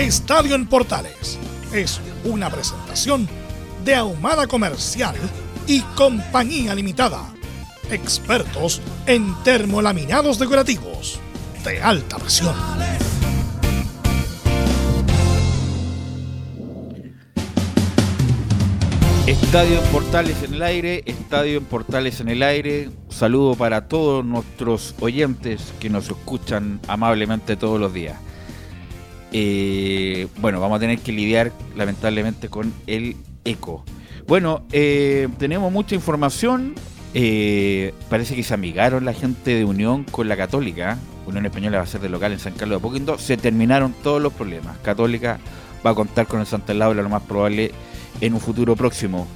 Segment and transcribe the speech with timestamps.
[0.00, 1.38] Estadio en Portales
[1.74, 3.28] es una presentación
[3.84, 5.14] de Ahumada Comercial
[5.66, 7.34] y Compañía Limitada.
[7.90, 11.20] Expertos en termolaminados decorativos
[11.64, 12.54] de alta presión.
[19.26, 22.88] Estadio en Portales en el aire, Estadio en Portales en el aire.
[23.10, 28.16] Saludo para todos nuestros oyentes que nos escuchan amablemente todos los días.
[29.32, 33.84] Eh, bueno, vamos a tener que lidiar lamentablemente con el eco.
[34.26, 36.74] Bueno, eh, tenemos mucha información.
[37.14, 40.98] Eh, parece que se amigaron la gente de Unión con la Católica.
[41.26, 43.18] Unión Española va a ser de local en San Carlos de Apoquindo.
[43.18, 44.78] Se terminaron todos los problemas.
[44.78, 45.38] Católica
[45.84, 47.72] va a contar con el Santa Laura lo más probable
[48.20, 49.26] en un futuro próximo.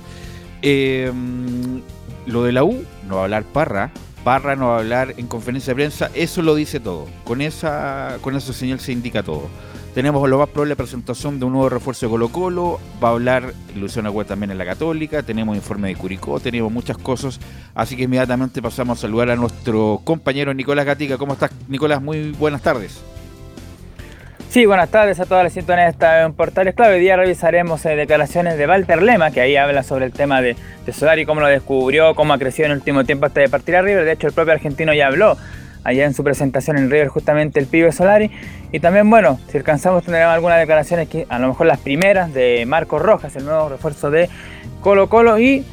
[0.62, 3.92] lo de la U, no va a hablar Parra.
[4.24, 6.10] Parra no va a hablar en conferencia de prensa.
[6.14, 7.06] Eso lo dice todo.
[7.24, 9.50] Con esa, con esa señal se indica todo.
[9.94, 12.80] Tenemos lo más probable presentación de un nuevo refuerzo de Colo Colo.
[13.02, 15.22] Va a hablar Luciano Agüed también en la Católica.
[15.22, 16.40] Tenemos informe de Curicó.
[16.40, 17.38] Tenemos muchas cosas.
[17.76, 21.16] Así que inmediatamente pasamos a saludar a nuestro compañero Nicolás Gatica.
[21.16, 22.02] ¿Cómo estás, Nicolás?
[22.02, 23.00] Muy buenas tardes.
[24.48, 26.74] Sí, buenas tardes a todas las sintonías de Portales.
[26.74, 30.42] Claro, hoy día revisaremos eh, declaraciones de Walter Lema, que ahí habla sobre el tema
[30.42, 30.56] de,
[30.86, 33.76] de Solari, cómo lo descubrió, cómo ha crecido en el último tiempo hasta de partir
[33.76, 34.04] a River.
[34.04, 35.36] De hecho, el propio argentino ya habló
[35.84, 38.30] allá en su presentación en River justamente el pibe Solari.
[38.72, 42.64] Y también, bueno, si alcanzamos tendremos algunas declaraciones, que a lo mejor las primeras de
[42.66, 44.28] Marcos Rojas, el nuevo refuerzo de
[44.80, 45.38] Colo Colo.
[45.38, 45.64] Y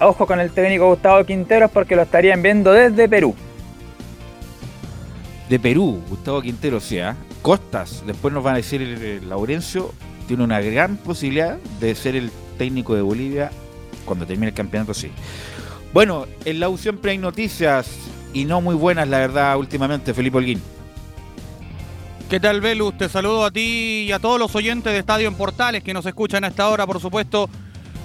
[0.00, 3.34] ojo con el técnico Gustavo Quinteros porque lo estarían viendo desde Perú.
[5.48, 9.92] De Perú, Gustavo Quintero, o sea, Costas, después nos van a decir Laurencio,
[10.28, 13.50] tiene una gran posibilidad de ser el técnico de Bolivia
[14.04, 15.10] cuando termine el campeonato, sí.
[15.92, 17.88] Bueno, en la U siempre hay noticias
[18.32, 20.62] y no muy buenas, la verdad, últimamente, Felipe Holguín.
[22.30, 22.96] ¿Qué tal, Velus?
[22.96, 26.06] Te saludo a ti y a todos los oyentes de Estadio en Portales que nos
[26.06, 27.50] escuchan a esta hora, por supuesto,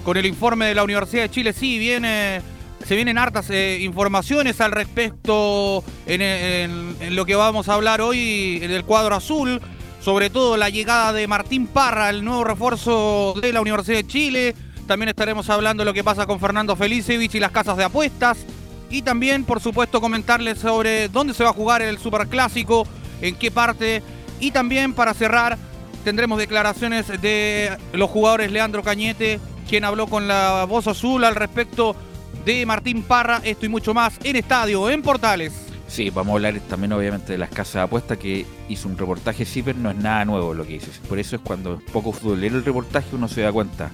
[0.04, 1.52] con el informe de la Universidad de Chile.
[1.52, 2.42] Sí, viene,
[2.84, 8.72] se vienen hartas eh, informaciones al respecto en, lo que vamos a hablar hoy en
[8.72, 9.60] el cuadro azul,
[10.00, 14.54] sobre todo la llegada de Martín Parra, el nuevo refuerzo de la Universidad de Chile.
[14.88, 18.44] También estaremos hablando de lo que pasa con Fernando Felicevich y las casas de apuestas.
[18.90, 22.86] Y también, por supuesto, comentarles sobre dónde se va a jugar el Superclásico,
[23.20, 24.02] en qué parte.
[24.40, 25.58] Y también, para cerrar,
[26.04, 31.96] tendremos declaraciones de los jugadores Leandro Cañete, quien habló con la voz azul al respecto
[32.44, 35.52] de Martín Parra, esto y mucho más en Estadio, en Portales.
[35.88, 39.44] Sí, vamos a hablar también obviamente de las casas de apuestas que hizo un reportaje
[39.44, 40.90] Ciper, no es nada nuevo lo que hizo.
[41.08, 43.90] Por eso es cuando es poco futbolero el reportaje uno se da cuenta.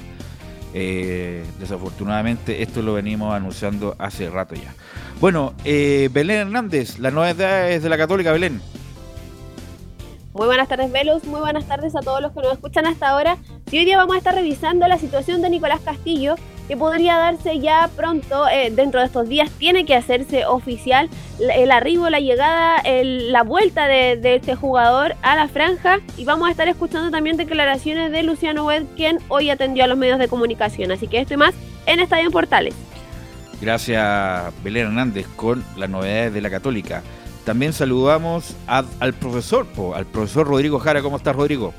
[0.75, 4.75] Eh, desafortunadamente esto lo venimos anunciando hace rato ya.
[5.21, 8.60] Bueno, eh, Belén Hernández, las novedades de la Católica, Belén.
[10.34, 11.25] Muy buenas tardes, Velus.
[11.25, 13.37] Muy buenas tardes a todos los que nos escuchan hasta ahora.
[13.71, 16.37] Y hoy día vamos a estar revisando la situación de Nicolás Castillo,
[16.72, 21.71] que podría darse ya pronto, eh, dentro de estos días, tiene que hacerse oficial el
[21.71, 25.99] arribo, la llegada, la vuelta de, este jugador a la franja.
[26.16, 29.98] Y vamos a estar escuchando también declaraciones de Luciano Wed, quien hoy atendió a los
[29.98, 30.91] medios de comunicación.
[30.92, 31.53] Así que esto y más
[31.84, 32.74] en Estadio Portales.
[33.60, 37.03] Gracias, Belén Hernández, con las novedades de la Católica.
[37.45, 41.03] También saludamos al profesor, al profesor Rodrigo Jara.
[41.03, 41.74] ¿Cómo estás, Rodrigo?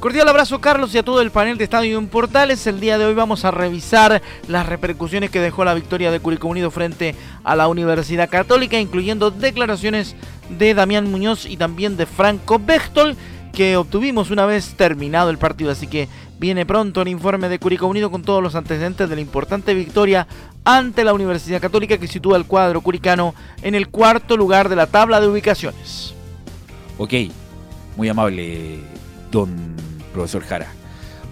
[0.00, 2.68] Cordial abrazo Carlos y a todo el panel de Estadio en Portales.
[2.68, 6.46] El día de hoy vamos a revisar las repercusiones que dejó la victoria de Curicó
[6.46, 10.14] Unido frente a la Universidad Católica, incluyendo declaraciones
[10.50, 13.16] de Damián Muñoz y también de Franco Bechtol,
[13.52, 15.72] que obtuvimos una vez terminado el partido.
[15.72, 16.08] Así que
[16.38, 20.28] viene pronto el informe de Curicó Unido con todos los antecedentes de la importante victoria
[20.62, 24.86] ante la Universidad Católica que sitúa el cuadro curicano en el cuarto lugar de la
[24.86, 26.14] tabla de ubicaciones.
[26.98, 27.14] Ok,
[27.96, 28.78] Muy amable,
[29.32, 29.87] don
[30.18, 30.66] profesor Jara.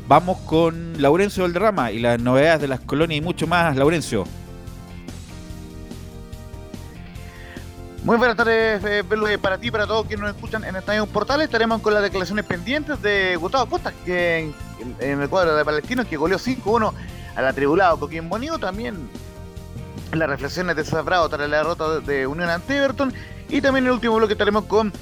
[0.06, 4.24] Vamos con Laurencio Valderrama y las novedades de las colonias y mucho más, Laurencio.
[8.04, 11.40] Muy buenas tardes, eh, eh, para ti, para todos quienes nos escuchan en Estadio Portal.
[11.40, 14.52] Estaremos con las declaraciones pendientes de Gustavo Costa, que
[15.00, 16.92] en, el cuadro de Palestinos, que goleó 5-1
[17.34, 18.60] al atribulado Coquín Bonito.
[18.60, 19.10] También
[20.12, 23.12] las reflexiones de Sabrado tras la derrota de Unión ante Everton.
[23.48, 24.92] Y también el último bloque estaremos con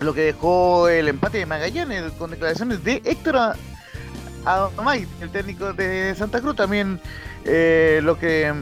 [0.00, 3.54] lo que dejó el empate de Magallanes, con declaraciones de Héctor
[4.44, 6.56] Amay, el técnico de Santa Cruz.
[6.56, 7.00] También
[7.44, 8.52] eh, lo que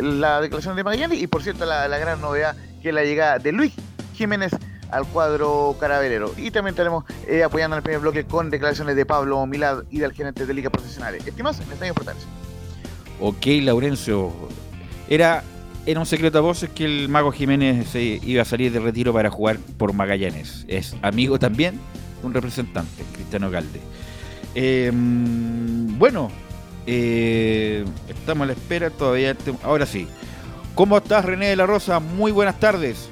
[0.00, 3.72] la declaración de Magallanes y por cierto la, gran novedad que la llegada de Luis
[4.14, 4.52] Jiménez
[4.90, 6.32] al cuadro caraverero.
[6.36, 10.12] Y también tenemos eh, apoyando el primer bloque con declaraciones de Pablo Milad y del
[10.12, 11.26] gerente de Liga Profesionales.
[11.26, 12.22] Estimados, en Estadio Portales.
[13.20, 14.32] Ok, Laurencio.
[15.08, 15.42] Era,
[15.88, 19.30] era un secreto a voces que el Mago Jiménez iba a salir de retiro para
[19.30, 20.66] jugar por Magallanes.
[20.68, 21.80] Es amigo también
[22.20, 23.80] de un representante, Cristiano Galde.
[24.54, 26.30] Em, bueno,
[26.86, 29.34] eh, estamos a la espera todavía.
[29.62, 30.06] Ahora sí.
[30.74, 32.00] ¿Cómo estás, René de la Rosa?
[32.00, 33.08] Muy buenas tardes.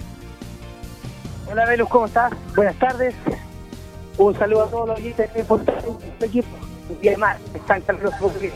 [1.50, 2.30] Hola, Velus, ¿cómo estás?
[2.54, 3.14] Buenas tardes.
[4.18, 6.48] Un saludo a todos los oyentes de equipo.
[7.00, 7.82] Y además, están
[8.38, 8.52] bien.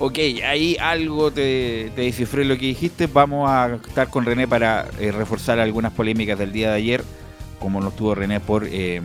[0.00, 3.08] Ok, ahí algo te, te descifré lo que dijiste.
[3.08, 7.04] Vamos a estar con René para eh, reforzar algunas polémicas del día de ayer,
[7.58, 9.04] como nos tuvo René por, em,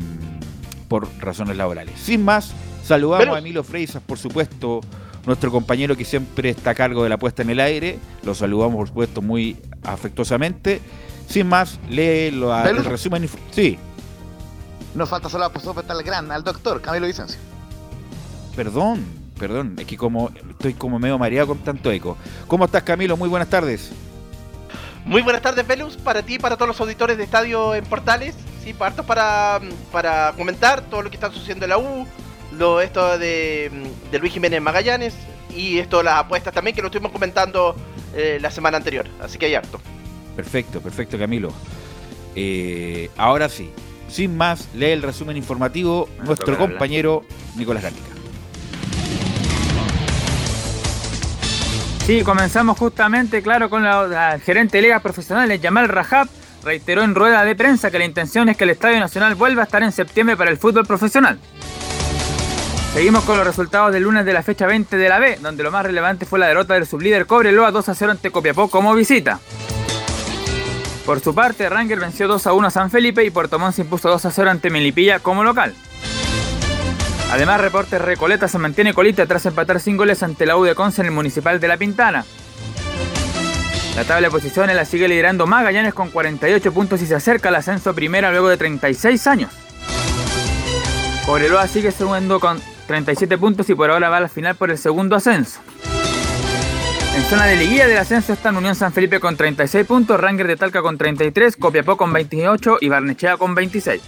[0.88, 2.00] por razones laborales.
[2.00, 2.54] Sin más,
[2.84, 4.82] saludamos a Emilio Freisas, por supuesto,
[5.26, 7.98] nuestro compañero que siempre está a cargo de la puesta en el aire.
[8.24, 10.80] Lo saludamos, por supuesto, muy afectuosamente.
[11.28, 13.28] Sin más, lee lo, el resumen.
[13.50, 13.80] Sí.
[14.94, 17.40] Nos falta solo al gran, al doctor Camilo Vicencio.
[18.56, 22.18] Perdón, perdón, es que como estoy como medio mareado con tanto eco.
[22.48, 23.18] ¿Cómo estás, Camilo?
[23.18, 23.92] Muy buenas tardes.
[25.06, 28.36] Muy buenas tardes, Velus, para ti y para todos los auditores de Estadio en Portales.
[28.64, 29.60] Sí, parto para,
[29.92, 32.08] para comentar todo lo que está sucediendo en la U,
[32.58, 33.70] lo, esto de,
[34.12, 35.14] de Luis Jiménez Magallanes
[35.56, 37.76] y esto las apuestas también que lo estuvimos comentando
[38.16, 39.06] eh, la semana anterior.
[39.22, 39.80] Así que hay harto.
[40.36, 41.52] Perfecto, perfecto Camilo.
[42.36, 43.70] Eh, ahora sí,
[44.08, 47.24] sin más, lee el resumen informativo nuestro compañero
[47.56, 48.13] Nicolás Gánica.
[52.06, 56.28] Sí, comenzamos justamente, claro, con la, gerente de ligas profesionales, Yamal Rajab,
[56.62, 59.66] reiteró en rueda de prensa que la intención es que el Estadio Nacional vuelva a
[59.66, 61.40] estar en septiembre para el fútbol profesional.
[62.94, 65.72] Seguimos con los resultados del lunes de la fecha 20 de la B, donde lo
[65.72, 69.40] más relevante fue la derrota del sublíder Cobreloa 2 a 0 ante Copiapó como visita.
[71.06, 73.82] Por su parte, Ranger venció 2 a 1 a San Felipe y Puerto Montt se
[73.84, 75.74] impuso 2 a 0 ante Melipilla como local.
[77.34, 81.06] Además, Reportes Recoleta se mantiene colita tras empatar sin goles ante la U de en
[81.06, 82.24] el Municipal de La Pintana.
[83.96, 87.56] La tabla de posiciones la sigue liderando Magallanes con 48 puntos y se acerca al
[87.56, 89.52] ascenso primera luego de 36 años.
[91.26, 94.78] Cobreloa sigue segundo con 37 puntos y por ahora va a la final por el
[94.78, 95.60] segundo ascenso.
[97.16, 100.56] En zona de liguilla del ascenso están Unión San Felipe con 36 puntos, Ranger de
[100.56, 104.04] Talca con 33, Copiapó con 28 y Barnechea con 26.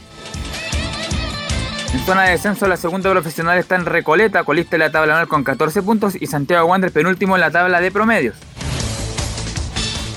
[1.96, 5.30] En zona de descenso la segunda profesional está en Recoleta, colista en la tabla anual
[5.30, 8.36] con 14 puntos y Santiago Wander penúltimo en la tabla de promedios.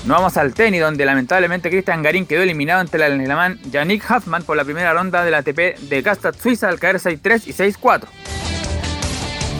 [0.05, 4.43] No vamos al tenis, donde lamentablemente Cristian Garín quedó eliminado ante el alemán Yannick Huffman
[4.43, 8.03] por la primera ronda de la ATP de Gastad Suiza al caer 6-3 y 6-4.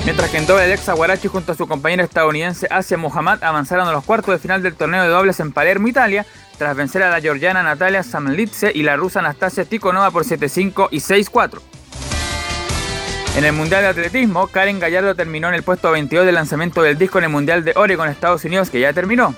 [0.03, 3.93] Mientras que en doble Alexa Guarachi junto a su compañera estadounidense Asia Muhammad avanzaron a
[3.93, 6.25] los cuartos de final del torneo de dobles en Palermo, Italia,
[6.57, 10.97] tras vencer a la georgiana Natalia Samlitze y la rusa Anastasia Tikonova por 7-5 y
[10.97, 11.78] 6-4.
[13.35, 16.97] En el Mundial de Atletismo, Karen Gallardo terminó en el puesto 22 del lanzamiento del
[16.97, 19.33] disco en el Mundial de Oregon, Estados Unidos, que ya terminó.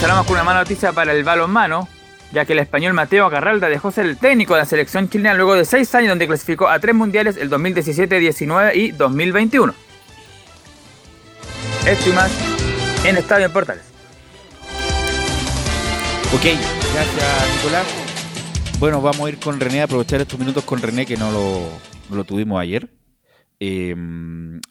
[0.00, 1.88] Cerramos con una mala noticia para el balonmano,
[2.32, 5.54] ya que el español Mateo Garralda dejó ser el técnico de la selección chilena luego
[5.54, 9.74] de seis años donde clasificó a tres mundiales el 2017, 19 y 2021.
[11.86, 12.30] Esto y más
[13.04, 13.84] en Estadio en Portales.
[16.32, 18.01] Ok, gracias Nicolás.
[18.82, 21.30] Bueno, vamos a ir con René, a aprovechar estos minutos con René que no
[22.10, 22.90] lo, tuvimos ayer.
[23.60, 23.94] Eh,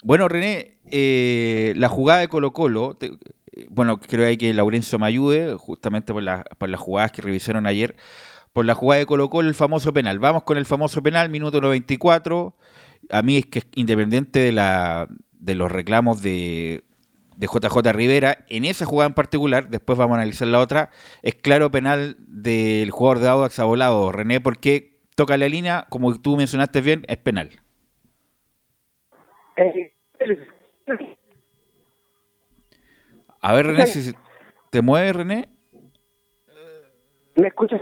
[0.04, 2.98] bueno, René, eh, la jugada de Colo Colo,
[3.70, 6.26] bueno, creo que Laurencio me ayude, justamente por,
[6.58, 7.96] por las jugadas que revisaron ayer,
[8.52, 10.20] por la jugada de Colo Colo, el famoso penal.
[10.20, 12.54] Vamos con el famoso penal, minuto 94.
[13.12, 15.08] A mí es que independiente de, la,
[15.40, 16.84] de los reclamos de,
[17.42, 20.92] de JJ Rivera, en esa jugada en particular, después vamos a analizar la otra,
[21.24, 26.22] es claro penal del jugador de Audax a volado, René, porque toca la línea, como
[26.22, 27.50] tú mencionaste bien, es penal.
[33.42, 34.14] A ver, René, si
[34.70, 35.50] te mueves, René.
[37.38, 37.82] ¿Me escuchas?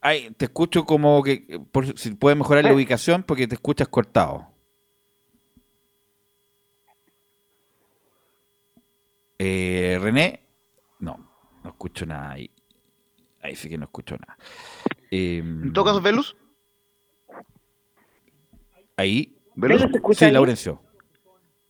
[0.00, 4.55] Ay, te escucho como que, por, si puedes mejorar la ubicación porque te escuchas cortado.
[9.38, 10.46] Eh, René,
[11.00, 11.30] no,
[11.62, 12.50] no escucho nada ahí.
[13.42, 14.36] Ahí sí que no escucho nada.
[15.10, 16.36] Eh, ¿En todo caso, Velus?
[18.96, 19.36] Ahí.
[19.54, 19.78] ¿Velus?
[19.78, 20.32] ¿Velus se escucha Sí, ahí?
[20.32, 20.82] Laurencio.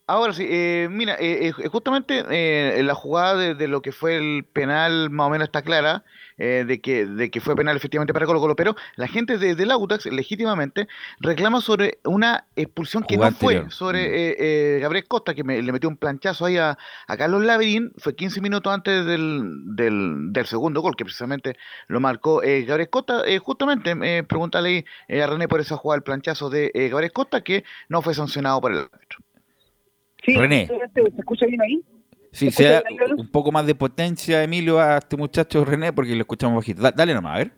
[0.08, 4.16] Ahora sí, eh, mira, eh, eh, justamente eh, la jugada de, de lo que fue
[4.16, 6.04] el penal más o menos está clara,
[6.38, 9.54] eh, de que de que fue penal efectivamente para Colo Colo, pero la gente de,
[9.54, 10.86] del Autax legítimamente
[11.20, 13.72] reclama sobre una expulsión que no fue anterior.
[13.72, 14.12] sobre Mm.
[14.14, 16.76] eh, eh, Gabriel Costa, que me- le metió un planchazo ahí a,
[17.06, 19.42] a Carlos Laverín, fue 15 minutos antes del,
[19.76, 21.56] del, del segundo gol, que precisamente
[21.88, 25.76] lo marcó eh, Gabriel Costa, eh, justamente, eh, pregúntale ahí, eh, a René por esa
[25.76, 29.18] jugada, el planchazo de eh, Gabriel Costa, que no fue sancionado por el árbitro.
[30.24, 30.66] Sí, René.
[30.66, 31.80] ¿se escucha bien ahí?
[32.36, 33.20] Sí, ¿Me se da escuchas ahí, Velus?
[33.20, 36.82] un poco más de potencia, Emilio, a este muchacho René, porque lo escuchamos bajito.
[36.82, 37.50] Da- dale nomás, a ver.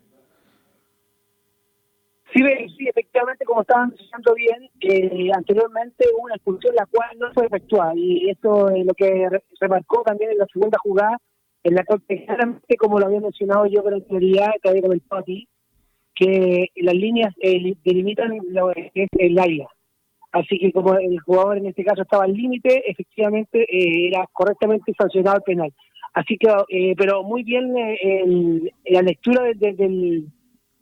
[2.33, 2.43] Sí,
[2.77, 7.47] sí, efectivamente, como estaban diciendo bien, eh, anteriormente hubo una expulsión la cual no fue
[7.47, 11.17] efectuada y esto es lo que re- remarcó también en la segunda jugada,
[11.65, 15.25] en la cual claramente, como lo había mencionado yo con anterioridad, te había comentado a
[15.25, 15.49] ti,
[16.15, 19.67] que las líneas eh, li- delimitan lo que es el área.
[20.33, 24.93] Así que como el jugador en este caso estaba al límite, efectivamente eh, era correctamente
[24.99, 25.73] sancionado el penal.
[26.15, 30.27] Así que, eh, pero muy bien eh, el- la lectura de- de- del,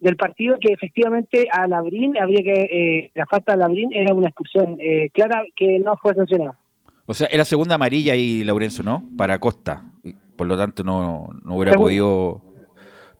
[0.00, 4.28] del partido que efectivamente a Labrín habría que eh, la falta de Labrín era una
[4.28, 6.58] expulsión eh, clara que no fue sancionada.
[7.06, 9.04] O sea, era segunda amarilla ahí, Laurencio, ¿no?
[9.16, 9.84] Para Costa.
[10.02, 12.42] Y Por lo tanto, no, no hubiera podido.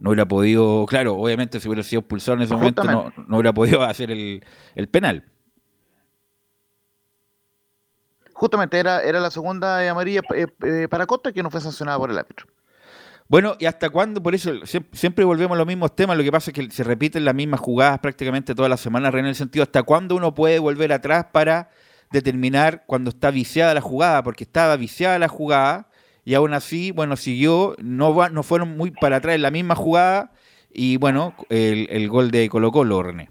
[0.01, 0.85] No hubiera podido.
[0.87, 4.43] Claro, obviamente, si hubiera sido expulsado en ese momento, no, no hubiera podido hacer el,
[4.75, 5.25] el penal.
[8.39, 12.11] Justamente era, era la segunda amarilla eh, eh, para Costa que no fue sancionada por
[12.11, 12.47] el árbitro.
[13.29, 14.23] Bueno, ¿y hasta cuándo?
[14.23, 16.19] Por eso siem- siempre volvemos a los mismos temas.
[16.19, 19.25] Lo que pasa es que se repiten las mismas jugadas prácticamente todas las semanas, en
[19.25, 21.71] el sentido, ¿hasta cuándo uno puede volver atrás para
[22.13, 24.23] determinar cuando está viciada la jugada?
[24.23, 25.89] Porque estaba viciada la jugada
[26.25, 29.77] y aún así, bueno, siguió, no, va, no fueron muy para atrás en la misma
[29.77, 30.31] jugada
[30.71, 33.31] y bueno, el, el gol de Colo Colo, René.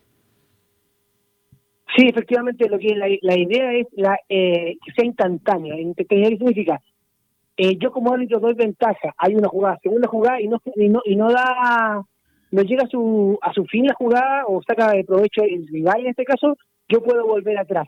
[1.96, 5.76] Sí, efectivamente, lo que la, idea es la eh, que sea instantánea.
[5.96, 6.06] ¿Qué
[6.38, 6.82] significa?
[7.58, 9.14] Eh, yo como árbitro doy ventaja.
[9.18, 12.04] Hay una jugada, segunda jugada y no y no, y no da
[12.52, 16.02] no llega a su a su fin la jugada o saca de provecho el rival
[16.02, 16.58] en este caso,
[16.90, 17.88] yo puedo volver atrás.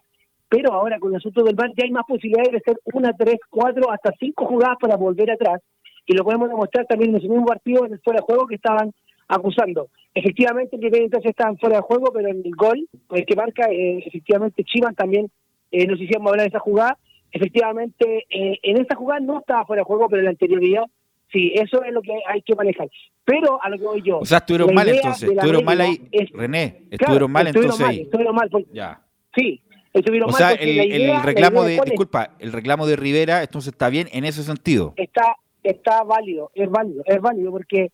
[0.49, 3.35] Pero ahora con el asunto del VAR ya hay más posibilidades de hacer una, tres,
[3.49, 5.61] cuatro, hasta cinco jugadas para volver atrás.
[6.05, 8.55] Y lo podemos demostrar también en ese mismo partido en el fuera de juego que
[8.55, 8.93] estaban
[9.27, 9.89] acusando.
[10.13, 13.67] Efectivamente, en primera instancia estaban fuera de juego, pero en el gol, el que marca,
[13.72, 15.29] eh, efectivamente, Chivas también
[15.72, 16.98] eh, nos hicimos hablar de esa jugada.
[17.31, 20.84] Efectivamente, eh, en esa jugada no estaba fuera de juego, pero en la anterioridad,
[21.31, 22.88] sí, eso es lo que hay que manejar.
[23.25, 24.19] Pero a lo que voy yo.
[24.19, 27.86] O sea, estuvieron mal entonces, estuvieron mal ahí, es- René, claro, estuvieron mal estuvieron entonces
[27.86, 28.01] mal, ahí.
[28.01, 29.01] Estuvieron mal, porque- Ya.
[29.36, 29.62] sí,
[29.93, 33.89] estuvieron O mal sea, el, el reclamo de, disculpa, el reclamo de Rivera, entonces está
[33.89, 34.93] bien en ese sentido.
[34.96, 37.91] está está válido, es válido, es válido porque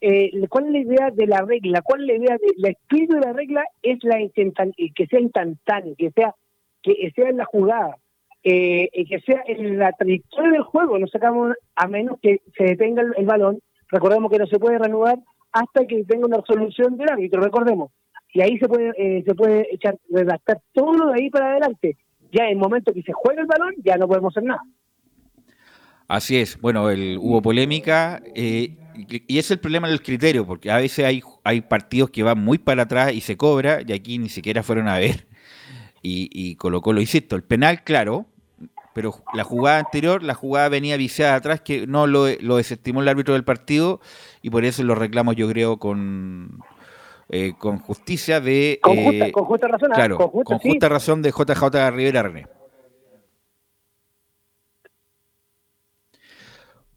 [0.00, 1.82] eh, ¿cuál es la idea de la regla?
[1.82, 3.64] ¿Cuál es la idea de la espíritu de la regla?
[3.82, 6.34] Es la instantan- que sea instantáneo, que sea
[6.82, 7.96] que sea en la jugada,
[8.42, 10.98] eh, que sea en la trayectoria del juego.
[10.98, 13.60] No sacamos a menos que se detenga el, balón.
[13.88, 15.18] Recordemos que no se puede reanudar
[15.52, 17.42] hasta que tenga una resolución del árbitro.
[17.42, 17.90] Recordemos
[18.32, 21.96] y ahí se puede eh, se puede echar redactar todo de ahí para adelante.
[22.32, 24.62] Ya en el momento que se juega el balón ya no podemos hacer nada.
[26.06, 28.76] Así es, bueno, el, hubo polémica eh,
[29.08, 32.58] y es el problema del criterio, porque a veces hay, hay partidos que van muy
[32.58, 35.26] para atrás y se cobra, y aquí ni siquiera fueron a ver.
[36.02, 38.26] Y, y Colo Colo, insisto, el penal, claro,
[38.92, 43.08] pero la jugada anterior, la jugada venía viciada atrás, que no lo, lo desestimó el
[43.08, 44.00] árbitro del partido,
[44.42, 46.60] y por eso lo reclamo yo creo con,
[47.28, 48.80] eh, con justicia de...
[48.82, 49.94] Con justa, eh, con justa razón, ¿ah?
[49.94, 50.68] Claro, con justa, con sí.
[50.70, 52.46] justa razón de JJ Rivera René.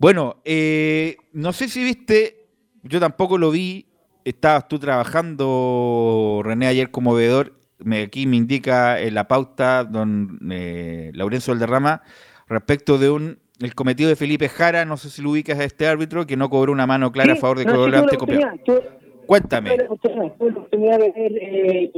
[0.03, 2.49] Bueno, eh, no sé si viste,
[2.83, 3.85] yo tampoco lo vi,
[4.25, 10.39] estabas tú trabajando, René, ayer como veedor, me, aquí me indica en la pauta don
[10.51, 12.01] eh, Laurencio Valderrama,
[12.49, 15.87] respecto de un el cometido de Felipe Jara, no sé si lo ubicas a este
[15.87, 18.17] árbitro, que no cobró una mano clara Sí, a favor de no, sí,
[19.25, 19.77] Cuéntame.
[20.01, 21.91] tuve la oportunidad, de ver eh,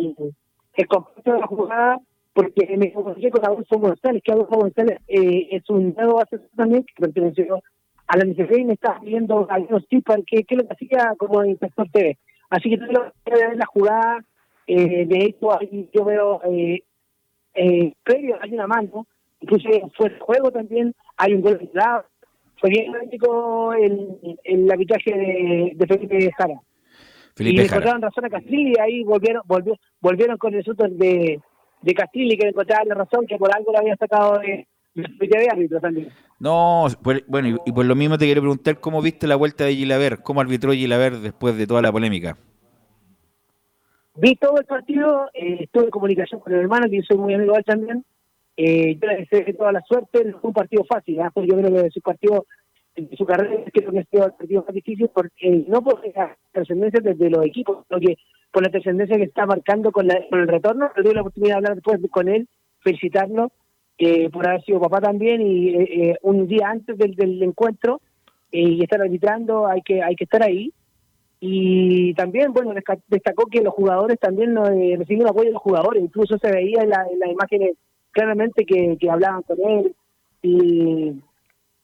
[0.76, 2.00] el completo de la jugada
[2.34, 6.84] porque me comuniqué con Adolfo González, que Adolfo González eh, es un nuevo asesor también
[6.84, 7.64] que perteneció
[8.08, 11.44] a la NCC y me está pidiendo algunos tips que, que lo que hacía como
[11.44, 12.18] inspector TV.
[12.50, 12.88] Así que de
[13.26, 14.24] ver la jugada,
[14.68, 16.84] eh, de hecho ahí yo veo eh,
[17.56, 19.08] eh, previo hay una mano,
[19.40, 22.06] incluso fue el juego también, hay un gol de lado,
[22.60, 26.62] fue bien crítico el, el arbitraje de, de Felipe Jara.
[27.36, 27.78] Felipe y Jara.
[27.78, 31.40] encontraron razón a Castrilli y ahí volvieron, volvió, volvieron con el asunto de,
[31.82, 35.50] de Castrilli que encontraban la razón que por algo lo había sacado de, de, de
[35.52, 36.10] árbitro también.
[36.40, 39.66] No, pues, bueno, y, y por lo mismo te quiero preguntar cómo viste la vuelta
[39.66, 42.38] de Gilaver, cómo arbitró Gilaver después de toda la polémica.
[44.16, 47.34] Vi todo el partido, eh, estuve en comunicación con el hermano, que yo soy muy
[47.34, 48.06] amigo de él también.
[48.58, 51.30] Eh, yo le deseo toda la suerte, no fue un partido fácil, ¿ah?
[51.34, 52.46] Pues yo creo que su partido,
[53.18, 56.38] su carrera, creo que ha sido el partido más difícil, porque, eh, no por la
[56.54, 58.16] trascendencia desde los equipos, sino que
[58.54, 60.90] por la trascendencia que está marcando con, la- con el retorno.
[60.96, 62.48] Yo tuve la oportunidad de hablar después con él,
[62.80, 63.52] felicitarlo
[63.98, 68.02] eh, por haber sido papá también y eh, eh, un día antes del, del encuentro
[68.52, 70.72] eh, y estar arbitrando, hay que, hay que estar ahí.
[71.40, 72.74] Y también, bueno,
[73.08, 76.90] destacó que los jugadores también eh, recibieron apoyo de los jugadores, incluso se veía en,
[76.90, 77.75] la- las imágenes
[78.12, 79.94] claramente que, hablaban con él
[80.42, 81.14] y,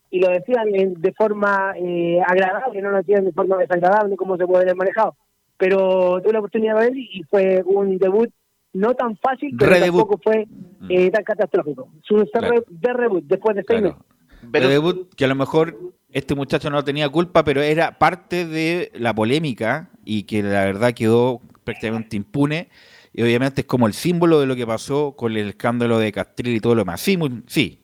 [0.10, 4.48] y lo decían de forma eh, agradable, no lo decían de forma desagradable como se
[4.48, 5.16] puede haber manejado.
[5.58, 8.30] Pero tuve la oportunidad de ver y fue un debut
[8.74, 10.00] no tan fácil, pero Redebut.
[10.02, 10.48] tampoco fue
[10.90, 11.90] eh, tan catastrófico.
[12.04, 12.64] Su de, Claro.
[12.70, 13.96] de reboot después de seis Claro.
[13.98, 14.50] meses.
[14.52, 15.78] Pero- De debut, que a lo mejor
[16.10, 20.94] este muchacho no tenía culpa, pero era parte de la polémica y que la verdad
[20.94, 22.70] quedó prácticamente impune.
[23.14, 26.56] Y obviamente es como el símbolo de lo que pasó con el escándalo de Castril
[26.56, 27.02] y todo lo demás.
[27.02, 27.81] Sí, muy- sí.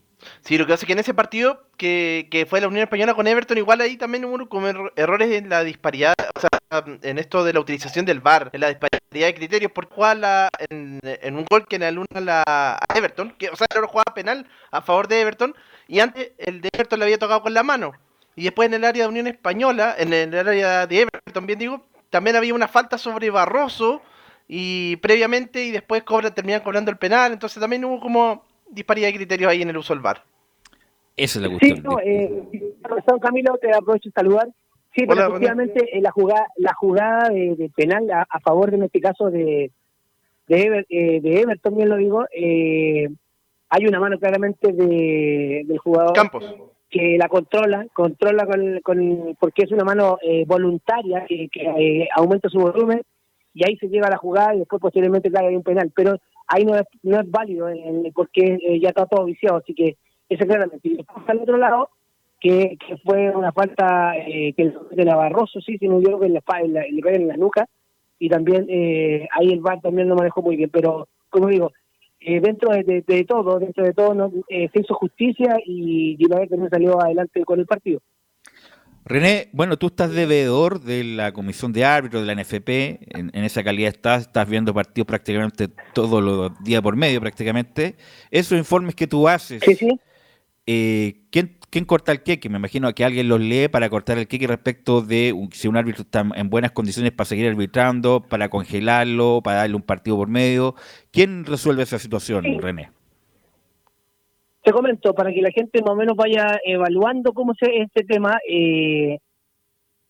[0.48, 3.14] Sí, lo que pasa es que en ese partido que, que fue la Unión Española
[3.14, 6.50] con Everton, igual ahí también hubo como erro- errores en la disparidad, o sea,
[7.02, 11.02] en esto de la utilización del VAR, en la disparidad de criterios, por la- en,
[11.36, 14.48] un gol que le anula la, a Everton, que, o sea, era una jugada penal
[14.72, 15.54] a favor de Everton,
[15.90, 17.92] y antes el de Everton le había tocado con la mano.
[18.38, 21.86] Y después en el área de Unión Española, en el área de Everton, bien digo,
[22.10, 24.02] también había una falta sobre Barroso,
[24.48, 29.16] y previamente, y después cobra, terminan cobrando el penal, entonces también hubo como disparidad de
[29.16, 30.24] criterios ahí en el uso del VAR.
[31.18, 31.84] Esa es la Sí, cuestión.
[31.84, 32.44] no, eh,
[32.84, 34.48] razón, Camilo, te aprovecho de saludar.
[34.96, 38.70] Sí, pero Hola, efectivamente eh, la jugada, la jugada de, de penal a, a favor,
[38.72, 39.72] de, en este caso, de,
[40.48, 43.08] de, Ever- eh, de Everton, bien lo digo, eh,
[43.70, 46.56] hay una mano claramente de, del jugador Campos.
[46.90, 52.08] que la controla, controla con, con porque es una mano eh, voluntaria que, que, eh,
[52.16, 53.02] aumenta su volumen
[53.54, 56.18] y ahí se llega a la jugada y después posteriormente claro hay un penal, pero
[56.48, 59.98] ahí no es, no es válido eh, porque eh, ya está todo viciado, así que
[60.30, 60.88] eso claramente.
[60.88, 61.90] Y después al otro lado,
[62.40, 66.30] que, que fue una falta eh, que de la Barroso, sí, sino yo creo que
[66.30, 67.66] le pegan en la nuca
[68.20, 71.72] y también eh, ahí el VAR también lo manejó muy bien, pero como digo,
[72.20, 76.16] eh, dentro de, de- de todo, dentro de todo no, eh, se hizo justicia y
[76.18, 78.02] Gilaver también salió adelante con el partido.
[79.06, 82.70] René, bueno, tú estás de veedor de la comisión de árbitros de la NFP,
[83.18, 87.96] en, en esa calidad estás, estás viendo partidos prácticamente todos los días por medio prácticamente.
[88.32, 90.00] Esos informes que tú haces, Sí, sí.
[90.68, 92.50] Eh, ¿quién, quién corta el queque?
[92.50, 96.04] Me imagino que alguien los lee para cortar el queque respecto de si un árbitro
[96.04, 100.76] está en buenas condiciones para seguir arbitrando, para congelarlo, para darle un partido por medio.
[101.12, 102.58] ¿Quién resuelve esa situación, Sí.
[102.60, 102.92] René?
[104.64, 108.38] Te comento, para que la gente más o menos vaya evaluando cómo se este tema,
[108.50, 109.18] eh,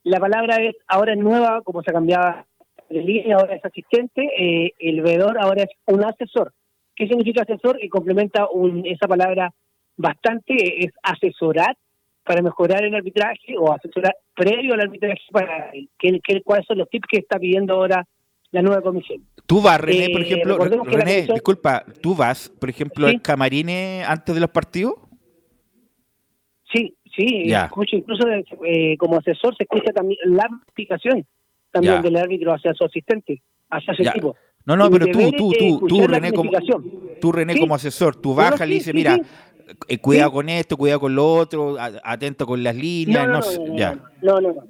[0.04, 2.46] la palabra es ahora es nueva, como se cambiaba
[2.90, 6.54] de línea, ahora es asistente, eh, el veedor ahora es un asesor.
[6.96, 7.78] ¿Qué significa asesor?
[7.84, 9.54] Y complementa un- esa palabra
[9.98, 11.76] bastante, es asesorar
[12.24, 16.90] para mejorar el arbitraje o asesorar previo al arbitraje para que, que- cuáles son los
[16.90, 18.06] tips que está pidiendo ahora
[18.52, 19.22] la nueva comisión.
[19.46, 23.08] Tú vas, René, por Eh, ejemplo, que la René, comisión- disculpa, tú vas, por ejemplo,
[23.08, 23.16] Sí.
[23.16, 24.94] al camarines antes de los partidos?
[26.74, 28.28] Sí, sí, escucho incluso
[28.66, 31.26] eh, como asesor se escucha también la explicación
[31.72, 34.36] también del árbitro hacia su asistente, hacia su equipo.
[34.66, 36.52] No, no, pero tú, tú, eh, tú, tú, René, como,
[37.22, 37.60] tú, René, Sí.
[37.60, 39.18] como asesor, tú bajas y le dices, mira.
[39.88, 40.36] Eh, cuidado Sí.
[40.36, 43.78] con esto, cuidado con lo otro, atento con las líneas, no, No, no, no, no,
[43.78, 44.64] ya, no, no, no.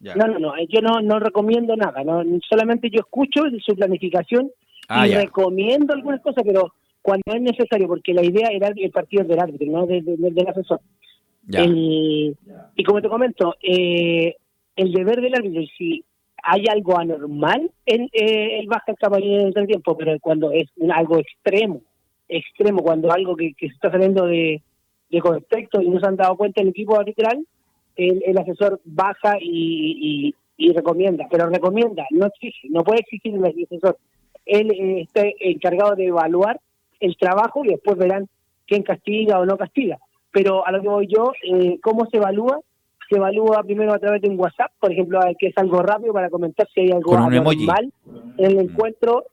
[0.00, 0.14] ya.
[0.16, 4.50] No, no, no, yo no, no recomiendo nada, no, solamente yo escucho su planificación
[4.88, 5.22] Ah, y ya.
[5.22, 9.66] recomiendo algunas cosas, pero cuando es necesario, porque la idea era el partido del árbitro,
[9.70, 10.80] no de- de- del asesor.
[11.46, 11.62] ya.
[11.62, 12.36] El-
[12.76, 14.34] y como te comento, eh,
[14.76, 16.02] el deber del árbitro, si
[16.42, 20.66] hay algo anormal, él, eh, él baja el camarín en el tiempo, pero cuando es
[20.94, 21.80] algo extremo,
[22.28, 24.62] extremo, cuando algo que, que se está saliendo de,
[25.10, 27.46] de contexto y no se han dado cuenta el equipo arbitral,
[27.96, 33.34] el, el asesor baja y, y, y recomienda, pero recomienda, no exige, no puede exigir
[33.34, 33.98] el asesor.
[34.46, 36.60] Él eh, está encargado de evaluar
[37.00, 38.28] el trabajo y después verán
[38.66, 39.98] quién castiga o no castiga.
[40.32, 42.58] Pero a lo que voy yo, eh, ¿cómo se evalúa?
[43.08, 46.30] Se evalúa primero a través de un WhatsApp, por ejemplo, que es algo rápido para
[46.30, 47.92] comentar si hay algo anormal
[48.38, 49.24] en el encuentro,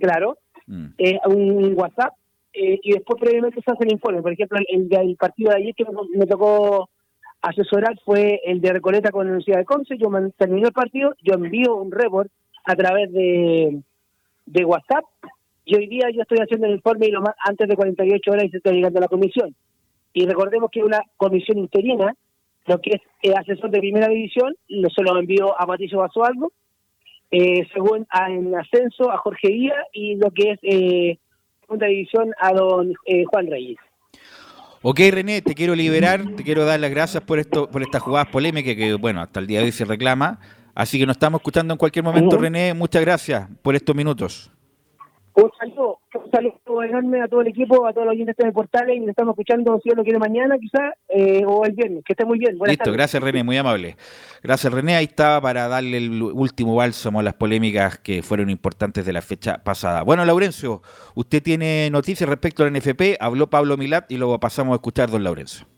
[0.00, 0.38] claro,
[0.70, 0.86] Mm.
[0.98, 2.12] eh, un WhatsApp
[2.60, 4.22] eh, y después previamente se hace el informe.
[4.22, 5.84] Por ejemplo, el, del partido de ayer que
[6.16, 6.88] me, tocó
[7.40, 9.96] asesorar fue el de Recoleta con la Universidad de Conce.
[9.96, 12.30] Yo man- terminé el partido, yo envío un report
[12.64, 13.80] a través de,
[14.46, 15.04] de WhatsApp.
[15.64, 18.44] Y hoy día yo estoy haciendo el informe y lo más, antes de 48 horas
[18.46, 19.54] y se está llegando a la comisión.
[20.12, 22.14] Y recordemos que una comisión interina,
[22.66, 26.52] lo que es eh, asesor de primera división, lo, se lo envío a Patricio Basualdo,
[27.30, 31.18] eh, según a, en ascenso a Jorge Guía y lo que es eh,
[31.68, 33.76] segunda división a don eh, Juan Reyes.
[34.80, 38.28] Ok, René, te quiero liberar, te quiero dar las gracias por esto, por estas jugadas
[38.28, 40.38] polémicas que, bueno, hasta el día de hoy se reclama.
[40.74, 42.44] Así que nos estamos escuchando en cualquier momento, Ujú.
[42.44, 42.72] René.
[42.72, 44.50] Muchas gracias por estos minutos.
[45.40, 48.96] Un saludo, un saludo enorme a todo el equipo, a todos los oyentes de portales
[48.96, 52.02] y nos estamos escuchando si Dios lo quiere mañana quizás eh, o el viernes.
[52.04, 52.58] Que esté muy bien.
[52.58, 52.96] Buenas Listo, tardes.
[52.96, 53.96] gracias René, muy amable.
[54.42, 59.06] Gracias René, ahí estaba para darle el último bálsamo a las polémicas que fueron importantes
[59.06, 60.02] de la fecha pasada.
[60.02, 60.82] Bueno, Laurencio,
[61.14, 65.22] usted tiene noticias respecto al NFP, habló Pablo Milat y luego pasamos a escuchar don
[65.22, 65.68] Laurencio.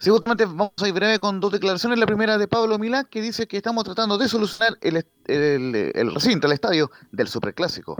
[0.00, 1.98] Sí, justamente vamos a ir breve con dos declaraciones.
[2.00, 6.14] La primera de Pablo Milán, que dice que estamos tratando de solucionar el, el, el
[6.14, 7.96] recinto, el estadio del Superclásico.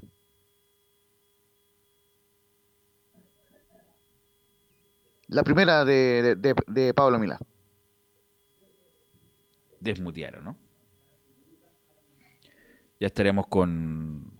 [5.28, 7.38] La primera de, de- Pablo Milán.
[9.80, 10.56] Desmutearon, ¿no?
[13.00, 14.32] Ya estaremos con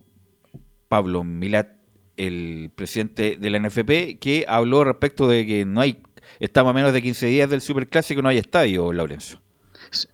[0.88, 1.68] Pablo Milat,
[2.16, 6.02] el presidente de la NFP, que habló respecto de que no hay,
[6.40, 9.40] estamos a menos de 15 días del Superclásico, no hay estadio, Laurencio.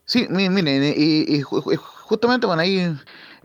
[0.04, 2.94] Sí, mi- miren, y, y ju- ju- justamente, bueno, ahí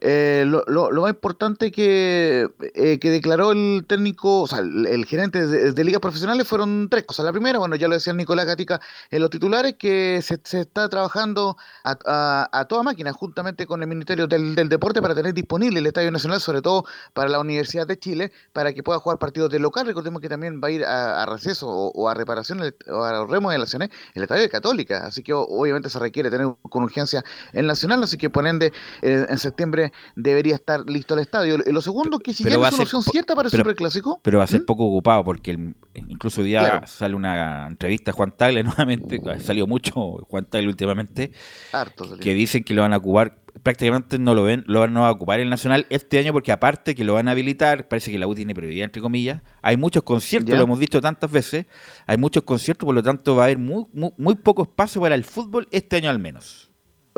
[0.02, 5.46] eh, lo, lo- más importante que, eh, que declaró el técnico, o sea, el, gerente
[5.48, 7.26] de, de ligas profesionales fueron tres cosas.
[7.26, 8.80] La primera, bueno, ya lo decía Nicolás Gatica
[9.12, 13.88] en los titulares, que se, está trabajando a, a- a toda máquina, juntamente con el
[13.88, 17.88] Ministerio del, del Deporte, para tener disponible el Estadio Nacional, sobre todo para la Universidad
[17.88, 19.86] de Chile, para que pueda jugar partidos de local.
[19.86, 23.26] Recordemos que también va a ir a, receso o, o a reparación el- o a
[23.26, 28.04] remodelaciones el Estadio de Católica, así que obviamente se requiere tener con urgencia el Nacional,
[28.04, 31.58] así que por ende eh, en septiembre debería estar listo el estadio.
[31.66, 33.64] Y lo segundo, que si Pero ya no es una opción cierta para el pero-
[33.64, 34.66] Superclásico, Pero va a ser ¿Mm?
[34.66, 36.88] poco ocupado porque el- incluso hoy día Claro.
[36.88, 38.64] sale una entrevista a Juan Tagle
[39.18, 39.92] nuevamente, salió mucho
[40.30, 41.32] Juan Tagle últimamente,
[41.72, 42.06] harto.
[42.06, 42.20] salió.
[42.20, 45.40] que dicen que lo van a ocupar, prácticamente no lo ven, lo van a ocupar
[45.40, 48.36] el Nacional este año porque aparte que lo van a habilitar, parece que la U
[48.36, 50.58] tiene prioridad entre comillas, hay muchos conciertos, Ya.
[50.58, 51.66] lo hemos dicho tantas veces,
[52.06, 55.16] hay muchos conciertos, por lo tanto va a haber muy, muy, muy poco espacio para
[55.16, 56.69] el fútbol este año al menos.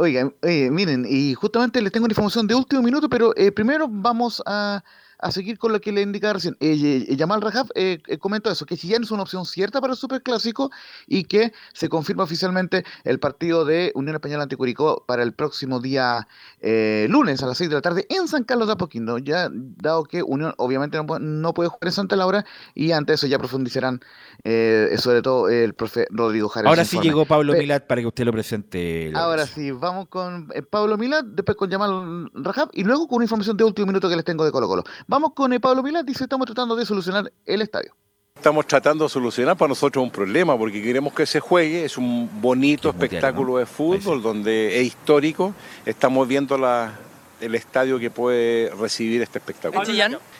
[0.02, 3.88] Oigan, oye, miren, y justamente les tengo una información de último minuto, pero eh, primero
[3.88, 4.84] vamos a,
[5.22, 6.58] a seguir con lo que le indicaba recién.
[6.60, 9.94] Eh, eh, Yamal Rajab eh, eh, comentó eso, que Chillán es una opción cierta para
[9.94, 10.72] el Superclásico
[11.08, 15.80] y que se confirma oficialmente el partido de Unión Española ante Curicó para el próximo
[15.80, 16.28] día
[16.60, 20.04] eh, lunes a las 6 de la tarde en San Carlos de Apoquindo, ya dado
[20.06, 24.02] que Unión obviamente no, no puede jugar en Santa Laura y ante eso ya profundizarán
[24.44, 26.70] eh, sobre todo el profe Rodrigo Jara.
[26.70, 27.10] Ahora sí informe.
[27.10, 29.12] llegó Pablo Pe- Milat para que usted lo presente.
[29.16, 33.56] Ahora sí, vamos con Pablo Milad, después con Yamal Rajab y luego con una información
[33.58, 34.84] de último minuto que les tengo de Colo Colo.
[35.12, 37.94] Vamos con eh, Pablo Milad, dice estamos tratando de solucionar el estadio.
[38.34, 42.30] Estamos tratando de solucionar para nosotros un problema porque queremos que se juegue, es un
[42.42, 44.24] bonito Es espectáculo de fútbol sí.
[44.24, 45.54] donde es histórico,
[45.86, 46.98] estamos viendo la-
[47.42, 49.84] el estadio que puede recibir este espectáculo.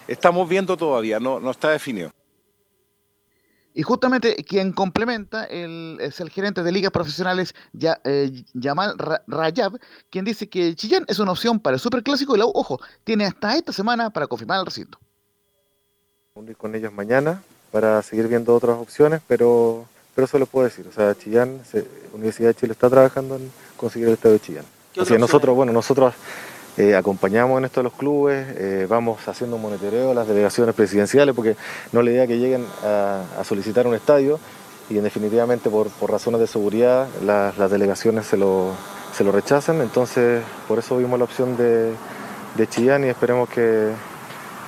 [0.08, 2.10] Estamos viendo todavía, no, no está definido.
[3.74, 9.24] Y justamente quien complementa el, es el gerente de ligas profesionales ya, eh, Yamal Ra-
[9.28, 9.80] Rayab,
[10.10, 13.26] quien dice que Chillán es una opción para el Superclásico y la U, ojo, tiene
[13.26, 15.00] hasta esta semana para confirmar el recinto.
[16.34, 20.86] unir con ellos mañana para seguir viendo otras opciones, pero, pero eso les puedo decir.
[20.88, 24.66] O sea, Chillán, se- Universidad de Chile está trabajando en conseguir el estadio de Chillán.
[24.98, 26.14] O sea, nosotros, bueno, nosotros
[26.78, 30.74] eh, acompañamos en esto a los clubes, eh, vamos haciendo un monitoreo a las delegaciones
[30.76, 31.56] presidenciales, porque
[31.92, 34.40] no es la idea que lleguen a, a solicitar un estadio
[34.90, 38.72] y en definitivamente por, por razones de seguridad las, las delegaciones se lo,
[39.16, 41.92] se lo rechazan, entonces por eso vimos la opción de,
[42.56, 43.92] de Chillán y esperemos que,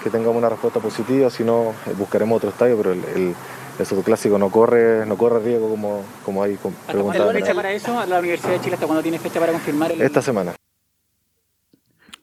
[0.04, 3.36] que tengamos una respuesta positiva, si no eh, buscaremos otro estadio, pero el, el,
[3.80, 7.32] el superclásico no corre, no corre riesgo como, como hay com- ¿Hasta cuándo preguntado.
[7.34, 8.06] fecha para eso?
[8.06, 10.02] ¿La Universidad de Chile hasta cuándo tiene fecha para confirmar el...?
[10.02, 10.54] Esta semana.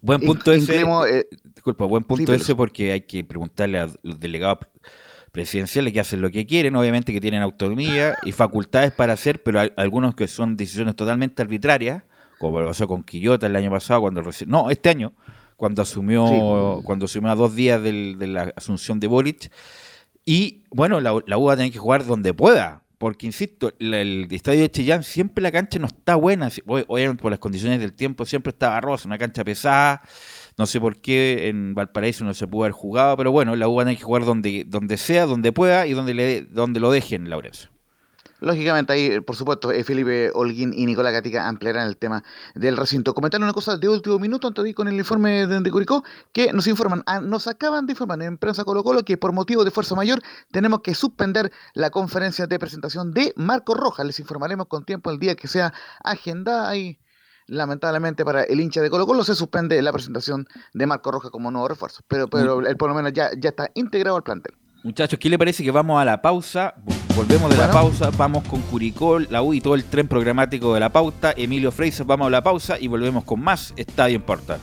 [0.02, 0.62] Buen In- punto ese.
[0.62, 4.58] incluimos, eh, Disculpa, buen punto ese porque hay que preguntarle a los delegados
[5.32, 9.60] presidenciales que hacen lo que quieren, obviamente que tienen autonomía y facultades para hacer, pero
[9.60, 12.02] hay algunos que son decisiones totalmente arbitrarias,
[12.38, 15.12] como lo pasó con Quillota el año pasado, cuando no, este año,
[15.56, 19.52] cuando asumió, cuando asumió a dos días del- de la asunción de Boric.
[20.24, 24.28] Y bueno, la, la U va a tener que jugar donde pueda, porque insisto, el
[24.30, 28.26] estadio de Chillán siempre la cancha no está buena, obviamente por las condiciones del tiempo
[28.26, 30.02] siempre está barrosa, una cancha pesada,
[30.58, 33.74] no sé por qué en Valparaíso no se pudo haber jugado, pero bueno, la U
[33.76, 37.30] va a que jugar donde, donde sea, donde pueda y donde, le, donde lo dejen,
[37.30, 37.70] Laurencio.
[38.40, 42.24] Lógicamente ahí, por supuesto, eh, Felipe Holguín y Nicolás Gatica ampliarán el tema
[42.54, 43.14] del recinto.
[43.14, 46.52] Comentar una cosa de último minuto antes de ir con el informe de, Curicó, que
[46.52, 49.70] nos informan, ah, nos acaban de informar en prensa Colo Colo que por motivo de
[49.70, 54.06] fuerza mayor tenemos que suspender la conferencia de presentación de Marco Rojas.
[54.06, 55.72] Les informaremos con tiempo el día que sea
[56.02, 56.98] agendada y
[57.46, 61.50] lamentablemente para el hincha de Colo Colo se suspende la presentación de Marco Rojas como
[61.50, 64.54] nuevo refuerzo, pero, pero él por lo menos ya, ya está integrado al plantel.
[64.82, 66.74] Muchachos, ¿qué le parece que vamos a la pausa?
[67.16, 70.80] Volvemos de la pausa, vamos con Curicó, la U y todo el tren programático de
[70.80, 71.34] la pauta.
[71.36, 74.58] Emilio Freises, vamos a la pausa y volvemos con más Estadio en Portal.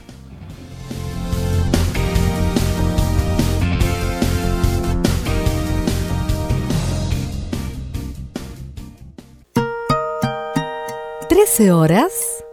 [11.29, 12.43] Trece horas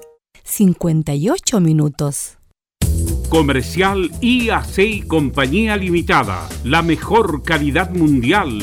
[0.43, 2.37] cincuenta y ocho minutos.
[3.31, 6.47] Comercial IAC y Compañía Limitada.
[6.63, 8.63] La mejor calidad mundial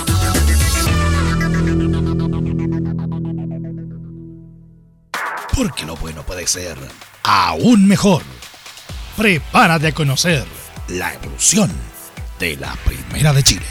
[5.55, 6.75] Porque lo bueno puede ser
[7.23, 8.23] aún mejor.
[9.17, 10.45] Prepárate a conocer
[10.87, 11.69] la evolución
[12.39, 13.65] de la Primera de Chile.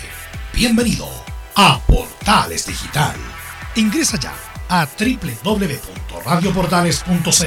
[0.53, 1.09] Bienvenido
[1.57, 3.16] a Portales Digital.
[3.77, 4.35] Ingresa ya
[4.69, 7.45] a www.radioportales.cl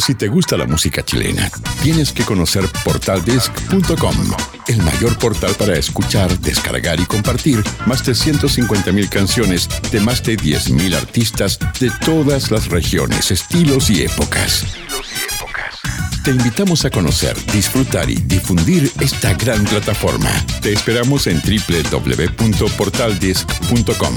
[0.00, 1.50] Si te gusta la música chilena,
[1.82, 4.14] tienes que conocer portaldisc.com,
[4.68, 10.38] el mayor portal para escuchar, descargar y compartir más de 150.000 canciones de más de
[10.38, 14.64] 10.000 artistas de todas las regiones, estilos y épocas.
[16.24, 20.30] Te invitamos a conocer, disfrutar y difundir esta gran plataforma.
[20.62, 24.16] Te esperamos en www.portaldisc.com.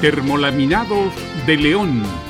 [0.00, 1.12] Termolaminados
[1.46, 2.29] de León.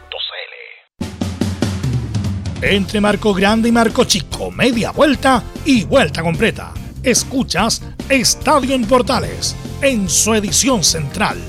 [2.61, 6.71] Entre Marco Grande y Marco Chico, media vuelta y vuelta completa.
[7.01, 11.39] Escuchas Estadio en Portales en su edición central.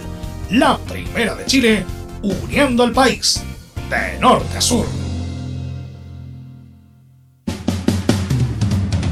[0.50, 1.84] La primera de Chile
[2.22, 3.42] uniendo al país
[3.90, 4.86] de norte a sur.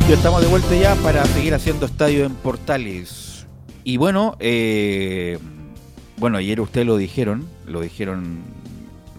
[0.08, 3.46] Estamos de vuelta ya para seguir haciendo estadio en Portales.
[3.84, 5.38] Y bueno, eh,
[6.16, 8.38] bueno, ayer ustedes lo dijeron, lo dijeron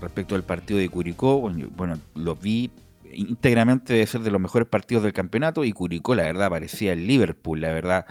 [0.02, 1.40] respecto al partido de Curicó.
[1.40, 2.72] Bueno, lo vi
[3.14, 7.08] íntegramente de ser de los mejores partidos del campeonato y Curicó, la verdad, parecía el
[7.08, 8.06] Liverpool, la verdad,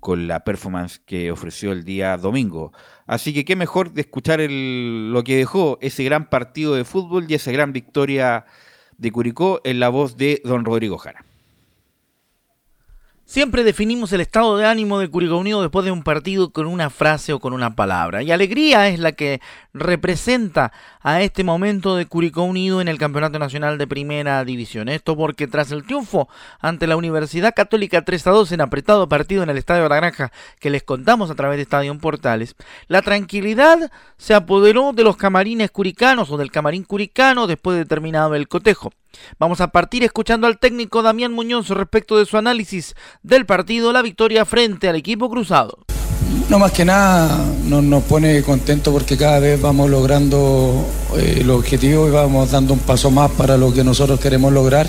[0.00, 2.72] con la performance que ofreció el día domingo.
[3.06, 7.34] Así que qué mejor de escuchar lo que dejó ese gran partido de fútbol y
[7.34, 8.44] esa gran victoria
[8.96, 11.24] de Curicó en la voz de don Rodrigo Jara.
[13.28, 16.88] Siempre definimos el estado de ánimo de Curicó Unido después de un partido con una
[16.88, 18.22] frase o con una palabra.
[18.22, 19.42] Y alegría es la que
[19.74, 24.88] representa a este momento de Curicó Unido en el Campeonato Nacional de Primera División.
[24.88, 26.26] Esto porque tras el triunfo
[26.58, 29.96] ante la Universidad Católica 3 a 2 en apretado partido en el Estadio de la
[29.96, 35.18] Granja que les contamos a través de Estadio Portales, la tranquilidad se apoderó de los
[35.18, 38.90] camarines curicanos o del camarín curicano después de terminado el cotejo.
[39.38, 44.02] Vamos a partir escuchando al técnico Damián Muñoz respecto de su análisis del partido, la
[44.02, 45.78] victoria frente al equipo cruzado.
[46.48, 50.84] No más que nada nos, pone contento porque cada vez vamos logrando
[51.16, 54.86] eh, los objetivos y vamos dando un paso más para lo que nosotros queremos lograr.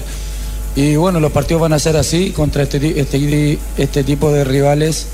[0.75, 5.08] Y bueno, los partidos van a ser así contra este, este, este tipo de rivales.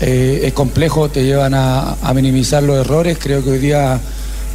[0.00, 3.18] Eh, es complejo, te llevan a, a, minimizar los errores.
[3.20, 4.00] Creo que hoy día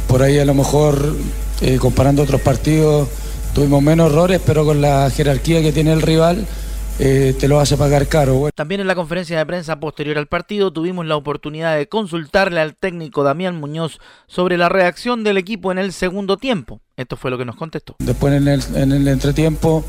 [0.06, 1.16] por ahí a lo mejor
[1.62, 3.08] eh, comparando otros partidos
[3.54, 6.46] tuvimos menos errores, pero con la jerarquía que tiene el rival.
[6.98, 8.50] Eh, te lo hace pagar caro.
[8.54, 12.76] También en la conferencia de prensa posterior al partido tuvimos la oportunidad de consultarle al
[12.76, 16.80] técnico Damián Muñoz sobre la reacción del equipo en el segundo tiempo.
[16.96, 17.96] Esto fue lo que nos contestó.
[17.98, 19.82] Después en el, en el entretiempo,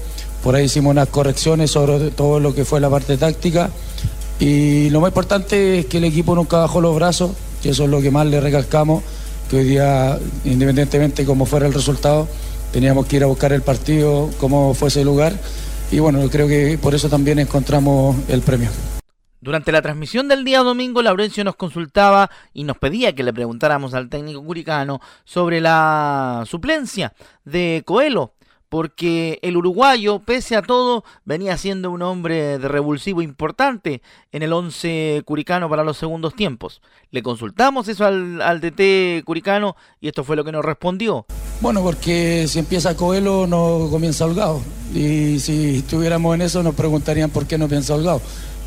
[0.43, 3.69] por ahí hicimos unas correcciones sobre todo lo que fue la parte táctica.
[4.39, 7.89] Y lo más importante es que el equipo nunca bajó los brazos, que eso es
[7.89, 9.03] lo que más le recalcamos,
[9.49, 12.27] que hoy día, independientemente como fuera el resultado,
[12.73, 15.33] teníamos que ir a buscar el partido como fuese el lugar
[15.91, 18.69] y bueno, creo que por eso también encontramos el premio.
[19.39, 23.93] Durante la transmisión del día domingo, Laurencio nos consultaba y nos pedía que le preguntáramos
[23.93, 27.13] al técnico curicano sobre la suplencia
[27.45, 28.33] de Coelho
[28.73, 34.51] porque el uruguayo, pese a todo, venía siendo un hombre de revulsivo importante en el
[34.51, 36.81] 11 curicano para los segundos tiempos.
[37.11, 41.27] Le consultamos eso al, DT curicano y esto fue lo que nos respondió.
[41.61, 44.59] Bueno, porque si empieza Coelho no comienza Holgado.
[44.91, 48.21] Y si estuviéramos en eso nos preguntarían por qué no piensa Holgado.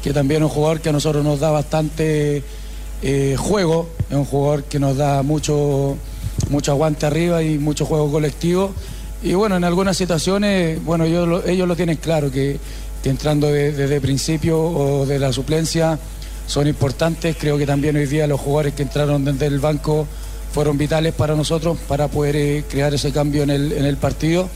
[0.04, 2.44] Que también es un jugador que a nosotros nos da bastante
[3.02, 5.96] eh, juego, es un jugador que nos da mucho,
[6.48, 8.72] mucho aguante arriba y mucho juego colectivo
[9.26, 12.58] y bueno, en algunas situaciones, bueno, ellos lo, tienen claro, que,
[13.02, 15.98] entrando desde principio o de la suplencia
[16.46, 17.36] son importantes.
[17.38, 20.06] Creo que también hoy día los jugadores que entraron desde el banco
[20.52, 24.48] fueron vitales para nosotros para poder eh, crear ese cambio en el, partido.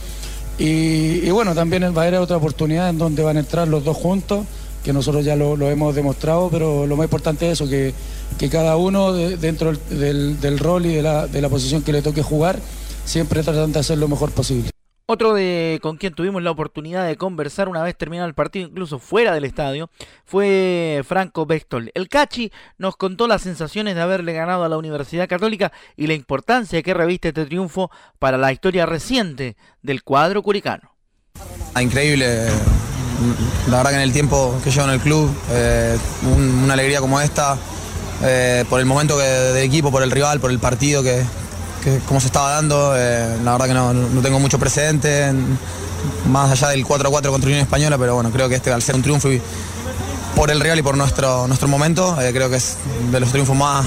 [0.57, 3.97] Y, bueno, también va a haber otra oportunidad en donde van a entrar los dos
[3.97, 4.47] juntos,
[4.85, 7.93] que nosotros ya lo, hemos demostrado, pero lo más importante es eso, que,
[8.51, 12.61] cada uno dentro del, rol y de la posición que le toque jugar,
[13.05, 14.71] siempre tratan de hacer lo mejor posible.
[15.13, 19.01] Otro de con quien tuvimos la oportunidad de conversar una vez terminado el partido, incluso
[19.01, 19.91] fuera del estadio,
[20.25, 21.91] fue Franco Bechtold.
[21.95, 26.15] El Cachi nos contó las sensaciones de haberle ganado a la Universidad Católica y la
[26.15, 30.95] importancia que reviste este triunfo para la historia reciente del cuadro curicano.
[31.75, 32.47] Ah, increíble,
[33.69, 37.21] la verdad que en el tiempo que llevo en el club, eh, una alegría como
[37.21, 37.59] esta,
[38.23, 41.25] eh, por el momento que, del equipo, por el rival, por el partido que,
[41.81, 42.95] que cómo se estaba dando.
[42.97, 45.33] Eh, la verdad que no, tengo mucho precedente,
[46.29, 49.03] más allá del 4-4 contra Unión Española, pero bueno, creo que este al ser un
[49.03, 49.29] triunfo
[50.37, 52.77] por el Real y por nuestro, nuestro momento, eh, creo que es
[53.11, 53.85] de los triunfos más,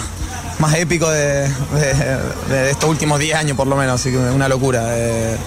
[0.60, 1.50] más épicos de,
[2.70, 4.86] estos últimos 10 años por lo menos, así que una locura.
[4.90, 5.38] Eh,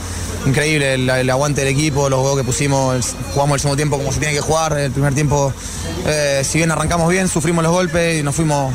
[0.47, 4.21] increíble el, aguante del equipo, los juegos que pusimos, jugamos el segundo tiempo como se
[4.21, 5.53] tiene que jugar, el primer tiempo,
[6.45, 8.73] si bien arrancamos bien, sufrimos los golpes y nos fuimos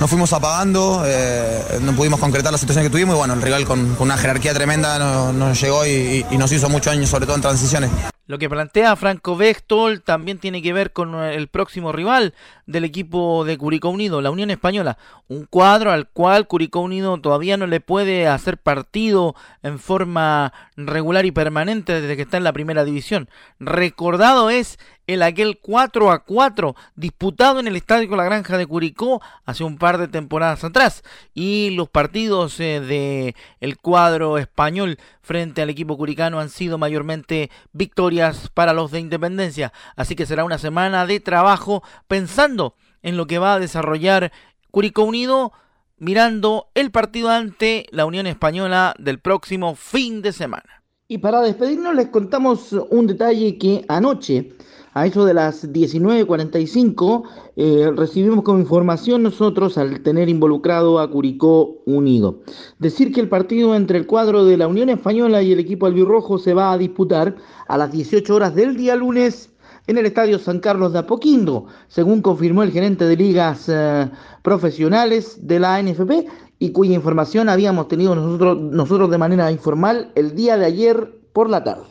[0.00, 3.66] nos fuimos apagando, eh, no pudimos concretar la situación que tuvimos y bueno, el rival
[3.66, 4.98] con, una jerarquía tremenda
[5.32, 7.90] nos, llegó y, y, nos hizo mucho daño, sobre todo en transiciones.
[8.30, 12.32] Lo que plantea Franco Bechtold también tiene que ver con el próximo rival
[12.64, 14.98] del equipo de Curicó Unido, la Unión Española.
[15.26, 19.34] Un cuadro al cual Curicó Unido todavía no le puede hacer partido
[19.64, 23.28] en forma regular y permanente desde que está en la primera división.
[23.58, 24.78] Recordado es
[25.14, 29.76] el aquel 4 a 4 disputado en el Estadio La Granja de Curicó hace un
[29.76, 31.02] par de temporadas atrás
[31.34, 37.50] y los partidos eh, de el cuadro español frente al equipo curicano han sido mayormente
[37.72, 43.26] victorias para los de Independencia, así que será una semana de trabajo pensando en lo
[43.26, 44.30] que va a desarrollar
[44.70, 45.52] Curicó Unido
[45.98, 50.84] mirando el partido ante la Unión Española del próximo fin de semana.
[51.08, 54.52] Y para despedirnos les contamos un detalle que anoche
[54.92, 57.22] a eso de las 19.45
[57.56, 62.40] eh, recibimos como información nosotros al tener involucrado a Curicó Unido.
[62.78, 66.38] Decir que el partido entre el cuadro de la Unión Española y el equipo albirrojo
[66.38, 67.36] se va a disputar
[67.68, 69.50] a las 18 horas del día lunes
[69.86, 74.10] en el Estadio San Carlos de Apoquindo, según confirmó el gerente de ligas eh,
[74.42, 76.28] profesionales de la NFP
[76.58, 81.48] y cuya información habíamos tenido nosotros, nosotros de manera informal el día de ayer por
[81.48, 81.86] la tarde.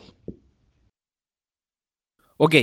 [2.36, 2.54] Ok,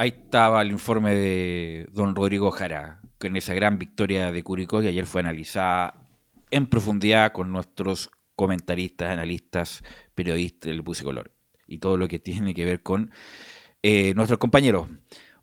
[0.00, 4.88] Ahí estaba el informe de don Rodrigo Jara, con esa gran victoria de Curicó que
[4.88, 5.92] ayer fue analizada
[6.50, 9.84] en profundidad con nuestros comentaristas, analistas,
[10.14, 11.30] periodistas del Puse Color
[11.66, 13.10] y todo lo que tiene que ver con
[13.82, 14.88] eh, nuestros compañeros.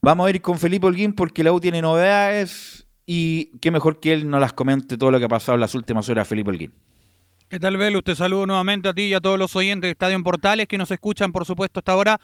[0.01, 4.13] Vamos a ir con Felipe Holguín porque la U tiene novedades y qué mejor que
[4.13, 6.73] él nos las comente todo lo que ha pasado en las últimas horas, Felipe Holguín.
[7.47, 8.01] ¿Qué tal, Belu?
[8.01, 10.79] Te saludo nuevamente a ti y a todos los oyentes de Estadio en Portales que
[10.79, 12.19] nos escuchan, por supuesto, hasta ahora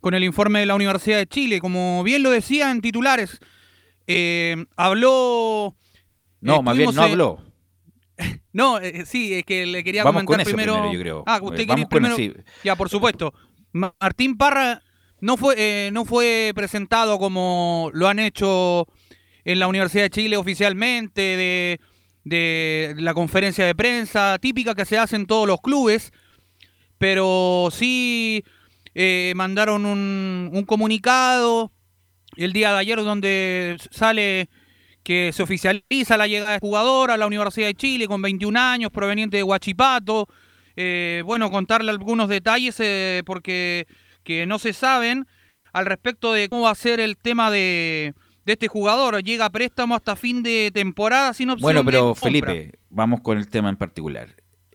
[0.00, 1.60] con el informe de la Universidad de Chile.
[1.60, 3.38] Como bien lo decía en titulares,
[4.06, 5.76] eh, habló...
[6.40, 7.38] No, más bien no habló.
[8.52, 10.92] No, eh, sí, es que le quería comentar primero...
[10.92, 11.24] yo creo.
[11.26, 12.16] Ah, usted Eh, con primero.
[12.16, 12.40] el- sí.
[12.64, 13.32] Ya, por supuesto.
[13.72, 14.82] Ma- Martín Parra
[15.20, 18.86] no fue, eh, no fue presentado como lo han hecho
[19.44, 21.80] en la Universidad de Chile oficialmente, de,
[22.24, 26.12] de la conferencia de prensa típica que se hace en todos los clubes,
[26.98, 28.44] pero sí
[29.02, 31.72] eh, mandaron un, un comunicado
[32.36, 34.50] el día de ayer donde sale
[35.02, 38.90] que se oficializa la llegada del jugador a la Universidad de Chile con 21 años,
[38.90, 40.28] proveniente de Huachipato.
[40.76, 43.86] Eh, bueno, contarle algunos detalles eh, porque
[44.22, 45.26] que no se saben
[45.72, 48.12] al respecto de cómo va a ser el tema de,
[48.44, 49.24] de este jugador.
[49.24, 52.14] Llega a préstamo hasta fin de temporada sin opción Bueno, de pero.
[52.14, 54.28] Felipe, vamos con el tema en particular.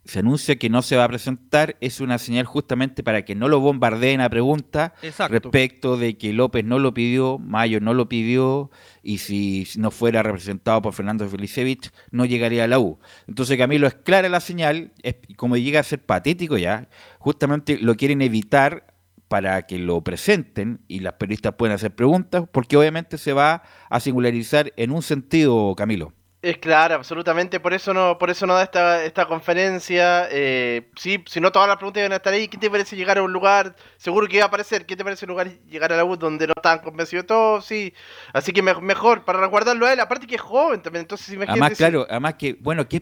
[0.05, 3.47] Se anuncia que no se va a presentar, es una señal justamente para que no
[3.47, 4.91] lo bombardeen a preguntas
[5.29, 8.69] respecto de que López no lo pidió, Mayo no lo pidió,
[9.01, 12.99] y si no fuera representado por Fernando Felicevich, no llegaría a la U.
[13.27, 16.87] Entonces, Camilo, es clara la señal, es, como llega a ser patético ya,
[17.19, 18.95] justamente lo quieren evitar
[19.27, 23.99] para que lo presenten y las periodistas puedan hacer preguntas, porque obviamente se va a
[23.99, 26.13] singularizar en un sentido, Camilo.
[26.45, 30.27] Es claro, absolutamente, por eso no, por eso no da esta, esta conferencia.
[30.29, 33.17] Eh, sí, si no todas las preguntas iban a estar ahí, ¿qué te parece llegar
[33.17, 33.75] a un lugar?
[33.97, 36.45] Seguro que iba a aparecer, ¿qué te parece un lugar llegar a la U donde
[36.45, 37.61] no estaban convencidos de todo?
[37.61, 37.95] Sí.
[38.31, 41.51] Así que me- mejor, para resguardarlo a él, aparte que es joven también, entonces imagínate.
[41.59, 43.01] Además, claro, además que, bueno, ¿qué,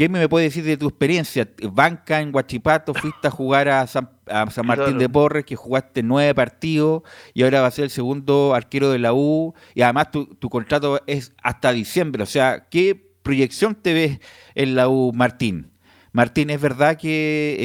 [0.00, 1.46] ¿qué me puede decir de tu experiencia?
[1.72, 4.98] Banca en Guachipato, fuiste a jugar a San, a San Martín Claro.
[4.98, 7.02] de Porres, que jugaste nueve partidos
[7.34, 10.48] y ahora va a ser el segundo arquero de la U y además tu, tu
[10.48, 12.22] contrato es hasta diciembre.
[12.22, 14.20] O sea, ¿qué proyección te ves
[14.54, 15.70] en la U, Martín?
[16.12, 17.56] Martín, es verdad que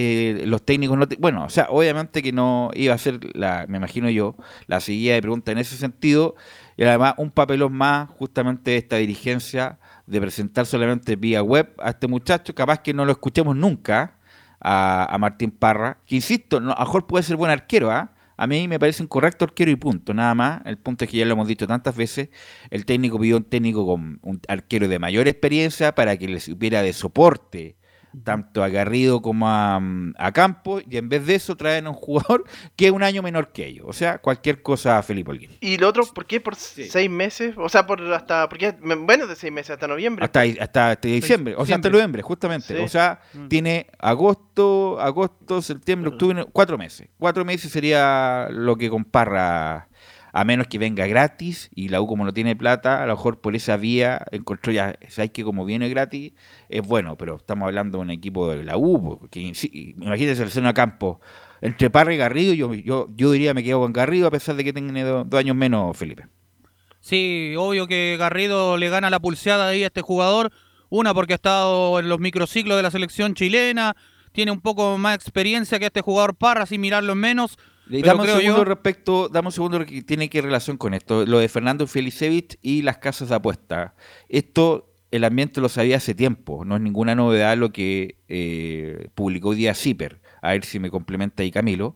[0.42, 3.66] eh, los técnicos no te- Bueno, o sea, obviamente que no iba a ser, la,
[3.70, 4.36] me imagino yo,
[4.68, 6.36] la seguida de preguntas en ese sentido.
[6.76, 11.91] Y además, un papelón más justamente de esta dirigencia de presentar solamente vía web a
[11.91, 14.18] este muchacho, capaz que no lo escuchemos nunca
[14.60, 18.12] a, a Martín Parra, que insisto, no, a lo mejor puede ser buen arquero, ¿ah?
[18.38, 20.62] A mí me parece un correcto arquero y punto, nada más.
[20.66, 22.30] El punto es que ya lo hemos dicho tantas veces,
[22.70, 26.82] el técnico pidió un técnico con un arquero de mayor experiencia para que le sirviera
[26.82, 27.78] de soporte
[28.24, 31.89] tanto a Garrido como a, mm, a Campos, y en vez de eso traen a
[31.89, 32.43] un jugador
[32.76, 33.86] que es un año menor que ellos.
[33.88, 35.57] O sea, cualquier cosa, Felipe Holguín.
[35.61, 36.39] ¿Y lo otro, por qué?
[36.39, 37.55] ¿Por seis meses?
[37.57, 38.74] O sea, por hasta, ¿por qué?
[38.82, 40.26] Menos de seis meses, hasta noviembre.
[40.26, 42.76] Hasta, hasta, hasta diciembre, o sea, hasta noviembre, justamente.
[42.78, 42.82] Sí.
[42.84, 43.47] O sea, Mm.
[43.47, 47.07] tiene agosto, agosto, septiembre, octubre, cuatro meses.
[47.18, 49.88] Cuatro meses sería lo que comparra,
[50.38, 53.40] a menos que venga gratis y la U como no tiene plata, a lo mejor
[53.40, 56.34] por esa vía encontró ya, sabes que como viene gratis,
[56.68, 60.52] es bueno, pero estamos hablando de un equipo de la U, porque sí, imagínense el
[60.52, 61.22] seno a campo.
[61.62, 64.66] Entre Parra y Garrido, yo, yo, yo diría me quedo con Garrido a pesar de
[64.66, 66.26] que do- dos años menos, Felipe.
[67.00, 70.52] Sí, obvio que Garrido le gana la pulseada ahí a este jugador.
[70.90, 73.96] Una porque ha estado en los microciclos de la selección chilena,
[74.34, 77.58] tiene un poco más experiencia que este jugador Parra, sin mirarlo en menos.
[77.90, 81.26] Pero dame un segundo yo- respecto, dame un segundo que tiene que relación con esto,
[81.26, 83.96] lo de Fernando Felicevich y las casas de apuesta.
[84.30, 89.50] Esto el ambiente lo sabía hace tiempo, no es ninguna novedad lo que eh, publicó
[89.50, 90.20] hoy día Zipper.
[90.42, 91.96] A ver si me complementa ahí Camilo,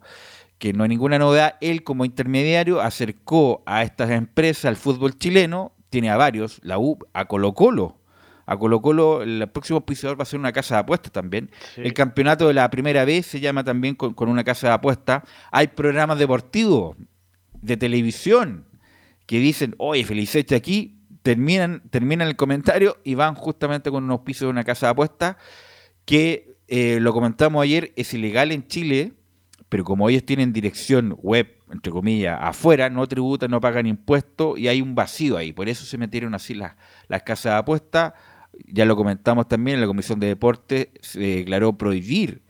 [0.58, 1.56] que no es ninguna novedad.
[1.62, 6.98] Él como intermediario acercó a estas empresas al fútbol chileno, tiene a varios, la U,
[7.14, 7.98] a Colo Colo.
[8.52, 11.52] A Colo Colo, el próximo auspiciador va a ser una casa de apuestas también.
[11.76, 11.82] Sí.
[11.84, 15.24] El campeonato de la primera vez se llama también con, con una casa de apuestas.
[15.52, 16.97] Hay programas deportivos
[17.62, 18.66] de televisión
[19.26, 24.47] que dicen, oye, Felicete aquí, terminan, terminan el comentario y van justamente con un auspicio
[24.47, 25.36] de una casa de apuestas
[26.06, 29.14] que, eh, lo comentamos ayer, es ilegal en Chile,
[29.70, 34.68] pero como ellos tienen dirección web, entre comillas, afuera, no tributan, no pagan impuestos y
[34.68, 35.52] hay un vacío ahí.
[35.52, 36.76] Por eso se metieron así las,
[37.08, 38.14] las casas de apuestas.
[38.68, 42.43] Ya lo comentamos también en la Comisión de Deportes, se declaró prohibir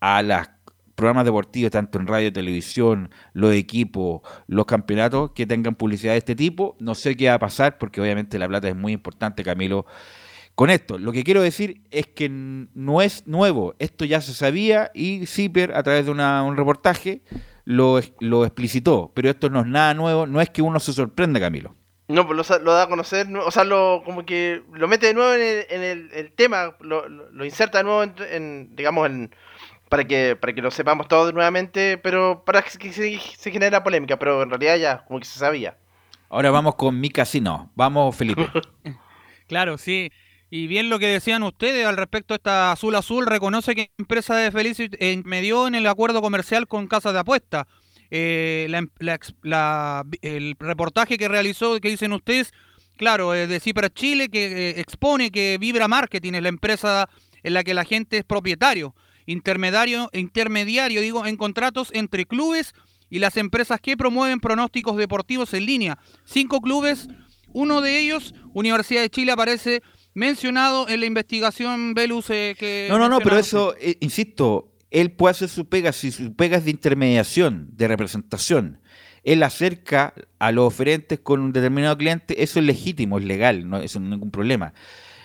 [0.00, 0.48] a los
[0.94, 6.34] programas deportivos, tanto en radio, televisión, los equipos, los campeonatos, que tengan publicidad de este
[6.34, 6.76] tipo.
[6.80, 9.86] No sé qué va a pasar, porque obviamente la plata es muy importante, Camilo.
[10.54, 14.90] Con esto, lo que quiero decir es que no es nuevo, esto ya se sabía
[14.94, 17.20] y Zipper, a través de una- un reportaje,
[17.66, 21.38] lo, lo explicitó, pero esto no es nada nuevo, no es que uno se sorprenda,
[21.40, 21.74] Camilo.
[22.08, 25.32] No, pues lo, da a conocer, o sea, lo, como que lo mete de nuevo
[25.34, 29.06] en el, en el, el tema, lo, lo- lo inserta de nuevo en, en, digamos,
[29.08, 29.34] en,
[29.88, 34.18] para que para que lo sepamos todos nuevamente, pero para que se, se genera polémica,
[34.18, 35.78] pero en realidad ya como que se sabía.
[36.28, 37.70] Ahora vamos con mi casino.
[37.74, 38.52] Vamos, Felipe.
[39.46, 40.10] Claro, sí.
[40.50, 44.02] Y bien lo que decían ustedes al respecto a esta Azul Azul, reconoce que la
[44.02, 47.66] empresa de Felicity eh, medió en el acuerdo comercial con Casas de Apuesta.
[48.10, 52.52] Eh, la em- la ex- la- el reportaje que realizó, que dicen ustedes,
[52.96, 57.08] claro, eh, de Cipra Chile, que eh, expone que Vibra Marketing es la empresa
[57.42, 58.94] en la que la gente es propietario,
[59.26, 62.74] intermediario, intermediario, digo, en contratos entre clubes
[63.10, 65.98] y las empresas que promueven pronósticos deportivos en línea.
[66.24, 67.08] Cinco clubes,
[67.52, 69.82] uno de ellos, Universidad de Chile, aparece
[70.14, 72.86] mencionado en la investigación Velus eh, que...
[72.88, 76.64] No, no, no, pero eso, insisto, él puede hacer su pega, si su pega es
[76.64, 78.80] de intermediación, de representación.
[79.24, 83.78] Él acerca a los oferentes con un determinado cliente, eso es legítimo, es legal, no,
[83.78, 84.72] eso no es ningún problema.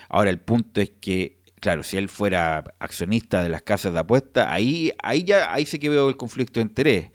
[0.08, 4.52] Ahora, el punto es que, claro, si él fuera accionista de las casas de apuesta,
[4.52, 7.10] ahí, ahí ya, ahí sí que veo el conflicto de interés.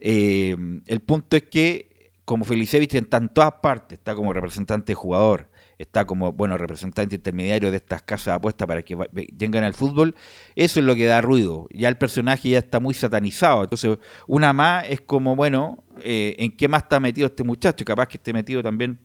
[0.00, 4.94] Eh, el punto es que, como Felicevich está en todas partes, está como representante de
[4.96, 5.48] jugador,
[5.82, 8.96] está como, bueno, representante intermediario de estas casas de apuesta para que
[9.38, 10.14] lleguen al fútbol,
[10.54, 11.68] eso es lo que da ruido.
[11.72, 13.64] Ya el personaje ya está muy satanizado.
[13.64, 17.84] Entonces, una más es como, bueno, eh, ¿en qué más está metido este muchacho?
[17.84, 18.98] Capaz que esté metido también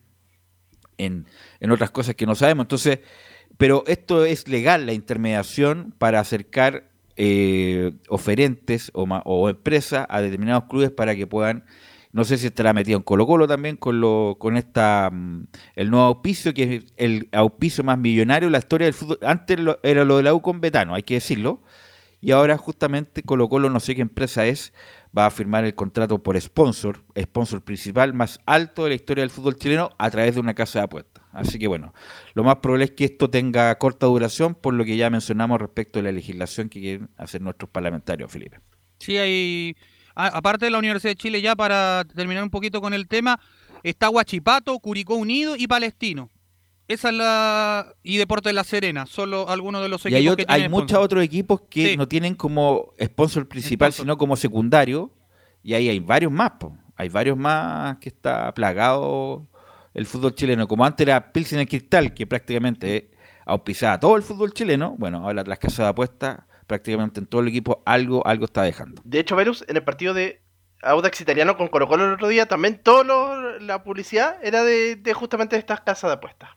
[0.97, 1.25] en,
[1.59, 2.65] en otras cosas que no sabemos.
[2.65, 2.99] Entonces,
[3.57, 10.65] pero esto es legal, la intermediación para acercar eh, oferentes o, o empresas a determinados
[10.65, 11.65] clubes para que puedan,
[12.17, 15.45] no sé si estará metido en Colo Colo también con lo, con esta mm,
[15.75, 19.19] el nuevo auspicio, que es el auspicio más millonario de la historia del fútbol.
[19.21, 21.61] Antes lo- era lo de la U con Betano, hay que decirlo.
[22.19, 24.73] Y ahora justamente Colo Colo, no sé qué empresa es,
[25.17, 29.29] va a firmar el contrato por sponsor, sponsor principal más alto de la historia del
[29.29, 31.23] fútbol chileno a través de una casa de apuestas.
[31.31, 31.93] Así que bueno,
[32.33, 35.99] lo más probable es que esto tenga corta duración por lo que ya mencionamos respecto
[35.99, 38.59] de la legislación que quieren hacer nuestros parlamentarios, Felipe.
[38.99, 39.75] Sí, hay.
[40.17, 43.39] A- aparte de la Universidad de Chile, ya para terminar un poquito con el tema,
[43.83, 46.29] está Huachipato, Curicó Unido y Palestino.
[46.87, 47.93] Esa es la.
[48.01, 50.69] Y Deportes de La Serena, solo algunos de los Y equipos hay, ot- que hay
[50.69, 51.97] muchos otros equipos que Sí.
[51.97, 55.11] no tienen como sponsor principal, sino como secundario.
[55.63, 56.77] Y ahí hay varios más, po.
[56.95, 59.45] hay varios más que está plagado
[59.93, 60.67] el fútbol chileno.
[60.67, 63.11] Como antes era Pilsen Cristal, que prácticamente
[63.45, 64.95] auspiciaba todo el fútbol chileno.
[64.97, 69.01] Bueno, ahora las casas de apuestas, prácticamente en todo el equipo, algo, algo está dejando.
[69.05, 70.41] De hecho, Velus, en el partido de
[70.83, 73.03] Audax Italiano con Colo Colo el otro día, también toda
[73.59, 76.49] la publicidad era de, de justamente estas casas de apuestas.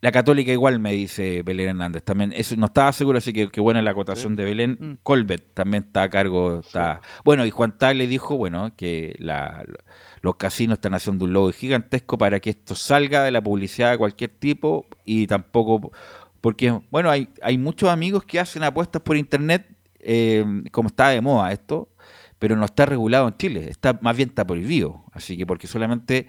[0.00, 2.02] La Católica igual me dice Belén Hernández.
[2.02, 4.98] También eso no estaba seguro, así que qué buena la acotación de Belén.
[5.02, 6.60] Colbert también está a cargo.
[6.60, 7.00] Está...
[7.24, 9.64] Bueno, y Juan Tagle dijo, bueno, que la-
[10.20, 13.98] los casinos están haciendo un lobby gigantesco para que esto salga de la publicidad de
[13.98, 15.90] cualquier tipo y tampoco
[16.44, 19.66] porque, bueno, hay, hay muchos amigos que hacen apuestas por internet,
[19.98, 21.88] eh, como está de moda esto,
[22.38, 26.26] pero no está regulado en Chile, está más bien está prohibido, así que porque solamente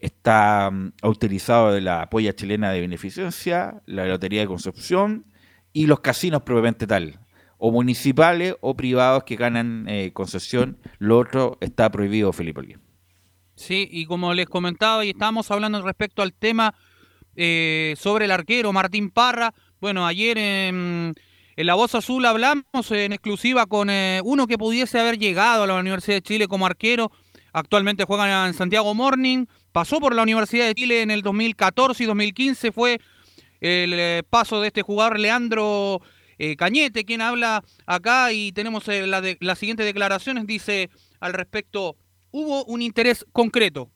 [0.00, 5.24] está mm, autorizado de la polla chilena de beneficencia, la lotería de Concepción
[5.72, 7.20] y los casinos propiamente tal,
[7.56, 12.78] o municipales o privados que ganan eh, concesión, lo otro está prohibido, Felipe.
[13.56, 16.74] Sí, y como les comentaba y estábamos hablando respecto al tema
[17.36, 21.14] eh, sobre el arquero Martín Parra, bueno, ayer en,
[21.56, 25.74] La Voz Azul hablamos en exclusiva con eh, uno que pudiese haber llegado a la
[25.74, 27.10] Universidad de Chile como arquero,
[27.52, 32.06] actualmente juega en Santiago Morning, pasó por la Universidad de Chile en el 2014 y
[32.06, 33.00] 2015, fue
[33.60, 36.00] el eh, paso de este jugador Leandro
[36.58, 38.32] Cañete, quien habla acá.
[38.32, 41.96] Y tenemos la las siguientes declaraciones, dice al respecto,
[42.32, 43.93] hubo un interés concreto.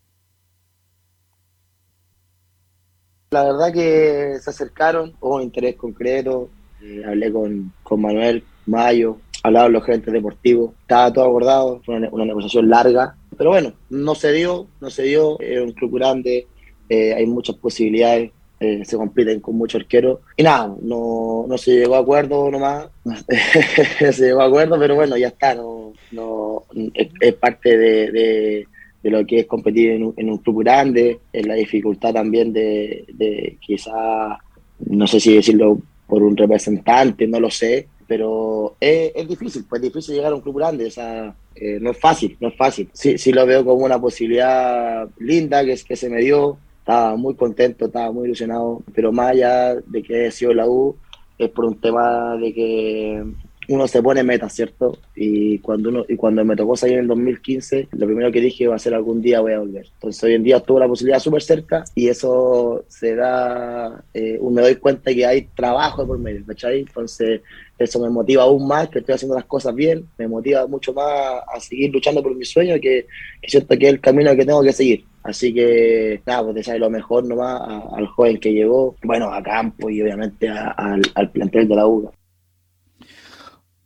[3.31, 6.49] La verdad que se acercaron, hubo interés concreto.
[6.83, 12.09] eh, hablé con, con Manuel Mayo, hablaban los gerentes deportivos, estaba todo abordado, fue una,
[12.11, 16.47] una negociación larga, pero bueno, no se dio, no se dio, es un club grande,
[16.89, 21.72] eh, hay muchas posibilidades, eh, se compiten con muchos arqueros, y nada, no, no se
[21.72, 22.89] llegó a acuerdo nomás,
[24.12, 26.64] se llegó a acuerdo, pero bueno, ya está, no, no,
[26.95, 28.68] es, es parte de, de-
[29.03, 32.53] de lo que es competir en un, en un club grande, es la dificultad también
[32.53, 34.38] de, de quizá,
[34.86, 39.82] no sé si decirlo por un representante, no lo sé, pero es, es difícil, pues
[39.82, 42.88] es difícil llegar a un club grande, o eh, no es fácil, no es fácil.
[42.92, 47.34] Sí, sí lo veo como una posibilidad linda que, que se me dio, estaba muy
[47.34, 50.96] contento, estaba muy ilusionado, pero más allá de que haya sido la U,
[51.36, 53.24] es por un tema de que
[53.69, 54.99] uno se pone metas, ¿cierto?
[55.14, 58.66] Y cuando uno y cuando me tocó salir en el 2015, lo primero que dije
[58.66, 59.87] va a ser algún día voy a volver.
[59.95, 64.62] Entonces hoy en día tuve la posibilidad súper cerca y eso se da, eh, me
[64.62, 66.81] doy cuenta que hay trabajo por medio, ¿cachai?
[66.81, 67.43] Entonces
[67.79, 71.07] eso me motiva aún más, que estoy haciendo las cosas bien, me motiva mucho más
[71.07, 73.07] a seguir luchando por mi sueño, que,
[73.41, 75.05] que siento que es el camino que tengo que seguir.
[75.23, 77.61] Así que, nada, pues desearle lo mejor nomás
[77.93, 82.11] al joven que llegó, bueno, a campo y obviamente al, al plantel de la UGA.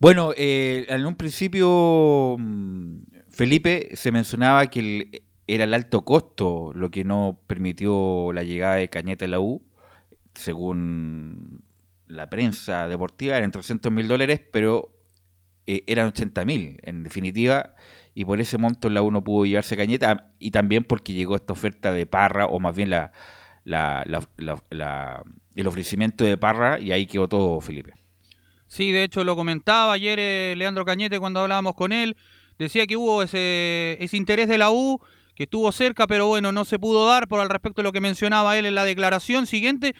[0.03, 6.91] Bueno, eh, en un principio, mm, Felipe, se mencionaba que era el alto costo lo
[6.91, 9.63] que no permitió la llegada de Cañete a la U,
[10.35, 11.63] según
[12.09, 14.93] la prensa deportiva, eran 300 mil dólares, pero
[15.67, 17.77] eh, eran 80 mil, en definitiva,
[18.13, 21.53] y por ese monto la U no pudo llevarse Cañeta, y también porque llegó esta
[21.53, 23.13] oferta de Parra, o más bien la,
[25.55, 28.02] el ofrecimiento de Parra, y ahí quedó todo, Felipe.
[28.73, 32.17] Sí, de hecho lo comentaba ayer eh, Leandro Cañete cuando hablábamos con él.
[32.59, 34.99] Decía que hubo ese, interés de la U,
[35.35, 38.01] que estuvo cerca, pero bueno, no se pudo dar por al respecto de lo que
[38.01, 39.95] mencionaba él en la declaración siguiente.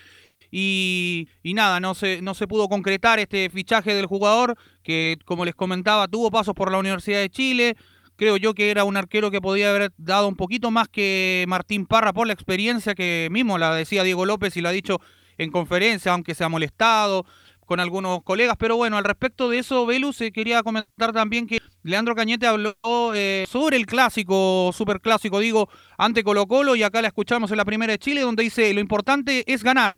[0.51, 5.45] Y, y, nada, no se, no se pudo concretar este fichaje del jugador, que como
[5.45, 7.77] les comentaba, tuvo pasos por la Universidad de Chile.
[8.17, 11.85] Creo yo que era un arquero que podía haber dado un poquito más que Martín
[11.85, 14.99] Parra por la experiencia que mismo la decía Diego López y lo ha dicho
[15.37, 17.27] en conferencia, aunque se ha molestado,
[17.67, 18.57] con algunos colegas.
[18.59, 22.75] Pero bueno, al respecto de eso, Velus, eh, quería comentar también que Leandro Cañete habló
[23.15, 27.57] eh, sobre el clásico, super clásico, digo, ante Colo Colo, y acá la escuchamos en
[27.57, 29.97] la primera de Chile, donde dice, lo importante es ganar.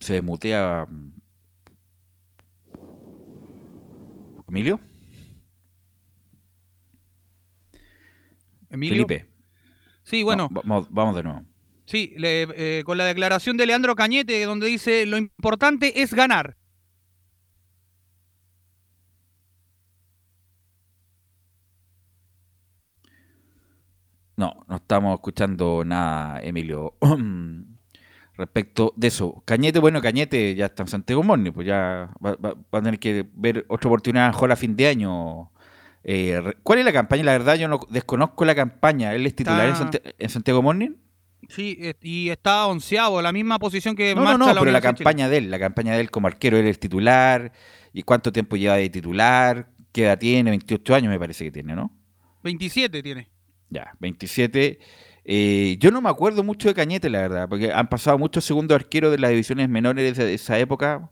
[0.00, 0.86] Se mutea
[4.54, 4.78] Emilio.
[8.70, 8.94] Emilio.
[8.94, 9.33] Felipe.
[10.04, 10.48] Sí, bueno.
[10.52, 11.42] vamos, de nuevo.
[11.86, 16.56] Sí, eh, con la declaración de Leandro Cañete, donde dice, lo importante es ganar.
[24.36, 26.94] No, no estamos escuchando nada, Emilio.
[28.36, 32.36] Respecto de eso, Cañete, bueno, Cañete ya está en Santiago Morni, pues ya va,
[32.72, 35.52] a tener que ver otra oportunidad mejor a fin de año
[36.04, 37.24] eh, ¿Cuál es la campaña?
[37.24, 39.14] La verdad, yo no desconozco la campaña.
[39.14, 39.74] ¿Él es titular
[40.18, 40.90] en, Santiago Morning?
[41.48, 45.38] Sí, y está onceavo, la misma posición que No, no, no, pero la campaña de
[45.38, 47.52] él, la campaña de él como arquero, él es titular.
[47.92, 49.68] ¿Y cuánto tiempo lleva de titular?
[49.92, 50.50] ¿Qué edad tiene?
[50.50, 51.90] 28 años me parece que tiene, ¿no?
[52.42, 53.30] 27 tiene.
[53.70, 54.78] Ya, 27.
[55.24, 58.74] Eh, yo no me acuerdo mucho de Cañete, la verdad, porque han pasado muchos segundos
[58.74, 61.10] arqueros de las divisiones menores de esa época.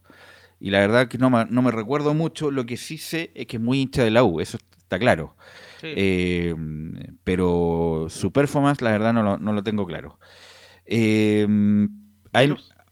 [0.60, 2.50] Y la verdad que no me, no me recuerdo mucho.
[2.50, 4.40] Lo que sí sé es que es muy hincha de la U.
[4.40, 4.58] Eso
[4.92, 5.34] está claro.
[5.82, 6.54] Eh,
[7.24, 10.18] pero su performance, la verdad, no lo, no lo tengo claro.
[10.84, 11.46] Eh,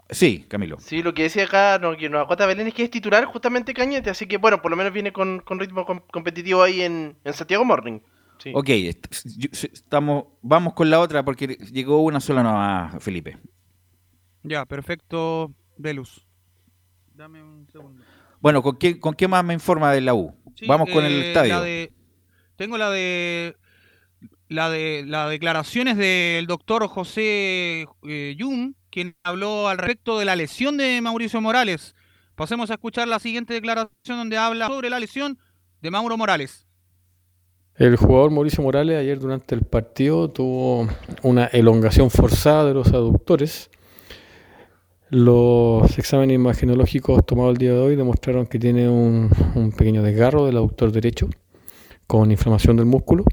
[0.08, 0.80] sí, Camilo.
[0.80, 4.10] Sí, lo que decía acá, no, que nos Belén es que es titular justamente Cañete,
[4.10, 8.00] así que bueno, por lo menos viene con, ritmo competitivo ahí en, Santiago Morning.
[8.54, 13.36] Ok, estamos, vamos con la otra porque llegó una sola nueva, Felipe.
[14.42, 16.26] Ya, perfecto, Velus.
[17.14, 18.02] Dame un segundo.
[18.40, 20.34] Bueno, ¿con qué, ¿con qué más me informa de la U?
[20.66, 21.90] Vamos con el eh, estadio.
[22.56, 23.56] tengo la de
[24.48, 30.36] la de las declaraciones del doctor José eh, Yum, quien habló al respecto de la
[30.36, 31.94] lesión de Mauricio Morales.
[32.34, 35.38] Pasemos a escuchar la siguiente declaración donde habla sobre la lesión
[35.80, 36.66] de Mauro Morales.
[37.76, 40.88] El jugador Mauricio Morales ayer durante el partido tuvo
[41.22, 43.70] una elongación forzada de los aductores
[45.10, 49.28] los exámenes imagenológicos tomados el día de hoy demostraron que tiene un,
[49.76, 51.28] pequeño desgarro del aductor derecho
[52.06, 53.24] con inflamación del músculo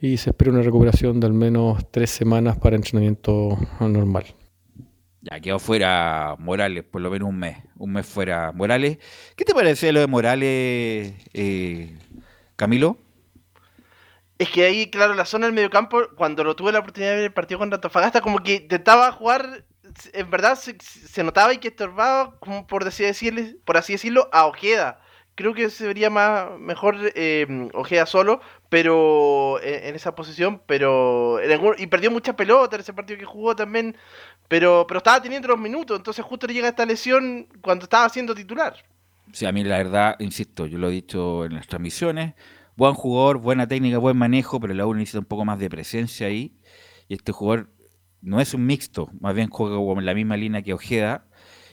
[0.00, 4.26] y se espera una recuperación de al menos tres semanas para entrenamiento normal.
[5.22, 8.98] Ya quedó fuera Morales, por lo menos un mes, un mes fuera Morales.
[9.34, 11.96] ¿Qué te parece lo de Morales, eh,
[12.56, 12.98] Camilo?
[14.38, 17.24] Es que ahí, claro, la zona del mediocampo, cuando lo tuve la oportunidad de ver
[17.24, 19.64] el partido con Antofagasta, como que intentaba jugar
[20.12, 24.46] en verdad se, notaba y que estorbaba, como por así, decirle, por así decirlo, a
[24.46, 25.00] Ojeda.
[25.34, 31.40] Creo que se vería más, mejor eh, Ojeda solo, pero en, esa posición, pero
[31.76, 33.96] y perdió mucha pelota en ese partido que jugó también,
[34.46, 38.34] pero, pero estaba teniendo los minutos, entonces justo le llega esta lesión cuando estaba siendo
[38.34, 38.76] titular.
[39.32, 42.34] Sí, a mí la verdad, insisto, yo lo he dicho en las transmisiones,
[42.76, 46.28] buen jugador, buena técnica, buen manejo, pero la U necesita un poco más de presencia
[46.28, 46.56] ahí.
[47.08, 47.68] Y este jugador
[48.24, 51.26] no es un mixto, más bien juega en la misma línea que Ojeda.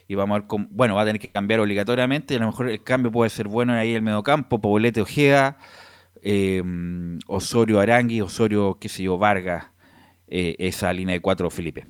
[0.07, 2.35] Y vamos a ver cómo, bueno, va a tener que cambiar obligatoriamente.
[2.35, 5.57] A lo mejor el cambio puede ser bueno ahí en el mediocampo, Poblete Ojeda,
[6.21, 6.61] eh,
[7.27, 9.67] Osorio Arangui, Osorio, qué sé yo, Vargas,
[10.27, 11.87] eh, esa línea de cuatro, Felipe.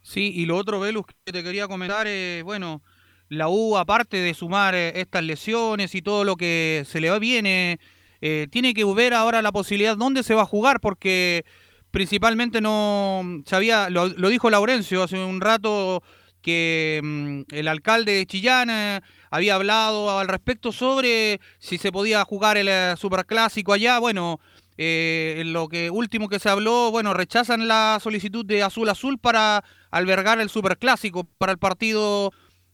[0.00, 2.82] Sí, y lo otro, Velus, que te quería comentar, eh, bueno,
[3.28, 7.78] la U, aparte de sumar eh, estas lesiones y todo lo que se le viene,
[8.20, 11.44] tiene que ver ahora la posibilidad dónde se va a jugar, porque
[11.90, 16.02] principalmente no sabía, lo, lo dijo Laurencio hace un rato,
[16.42, 22.24] que mm, el alcalde de Chillán eh, había hablado al respecto sobre si se podía
[22.24, 23.98] jugar el eh, superclásico allá.
[23.98, 24.40] Bueno,
[24.76, 29.64] eh, lo que último que se habló, bueno, rechazan la solicitud de Azul Azul para
[29.90, 32.32] albergar el superclásico para el partido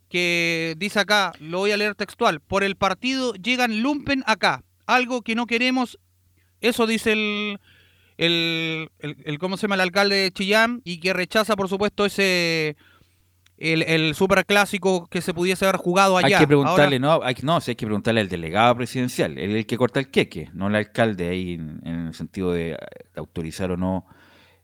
[0.09, 5.23] que dice acá, lo voy a leer textual, por el partido llegan lumpen acá, algo
[5.23, 5.99] que no queremos,
[6.61, 7.59] eso dice el,
[8.19, 9.77] el, el, el ¿cómo se llama?
[9.77, 12.77] El alcalde de Chillán y que rechaza, por supuesto, ese
[13.59, 16.39] el, el superclásico que se pudiese haber jugado allá.
[16.39, 20.01] Hay que preguntarle, no, hay, no, hay que preguntarle al delegado presidencial, el que corta
[20.01, 22.79] el queque, no el alcalde ahí en, en el sentido de, de,
[23.17, 24.07] autorizar o no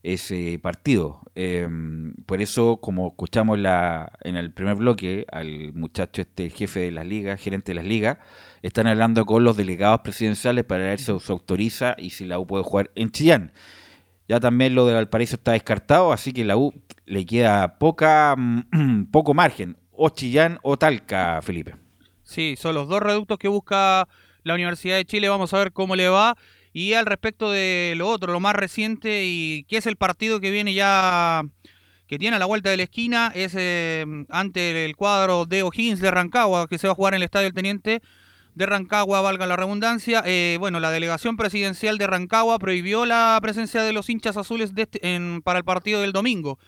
[0.03, 1.21] ese partido.
[1.35, 1.69] Eh,
[2.27, 7.07] por eso, como escuchamos la, en el primer bloque, al muchacho este jefe de las
[7.07, 8.19] ligas, gerente de las ligas,
[8.63, 12.47] están hablando con los delegados presidenciales para ver si se autoriza y si la U
[12.47, 13.53] puede jugar en Chillán.
[14.29, 16.73] Ya también lo de Valparaíso está descartado, así que la U
[17.05, 18.37] le queda poca,
[19.11, 19.77] poco margen.
[19.93, 21.75] O Chillán o Talca, Felipe.
[22.23, 24.07] Sí, son los dos reductos que busca
[24.45, 25.29] la Universidad de Chile.
[25.29, 26.37] Vamos a ver cómo le va.
[26.73, 30.51] Y al respecto de lo otro, lo más reciente, y que es el partido que
[30.51, 31.43] viene ya,
[32.07, 36.01] que tiene a la vuelta de la esquina, es eh, ante el cuadro de O'Higgins
[36.01, 38.03] de Rancagua, que se va a jugar en el Estadio del Teniente
[38.55, 40.23] de Rancagua, valga la redundancia.
[40.27, 44.83] Eh, bueno, la delegación presidencial de Rancagua prohibió la presencia de los hinchas azules de
[44.83, 46.59] este, en, para el partido del domingo.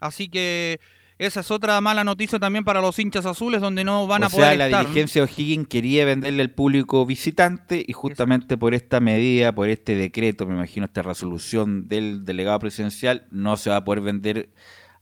[0.00, 0.80] Así que
[1.18, 4.28] esa es otra mala noticia también para los hinchas azules, donde no van o a
[4.28, 9.00] poder sea, la dirigencia de O'Higgins quería venderle al público visitante y justamente por esta
[9.00, 13.84] medida, por este decreto, me imagino esta resolución del delegado presidencial, no se va a
[13.84, 14.50] poder vender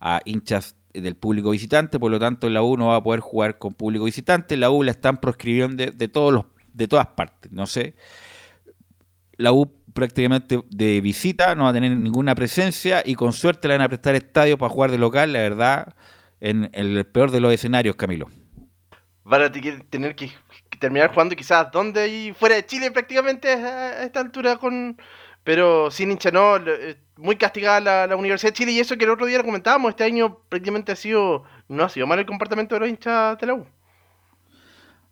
[0.00, 3.58] a hinchas del público visitante, por lo tanto la U no va a poder jugar
[3.58, 7.52] con público visitante, la U la están proscribiendo de, de todos los, de todas partes,
[7.52, 7.94] no sé.
[9.36, 13.74] La U prácticamente de visita no va a tener ninguna presencia y con suerte le
[13.74, 15.94] van a prestar estadio para jugar de local, la verdad,
[16.38, 18.30] en el peor de los escenarios, Camilo.
[19.24, 20.30] Van a tener que
[20.78, 24.96] terminar jugando quizás donde ahí fuera de Chile prácticamente a esta altura con
[25.42, 26.58] pero sin hincha no,
[27.16, 29.90] muy castigada la, la, Universidad de Chile y eso que el otro día lo comentábamos,
[29.90, 33.46] este año prácticamente ha sido, no ha sido mal el comportamiento de los hinchas de
[33.46, 33.66] la U.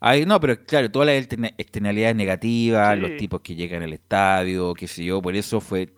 [0.06, 1.26] Ay, no, pero claro, todas las
[1.56, 3.00] externalidades negativas, sí.
[3.00, 5.94] los tipos que llegan al estadio, qué sé yo, por eso fue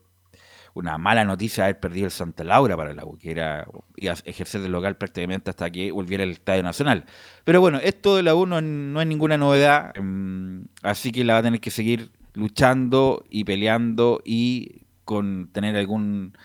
[0.74, 4.16] una mala noticia haber perdido el Santa Laura para la U, que era iba a
[4.24, 7.04] ejercer de local prácticamente hasta que volviera el Estadio Nacional.
[7.42, 11.32] Pero bueno, esto de la U no, no es ninguna novedad, um, así que la
[11.32, 16.38] va a tener que seguir luchando y peleando y con tener algún,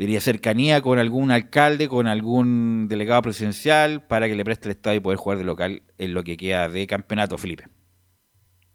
[0.00, 4.96] diría, cercanía con algún alcalde, con algún delegado presidencial para que le preste el estadio
[4.96, 7.66] y poder jugar de local en lo que queda de campeonato, Felipe.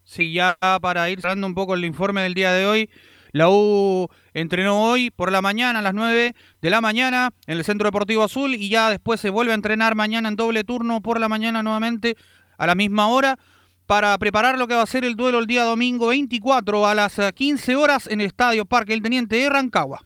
[0.03, 2.91] Sí, ya para ir cerrando un poco el informe del día de hoy,
[3.31, 7.63] la U entrenó hoy por la mañana a las 9 de la mañana en el
[7.65, 11.19] Centro Deportivo Azul y ya después se vuelve a entrenar mañana en doble turno por
[11.19, 12.17] la mañana nuevamente
[12.59, 13.39] a la misma hora
[13.87, 17.19] para preparar lo que va a ser el duelo el día domingo 24 a las
[17.33, 20.04] 15 horas en el Estadio Parque El Teniente de Rancagua.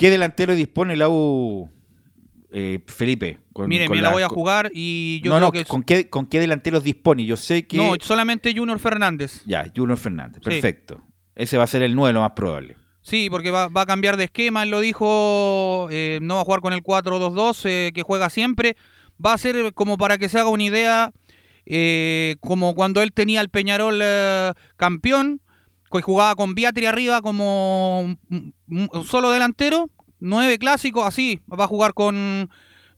[0.00, 1.70] ¿Qué delantero dispone la U,
[2.50, 3.38] eh, Felipe?
[3.52, 5.64] Con, Mire, con me la, la voy a jugar y yo no, creo no, que...
[5.66, 7.26] ¿con qué, ¿con qué delanteros dispone?
[7.26, 7.76] Yo sé que...
[7.76, 9.42] No, solamente Junior Fernández.
[9.44, 11.02] Ya, Junior Fernández, perfecto.
[11.04, 11.12] Sí.
[11.34, 12.78] Ese va a ser el 9 lo más probable.
[13.02, 16.44] Sí, porque va, va a cambiar de esquema, él lo dijo, eh, no va a
[16.44, 18.78] jugar con el 4-2-2 eh, que juega siempre.
[19.22, 21.12] Va a ser como para que se haga una idea
[21.66, 25.40] eh, como cuando él tenía el Peñarol eh, campeón,
[25.90, 28.54] que jugaba con Beatri arriba como un,
[29.04, 32.48] solo delantero, nueve clásicos, así va a jugar con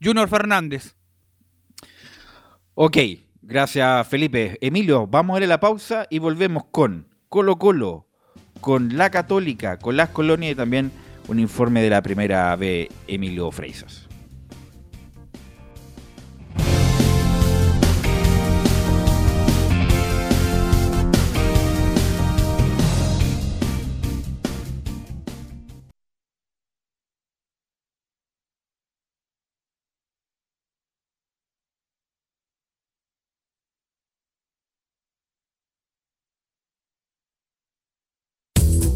[0.02, 0.96] Junior Fernández.
[2.74, 2.98] Ok,
[3.40, 4.58] gracias Felipe.
[4.60, 8.06] Emilio, vamos a ir la pausa y volvemos con Colo Colo,
[8.60, 10.92] con la Católica, con las colonias y también
[11.28, 14.01] un informe de la primera B, Emilio Freisas.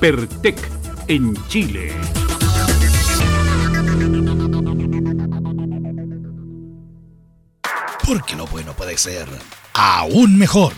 [0.00, 0.56] Pertec
[1.08, 1.92] en Chile.
[8.06, 9.26] Porque lo bueno puede ser
[9.74, 10.72] aún mejor.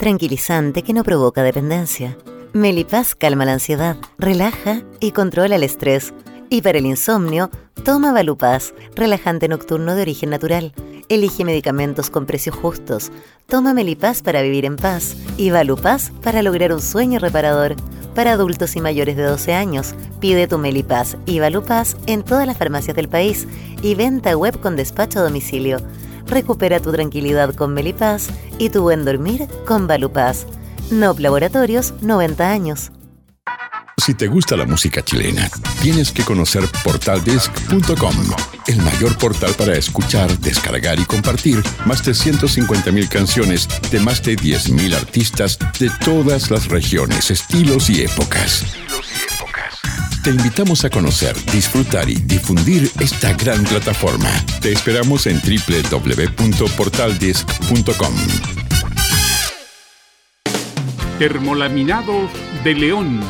[0.00, 2.16] tranquilizante que no provoca dependencia.
[2.54, 6.14] Melipaz calma la ansiedad, relaja y controla el estrés.
[6.48, 7.50] Y para el insomnio,
[7.84, 10.72] toma Valupaz, relajante nocturno de origen natural.
[11.10, 13.12] Elige medicamentos con precios justos.
[13.46, 17.76] Toma Melipaz para vivir en paz y Valupaz para lograr un sueño reparador.
[18.14, 22.56] Para adultos y mayores de 12 años, pide tu Melipaz y Valupaz en todas las
[22.56, 23.46] farmacias del país
[23.82, 25.76] y venta web con despacho a domicilio.
[26.30, 28.28] Recupera tu tranquilidad con Melipaz
[28.58, 30.46] y tu buen dormir con Valupaz.
[30.92, 32.92] NOP Laboratorios 90 años.
[33.96, 35.50] Si te gusta la música chilena,
[35.82, 38.14] tienes que conocer portaldisc.com,
[38.68, 44.36] el mayor portal para escuchar, descargar y compartir más de 150.000 canciones de más de
[44.36, 48.64] 10.000 artistas de todas las regiones, estilos y épocas.
[50.22, 54.28] Te invitamos a conocer, disfrutar y difundir esta gran plataforma.
[54.60, 58.14] Te esperamos en www.portaldisc.com.
[61.18, 62.30] Termolaminados
[62.62, 63.20] de León.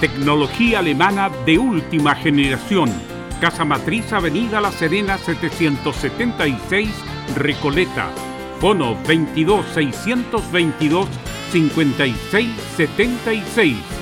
[0.00, 2.90] Tecnología alemana de última generación.
[3.38, 6.88] Casa Matriz, Avenida La Serena, 776,
[7.36, 8.10] Recoleta.
[8.58, 11.08] Fono 22 622
[11.52, 14.01] 5676.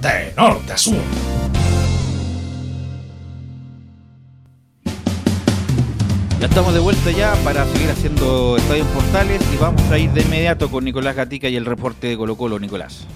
[0.00, 0.94] de norte a sur.
[6.38, 10.10] Ya estamos de vuelta ya para seguir haciendo Estadio en Portales y vamos a ir
[10.10, 13.06] de inmediato con Nicolás Gatica y el reporte de Colo Colo, Nicolás.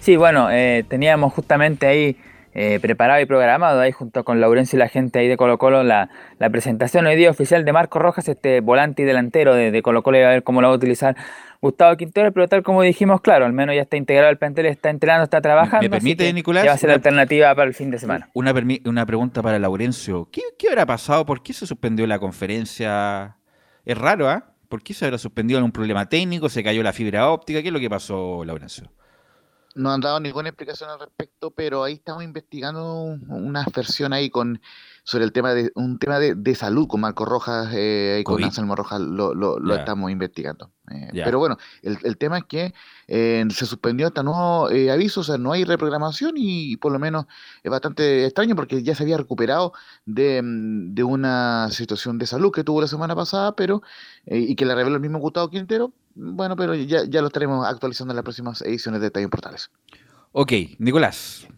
[0.00, 2.16] Sí, bueno, eh, teníamos justamente ahí
[2.54, 5.82] eh, preparado y programado ahí junto con Laurencio y la gente ahí de Colo Colo
[5.82, 9.82] la, la presentación hoy día oficial de Marco Rojas, este volante y delantero de, de
[9.82, 11.16] Colo Colo y a ver cómo lo va a utilizar
[11.62, 14.88] Gustavo Quintero, pero tal como dijimos, claro, al menos ya está integrado al plantel, está
[14.88, 15.82] entrenando, está trabajando.
[15.82, 16.64] ¿Me permite, Nicolás?
[16.64, 18.30] Ya va a ser Una- la alternativa para el fin de semana.
[18.32, 20.26] Una, permi- una pregunta para Laurencio.
[20.32, 21.26] ¿Qué, ¿Qué habrá pasado?
[21.26, 23.36] ¿Por qué se suspendió la conferencia?
[23.84, 24.46] Es raro, ¿ah?
[24.68, 26.48] ¿Por qué se habrá suspendido en un problema técnico?
[26.48, 27.60] ¿Se cayó la fibra óptica?
[27.60, 28.90] ¿Qué es lo que pasó, Laurencio?
[29.76, 34.28] No han dado ninguna explicación al respecto, pero ahí estamos investigando un- una versión ahí
[34.28, 34.60] con
[35.04, 38.34] sobre el tema de un tema de, de salud con Marco Rojas eh, y con.
[38.44, 40.70] Anselmo Rojas lo, lo, estamos investigando.
[40.90, 42.74] Eh, pero bueno, el, el tema es que
[43.08, 46.98] eh, se suspendió hasta nuevo eh, aviso, o sea, no hay reprogramación y por lo
[46.98, 47.26] menos
[47.62, 49.72] es bastante extraño porque ya se había recuperado
[50.04, 53.82] de, mm, de una situación de salud que tuvo la semana pasada, pero
[54.26, 55.92] y que la reveló el mismo Gustavo Quintero.
[56.22, 59.70] Bueno, pero ya, ya lo estaremos actualizando en las próximas ediciones de Estadio Portales.
[60.32, 61.48] Ok, Nicolás.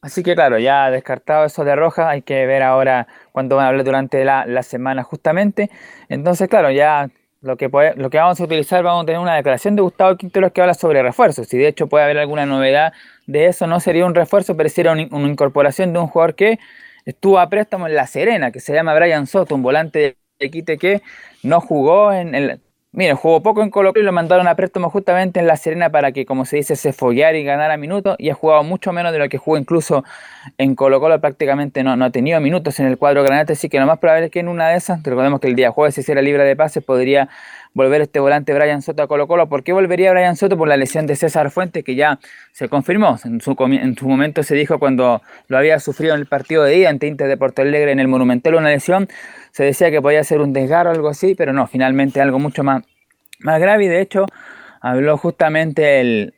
[0.00, 3.68] Así que claro, ya descartado eso de Rojas, hay que ver ahora cuánto van a
[3.68, 5.70] hablar durante la, la semana justamente.
[6.08, 7.10] Entonces, claro, ya
[7.42, 10.16] lo que, puede- lo que vamos a utilizar, vamos a tener una declaración de Gustavo
[10.16, 11.46] Quinteros que habla sobre refuerzos.
[11.46, 12.92] Si de hecho puede haber alguna novedad
[13.26, 16.58] de eso, no sería un refuerzo, pero sería un- una incorporación de un jugador que
[17.04, 20.78] estuvo a préstamo en La Serena, que se llama Brian Soto, un volante de Quite
[20.78, 21.02] que
[21.44, 22.60] no jugó en el...
[22.94, 25.88] Mire, jugó poco en Colo Colo y lo mandaron a préstamo justamente en La Serena
[25.88, 28.16] para que, como se dice, se fogueara y ganara minutos.
[28.18, 30.04] Y ha jugado mucho menos de lo que jugó incluso
[30.58, 31.18] en Colo Colo.
[31.18, 33.54] Prácticamente no, no ha tenido minutos en el cuadro granate.
[33.54, 35.70] Así que lo más probable es que en una de esas, recordemos que el día
[35.70, 37.30] jueves, si hiciera libre de pases, podría
[37.74, 39.48] volver este volante Brian Soto a Colo Colo.
[39.48, 40.56] ¿Por qué volvería Brian Soto?
[40.56, 42.18] Por la lesión de César Fuentes, que ya
[42.52, 43.18] se confirmó.
[43.24, 46.74] En su, en su momento se dijo cuando lo había sufrido en el partido de
[46.74, 49.08] día ante Inter de Porto Alegre en el Monumental una lesión,
[49.50, 52.62] se decía que podía ser un desgarro o algo así, pero no, finalmente algo mucho
[52.64, 52.82] más,
[53.40, 54.26] más grave y de hecho
[54.80, 56.34] habló justamente el,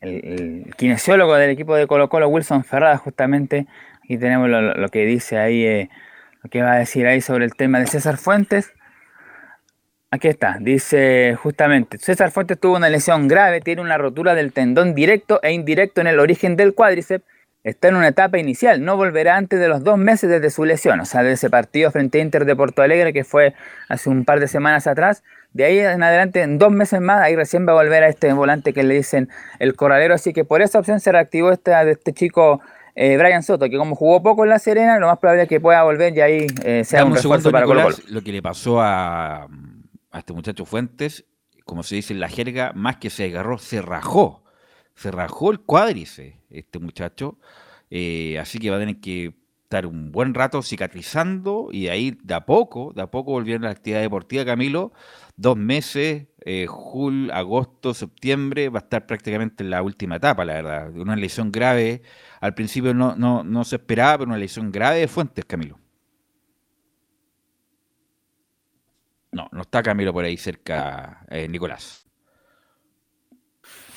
[0.77, 3.67] kinesiólogo del equipo de Colo Colo, Wilson Ferrada, justamente,
[4.05, 5.91] aquí tenemos lo, que dice ahí, eh,
[6.43, 8.73] lo que va a decir ahí sobre el tema de César Fuentes.
[10.15, 14.95] Aquí está, dice justamente, César Fuentes tuvo una lesión grave, tiene una rotura del tendón
[14.95, 17.25] directo e indirecto en el origen del cuádriceps,
[17.65, 21.01] está en una etapa inicial, no volverá antes de los dos meses desde su lesión,
[21.01, 23.55] o sea, de ese partido frente a Inter de Porto Alegre que fue
[23.89, 27.35] hace un par de semanas atrás, de ahí en adelante, en dos meses más, ahí
[27.35, 30.15] recién va a volver a este volante que le dicen el corralero.
[30.15, 32.61] Así que por esa opción se reactivó este, este chico
[32.97, 35.61] eh, Brian Soto, que como jugó poco en La Serena, lo más probable es que
[35.61, 39.49] pueda volver y ahí eh, sea un refuerzo para Nicolás, Lo que le pasó a,
[40.19, 41.25] este muchacho Fuentes,
[41.65, 44.45] como se dice en la jerga, más que se agarró, se rajó.
[44.95, 47.39] Se rajó el cuádrice este muchacho.
[47.91, 49.35] Eh, así que va a tener que
[49.65, 53.71] estar un buen rato cicatrizando y ahí de a poco, de a poco volviendo a
[53.71, 54.93] la actividad deportiva, Camilo,
[55.37, 60.55] dos meses, eh, julio, agosto, septiembre, va a estar prácticamente en la última etapa, la
[60.55, 60.97] verdad.
[60.97, 62.03] Una lesión grave,
[62.41, 65.79] al principio no, no, no se esperaba, pero una lesión grave de Fuentes, Camilo.
[69.35, 72.07] No, no está Camilo por ahí cerca, eh, Nicolás.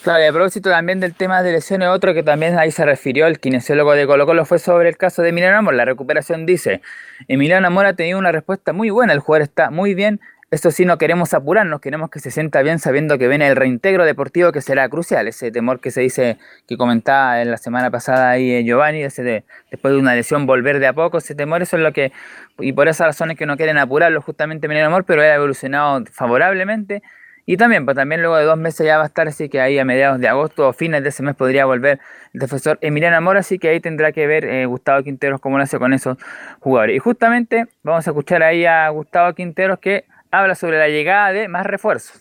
[0.01, 3.27] Claro, y a propósito también del tema de lesiones, otro que también ahí se refirió
[3.27, 5.75] el kinesiólogo de Colo Colo fue sobre el caso de Emiliano Amor.
[5.75, 6.81] La recuperación dice,
[7.27, 10.86] Emiliano Amor ha tenido una respuesta muy buena, el jugador está muy bien, esto sí,
[10.86, 14.62] no queremos apurarnos, queremos que se sienta bien sabiendo que viene el reintegro deportivo que
[14.62, 15.28] será crucial.
[15.28, 16.38] Ese temor que se dice,
[16.68, 20.80] que comentaba en la semana pasada ahí eh, Giovanni, de, después de una lesión volver
[20.80, 22.14] de a poco, ese temor, eso es lo que,
[22.60, 27.02] y por esas razones que no quieren apurarlo justamente Emiliano Amor, pero ha evolucionado favorablemente
[27.50, 29.80] y también, pues también luego de dos meses ya va a estar, así que ahí
[29.80, 31.98] a mediados de agosto o fines de ese mes podría volver
[32.34, 35.64] el defensor Emiliano Amor, así que ahí tendrá que ver eh, Gustavo Quinteros cómo lo
[35.64, 36.18] hace con esos
[36.60, 36.98] jugadores.
[36.98, 41.47] Y justamente vamos a escuchar ahí a Gustavo Quinteros que habla sobre la llegada de
[41.47, 42.19] más refuerzos.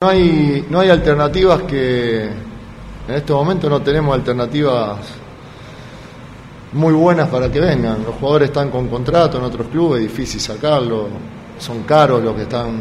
[0.00, 4.98] No hay, no hay alternativas que en este momento no tenemos alternativas
[6.72, 8.02] muy buenas para que vengan.
[8.04, 11.08] Los jugadores están con contrato en otros clubes, es difícil sacarlo
[11.60, 12.80] son caros los que están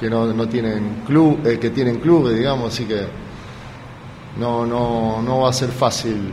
[0.00, 3.02] que no, no tienen club eh, que tienen clubes digamos así que
[4.38, 6.32] no, no, no va a ser fácil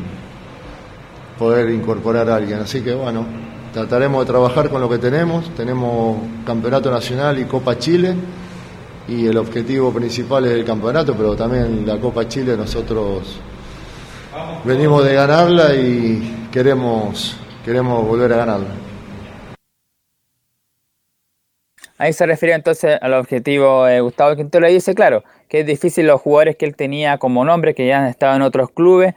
[1.38, 3.26] poder incorporar a alguien así que bueno
[3.74, 5.54] trataremos de trabajar con lo que tenemos.
[5.56, 8.16] Tenemos campeonato nacional y Copa Chile.
[9.08, 13.40] Y el objetivo principal es el campeonato pero también la Copa Chile nosotros
[14.64, 18.68] venimos de ganarla y queremos queremos volver a ganarla.
[21.98, 26.08] Ahí se refiere entonces al objetivo de Gustavo Quintero y dice, claro, que es difícil
[26.08, 29.14] los jugadores que él tenía como nombre, que ya han estado en otros clubes,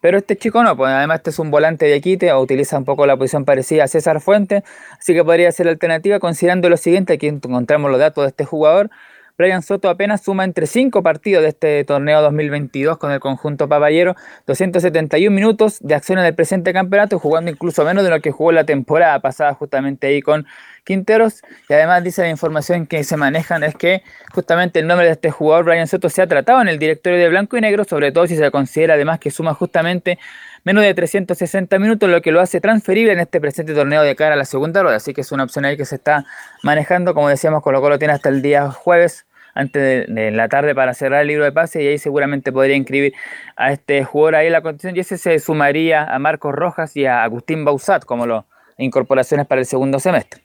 [0.00, 2.84] pero este chico no, pues además este es un volante de quite o utiliza un
[2.84, 4.64] poco la posición parecida a César Fuente,
[4.98, 8.90] así que podría ser alternativa considerando lo siguiente, aquí encontramos los datos de este jugador,
[9.38, 14.16] Brian Soto apenas suma entre 5 partidos de este torneo 2022 con el conjunto papayero,
[14.48, 18.50] 271 minutos de acción en el presente campeonato, jugando incluso menos de lo que jugó
[18.50, 20.44] la temporada pasada justamente ahí con
[20.82, 21.42] Quinteros.
[21.68, 24.02] Y además dice la información que se manejan es que
[24.34, 27.28] justamente el nombre de este jugador, Brian Soto, se ha tratado en el directorio de
[27.28, 30.18] Blanco y Negro, sobre todo si se considera además que suma justamente
[30.64, 34.34] menos de 360 minutos, lo que lo hace transferible en este presente torneo de cara
[34.34, 34.96] a la segunda rueda.
[34.96, 36.26] Así que es una opción ahí que se está
[36.64, 37.14] manejando.
[37.14, 39.27] Como decíamos, Colo Colo tiene hasta el día jueves
[39.58, 43.12] antes de, la tarde para cerrar el libro de pase y ahí seguramente podría inscribir
[43.56, 47.06] a este jugador ahí en la condición y ese se sumaría a Marcos Rojas y
[47.06, 48.44] a Agustín Bausat como las
[48.78, 50.42] incorporaciones para el segundo semestre.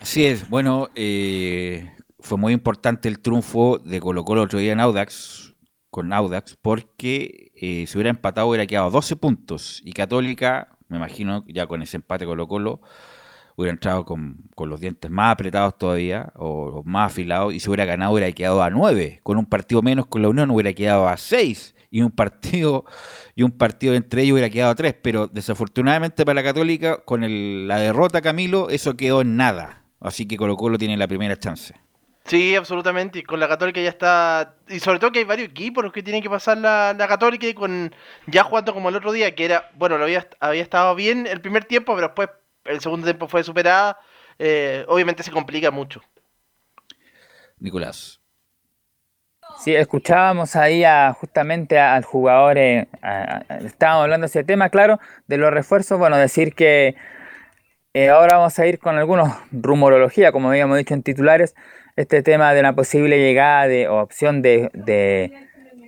[0.00, 1.90] Así es, bueno, eh,
[2.20, 5.54] fue muy importante el triunfo de Colo Colo otro día en Audax,
[5.90, 11.44] con Audax, porque eh, se hubiera empatado hubiera quedado 12 puntos y Católica, me imagino,
[11.46, 12.80] ya con ese empate Colo Colo,
[13.56, 18.12] hubiera entrado con, los dientes más apretados todavía o, más afilados y si hubiera ganado
[18.12, 19.20] hubiera quedado a nueve.
[19.22, 22.84] Con un partido menos con la Unión hubiera quedado a seis y un partido
[23.36, 24.94] y un partido entre ellos hubiera quedado a tres.
[25.00, 29.82] Pero desafortunadamente para la Católica, con la derrota Camilo, eso quedó en nada.
[30.00, 31.74] Así que Colo Colo tiene la primera chance.
[32.24, 33.18] Sí, absolutamente.
[33.18, 34.56] Y con la Católica ya está.
[34.68, 37.54] Y sobre todo que hay varios equipos los que tienen que pasar la, Católica y
[37.54, 37.94] con
[38.26, 41.40] ya jugando como el otro día, que era, bueno, lo había, había estado bien el
[41.40, 42.30] primer tiempo, pero después
[42.64, 43.98] el segundo tiempo fue superada,
[44.38, 46.02] eh, obviamente se complica mucho.
[47.58, 48.20] Nicolás.
[49.58, 52.88] Sí, escuchábamos ahí a, justamente al jugador, eh,
[53.64, 56.96] estábamos hablando de ese tema, claro, de los refuerzos, bueno, decir que
[57.96, 61.54] Eh, ahora vamos a ir con algunos rumorología, como habíamos dicho en titulares,
[61.96, 65.32] este tema de una posible llegada de, o opción de, de,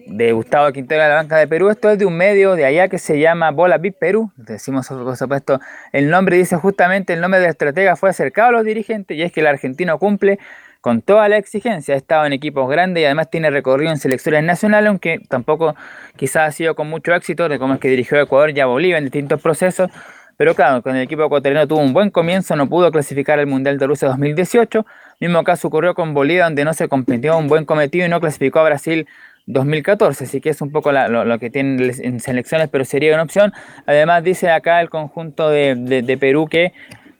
[0.06, 1.68] de Gustavo Quintero a la banca de Perú.
[1.68, 4.30] Esto es de un medio de allá que se llama Bola Big Perú.
[4.36, 5.60] Decimos, por supuesto,
[5.92, 9.32] el nombre dice justamente el nombre del estratega fue acercado a los dirigentes y es
[9.32, 10.38] que el argentino cumple
[10.80, 11.94] con toda la exigencia.
[11.94, 15.74] Ha estado en equipos grandes y además tiene recorrido en selecciones nacionales, aunque tampoco
[16.14, 18.66] quizás ha sido con mucho éxito, de cómo es que dirigió a Ecuador y a
[18.66, 19.90] Bolivia en distintos procesos.
[20.36, 23.78] Pero claro, con el equipo ecuatoriano tuvo un buen comienzo, no pudo clasificar al Mundial
[23.78, 24.84] de Rusia 2018.
[25.18, 28.60] Mismo caso ocurrió con Bolivia, donde no se competió un buen cometido y no clasificó
[28.60, 29.08] a Brasil
[29.46, 33.52] 2014, así que es un poco lo, que tienen en selecciones, pero sería una opción.
[33.86, 36.72] Además dice acá el conjunto de Perú que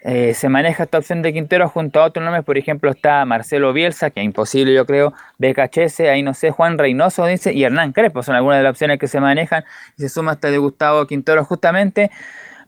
[0.09, 3.72] eh, se maneja esta opción de Quintero junto a otros nombres, por ejemplo está Marcelo
[3.72, 7.93] Bielsa, que es imposible yo creo, BKHS, ahí no sé, Juan Reynoso dice, y Hernán
[7.93, 9.64] Crespo, son algunas de las opciones que se manejan,
[9.99, 12.12] y se suma hasta de Gustavo Quintero justamente,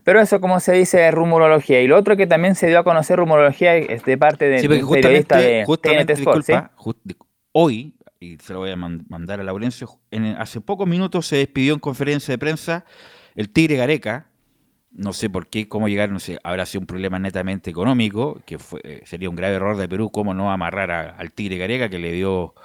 [0.03, 2.83] pero eso como se dice es rumorología, y lo otro que también se dio a
[2.83, 6.51] conocer rumorología es de parte de, un periodista de TNT Sports,
[7.53, 11.73] hoy, y se lo voy a mandar a Laurencio, en, hace pocos minutos se despidió
[11.73, 12.85] en conferencia de prensa
[13.35, 14.27] el Tigre Gareca,
[14.91, 18.59] no sé por qué, cómo llegar, no sé, habrá sido un problema netamente económico, que
[18.59, 21.99] fue, eh, sería un grave error de Perú, cómo no amarrar al Tigre Gareca, que
[21.99, 22.55] le dio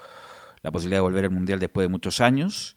[0.63, 2.77] la posibilidad de volver al Mundial después de muchos años,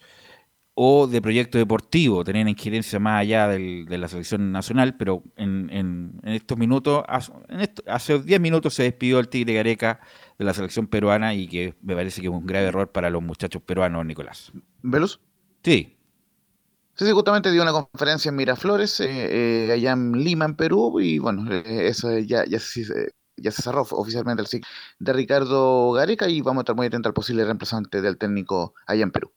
[0.76, 6.56] o de proyecto deportivo, tener injerencia más allá de la selección nacional, pero en, estos
[6.58, 7.04] minutos,
[7.88, 10.00] hace 10 minutos se despidió el Tigre Gareca
[10.38, 13.24] de la selección peruana y que me parece que es un grave error para los
[13.24, 14.52] muchachos peruanos, Nicolás.
[14.84, 15.20] ¿Velus?
[15.64, 15.98] Sí.
[16.96, 19.08] Sí, sí, justamente dio una conferencia en Miraflores, eh,
[19.68, 23.62] eh, allá en Lima, en Perú, y bueno, eh, eso ya, ya, se, ya se
[23.62, 24.68] cerró oficialmente el ciclo
[24.98, 29.04] de Ricardo Gareca y vamos a estar muy atentos al posible reemplazante del técnico allá
[29.04, 29.32] en Perú.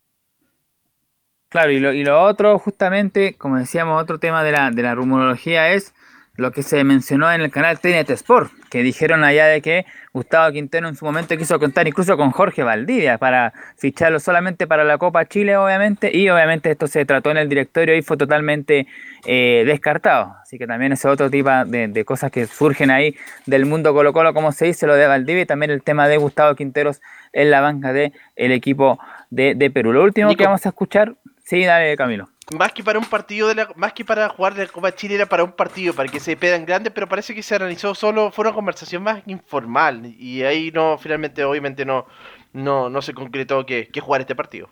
[1.51, 4.95] Claro, y lo, y lo otro, justamente, como decíamos, otro tema de la, de la
[4.95, 5.93] rumorología es
[6.37, 10.51] lo que se mencionó en el canal TNT Sport, que dijeron allá de que Gustavo
[10.53, 14.97] Quintero en su momento quiso contar incluso con Jorge Valdivia para ficharlo solamente para la
[14.97, 18.87] Copa Chile, obviamente, y obviamente esto se trató en el directorio y fue totalmente
[19.27, 20.37] eh, descartado.
[20.41, 23.17] Así que también ese otro tipo de, cosas que surgen ahí
[23.47, 26.17] del mundo Colo Colo, como se dice, lo de Valdivia y también el tema de
[26.17, 27.03] Gustavo Quinteros
[27.33, 28.99] en la banca del el equipo
[29.31, 29.93] de, Perú.
[29.93, 33.55] Lo último que vamos a escuchar, sí, dale Camilo más que para un partido de
[33.55, 36.21] la, más que para jugar de la Copa Chile era para un partido, para que
[36.21, 40.43] se pedan grandes, pero parece que se realizó solo, fue una conversación más informal y
[40.43, 42.07] ahí no, finalmente, obviamente no,
[42.53, 44.69] no, no se concretó que, que jugar este partido.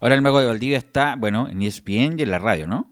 [0.00, 2.90] Ahora el Mago de Valdivia está, bueno, en ESPN y en la radio, ¿no?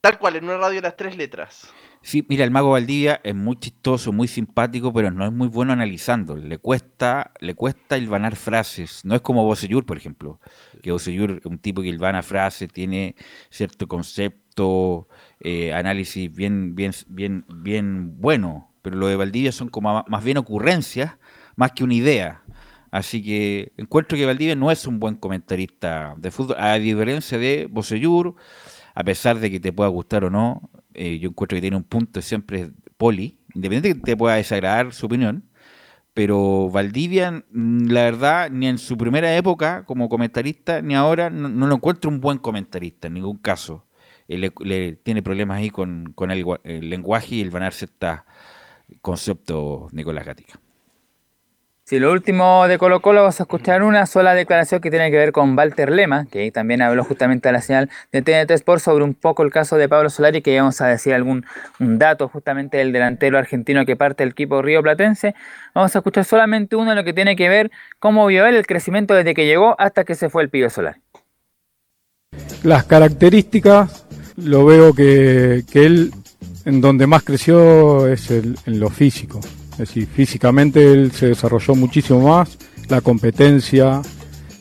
[0.00, 1.72] Tal cual, en una radio de las tres letras.
[2.06, 5.72] Sí, mira, el mago Valdivia es muy chistoso, muy simpático, pero no es muy bueno
[5.72, 6.36] analizando.
[6.36, 9.04] Le cuesta, le cuesta hilvanar frases.
[9.04, 10.38] No es como Bocellur, por ejemplo,
[10.82, 11.06] que es
[11.44, 13.16] un tipo que hilvana frases, tiene
[13.50, 15.08] cierto concepto,
[15.40, 18.72] eh, análisis bien, bien, bien, bien bueno.
[18.82, 21.16] Pero lo de Valdivia son como más bien ocurrencias,
[21.56, 22.42] más que una idea.
[22.90, 27.68] Así que encuentro que Valdivia no es un buen comentarista de fútbol, a diferencia de
[27.70, 28.36] Bocellur,
[28.94, 31.84] a pesar de que te pueda gustar o no, eh, yo encuentro que tiene un
[31.84, 35.44] punto siempre poli, independiente de que te pueda desagradar su opinión,
[36.16, 41.66] pero Valdivia, mm, la verdad, ni en su primera época como comentarista, ni ahora, no,
[41.66, 43.84] lo encuentro un buen comentarista en ningún caso.
[44.26, 44.50] le,
[44.96, 48.20] tiene problemas ahí con, el, lenguaje y el van ciertos
[49.02, 50.58] conceptos Nicolás Gatica.
[51.88, 55.18] Sí, lo último de Colo Colo vamos a escuchar una sola declaración que tiene que
[55.18, 59.04] ver con Walter Lema, que también habló justamente a la señal de TNT Sport sobre
[59.04, 61.46] un poco el caso de Pablo Solari, que vamos a decir algún
[61.78, 65.36] dato justamente del delantero argentino que parte del equipo Río Platense.
[65.74, 67.70] Vamos a escuchar solamente uno de lo que tiene que ver
[68.00, 71.00] cómo vio él el crecimiento desde que llegó hasta que se fue el Pibe Solari.
[72.64, 76.12] Las características, lo veo que, él
[76.64, 79.38] en donde más creció es en lo físico
[79.76, 82.56] es decir, físicamente él se desarrolló muchísimo más,
[82.88, 84.00] la competencia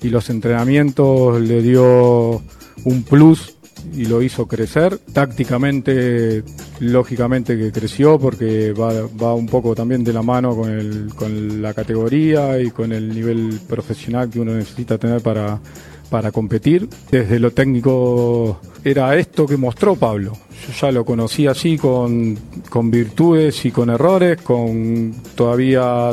[0.01, 2.41] y los entrenamientos le dio
[2.83, 3.55] un plus
[3.93, 4.97] y lo hizo crecer.
[5.13, 6.43] Tácticamente,
[6.81, 12.59] lógicamente que creció porque va, un poco también de la mano con, con la categoría
[12.59, 15.61] y con el nivel profesional que uno necesita tener para,
[16.09, 16.87] para competir.
[17.11, 20.33] Desde lo técnico era esto que mostró Pablo.
[20.67, 22.37] Yo ya lo conocí así con,
[22.69, 26.11] con virtudes y con errores, con todavía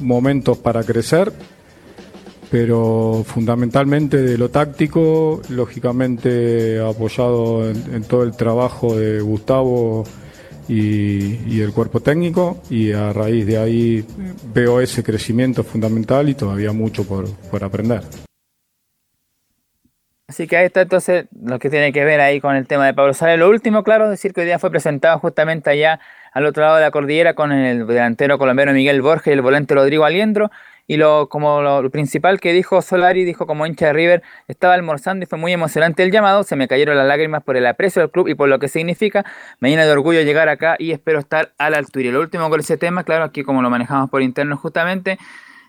[0.00, 1.32] momentos para crecer,
[2.50, 10.04] pero fundamentalmente de lo táctico, lógicamente apoyado en, todo el trabajo de Gustavo
[10.68, 14.04] y, y, el cuerpo técnico y a raíz de ahí
[14.54, 18.02] veo ese crecimiento fundamental y todavía mucho por, por aprender.
[20.32, 22.94] Así que ahí está entonces lo que tiene que ver ahí con el tema de
[22.94, 23.38] Pablo Solari.
[23.38, 26.00] Lo último, claro, decir que hoy día fue presentado justamente allá
[26.32, 29.74] al otro lado de la cordillera con el delantero colombiano Miguel Borges y el volante
[29.74, 30.50] Rodrigo Aliendro.
[30.86, 35.22] Y lo, como lo principal que dijo Solari, dijo como hincha de River, estaba almorzando
[35.24, 38.10] y fue muy emocionante el llamado, se me cayeron las lágrimas por el aprecio del
[38.10, 39.26] club y por lo que significa,
[39.60, 42.06] me llena de orgullo llegar acá y espero estar a la altura.
[42.06, 45.18] Y lo último con ese tema, claro, aquí como lo manejamos por interno justamente,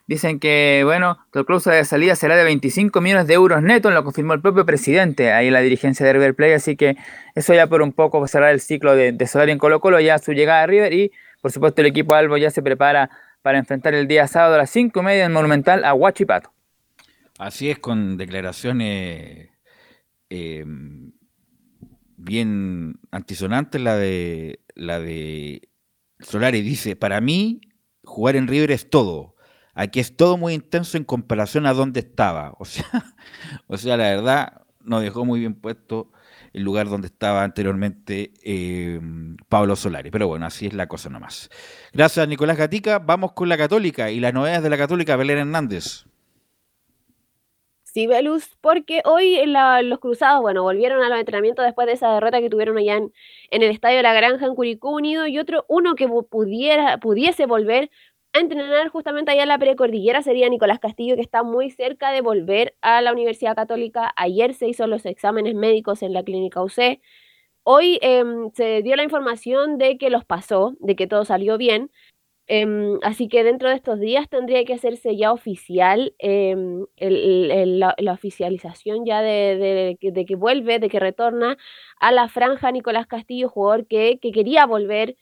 [0.08, 4.04] dicen que, bueno, el club de salida será de 25 millones de euros netos, lo
[4.04, 6.96] confirmó el propio presidente ahí en la dirigencia de River Plate, así que
[7.36, 10.20] eso ya por un poco cerrar el ciclo de, de Solari en Colo Colo, ya
[10.20, 11.12] su llegada a River y
[11.42, 13.10] por supuesto el equipo Albo ya se prepara
[13.42, 16.52] para enfrentar el día sábado a las 5 y media en Monumental a Huachipato.
[17.38, 19.50] Así es, con declaraciones
[20.30, 20.64] eh,
[22.18, 25.70] bien antisonantes, la de, la de
[26.20, 27.62] Solari dice, para mí
[28.04, 29.33] jugar en River es todo.
[29.74, 32.54] Aquí es todo muy intenso en comparación a donde estaba.
[32.60, 32.86] O sea,
[33.68, 36.12] o sea la verdad, nos dejó muy bien puesto
[36.54, 39.00] el lugar donde estaba anteriormente eh,
[39.50, 40.12] Pablo Solari.
[40.12, 41.50] Pero bueno, así es la cosa nomás.
[41.92, 43.00] Gracias, Nicolás Gatica.
[43.00, 46.06] Vamos con la Católica y las novedades de la Católica, Belén Hernández.
[47.94, 52.40] Sí, Belus, porque hoy los cruzados, bueno, volvieron a los entrenamientos después de esa derrota
[52.40, 53.14] que tuvieron allá en,
[53.52, 57.46] en el Estadio de la Granja en Curicó Unido y otro, uno que pudiera, pudiese
[57.46, 57.92] volver
[58.34, 62.22] a entrenar justamente allá en la precordillera sería Nicolás Castillo, que está muy cerca de
[62.22, 64.12] volver a la Universidad Católica.
[64.16, 67.00] Ayer se hizo los exámenes médicos en la clínica UC.
[67.64, 71.92] Hoy em, se dio la información de que los pasó, de que todo salió bien.
[72.48, 79.06] Em, así que dentro de estos días tendría que hacerse ya oficial em, la, oficialización
[79.06, 81.58] ya de, de, que vuelve, de que retorna
[82.00, 85.16] a la franja Nicolás Castillo, jugador que, que quería volver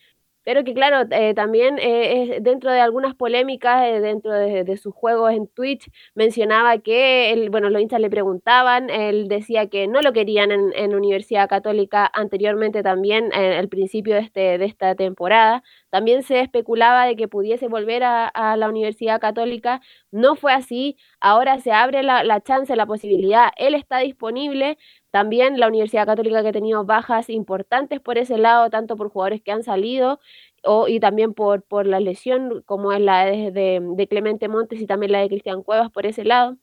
[0.43, 5.31] pero que claro, eh, también eh, dentro de algunas polémicas, eh, dentro de, sus juegos
[5.33, 10.13] en Twitch, mencionaba que, él, bueno, los hinchas le preguntaban, él decía que no lo
[10.13, 15.63] querían en, en Universidad Católica anteriormente también, al principio de, este, de esta temporada.
[15.89, 19.81] También se especulaba de que pudiese volver a, la Universidad Católica.
[20.11, 20.97] No fue así.
[21.19, 23.51] Ahora se abre la, la chance, la posibilidad.
[23.57, 24.77] Él está disponible.
[25.11, 29.41] También la Universidad Católica que ha tenido bajas importantes por ese lado, tanto por jugadores
[29.41, 30.19] que han salido
[30.63, 34.87] o, y también por, por la lesión, como es la de, de, Clemente Montes y
[34.87, 36.57] también la de Cristian Cuevas por ese lado.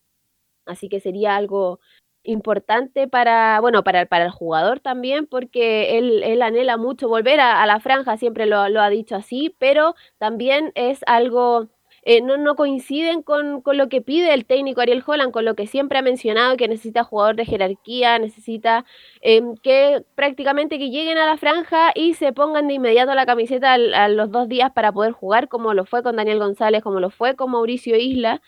[0.67, 1.81] Así que sería algo
[2.25, 7.63] importante para, bueno, para, para el jugador también, porque él, él anhela mucho volver a,
[7.63, 11.69] a la franja, siempre lo, lo, ha dicho así, pero también es algo
[12.11, 15.67] eh, no, no coinciden con, lo que pide el técnico Ariel Holland, con lo que
[15.67, 18.87] siempre ha mencionado, que necesita jugador de jerarquía, necesita
[19.21, 23.75] em, que prácticamente que lleguen a la franja y se pongan de inmediato la camiseta
[23.75, 27.11] a los dos días para poder jugar, como lo fue con Daniel González, como lo
[27.11, 28.41] fue con Mauricio Isla.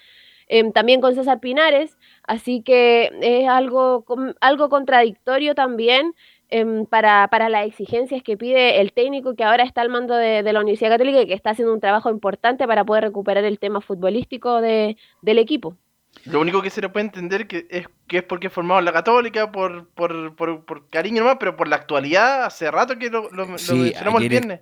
[0.49, 4.05] Em, también con César Pinares, así que es algo,
[4.41, 6.15] algo contradictorio también
[6.53, 10.43] Em, para, para, las exigencias que pide el técnico que ahora está al mando de,
[10.43, 13.81] la Universidad Católica y que está haciendo un trabajo importante para poder recuperar el tema
[13.81, 15.77] futbolístico de, del equipo.
[16.25, 18.93] Lo único que se le puede entender que es que es porque formado en la
[18.93, 23.47] Católica, por, por, por, cariño nomás, pero por la actualidad, hace rato que lo, lo,
[23.47, 24.61] mencionamos el viernes.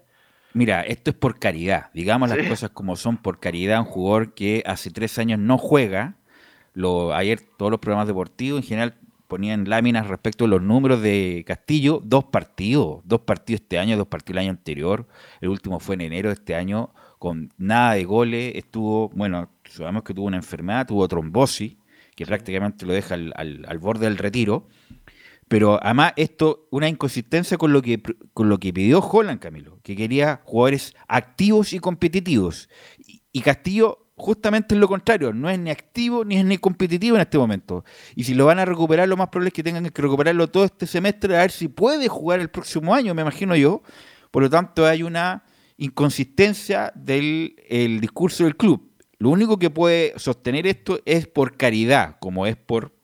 [0.52, 4.62] Mira, esto es por caridad, digamos las cosas como son, por caridad, un jugador que
[4.66, 6.16] hace tres años no juega,
[6.74, 8.94] lo, ayer todos los programas deportivos en general
[9.28, 14.08] ponían láminas respecto a los números de Castillo, dos partidos, dos partidos este año, dos
[14.08, 15.06] partidos el año anterior,
[15.40, 20.02] el último fue en enero de este año, con nada de goles, estuvo, bueno, sabemos
[20.02, 21.76] que tuvo una enfermedad, tuvo trombosis,
[22.16, 24.66] que prácticamente lo deja al, borde del retiro,
[25.46, 28.02] pero además esto, una inconsistencia con lo que
[28.32, 32.68] con lo que pidió Holland, Camilo, que quería jugadores activos y competitivos.
[33.32, 37.22] y Castillo justamente es lo contrario, no es ni activo ni es ni competitivo en
[37.22, 37.84] este momento.
[38.14, 40.64] Y si lo van a recuperar, lo más probable es que tengan que recuperarlo todo
[40.64, 43.82] este semestre, a ver si puede jugar el próximo año, me imagino yo.
[44.30, 45.44] Por lo tanto, hay una
[45.78, 47.54] inconsistencia del
[48.00, 48.92] discurso del club.
[49.18, 52.94] Lo único que puede sostener esto es por caridad, como es por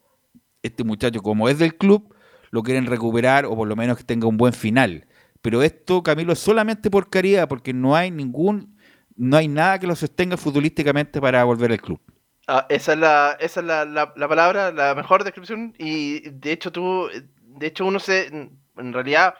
[0.63, 2.15] este muchacho, como es del club,
[2.51, 5.07] lo quieren recuperar o por lo menos que tenga un buen final.
[5.43, 8.74] Pero esto, Camilo, es solamente por caridad, porque no hay ningún
[9.17, 12.01] no hay nada que lo sostenga futbolísticamente para volver al club.
[12.47, 15.75] Ah, esa es, la, esa es la, la, palabra, la mejor descripción.
[15.79, 17.09] Y de hecho, tú,
[17.39, 19.35] de hecho, uno se, en realidad,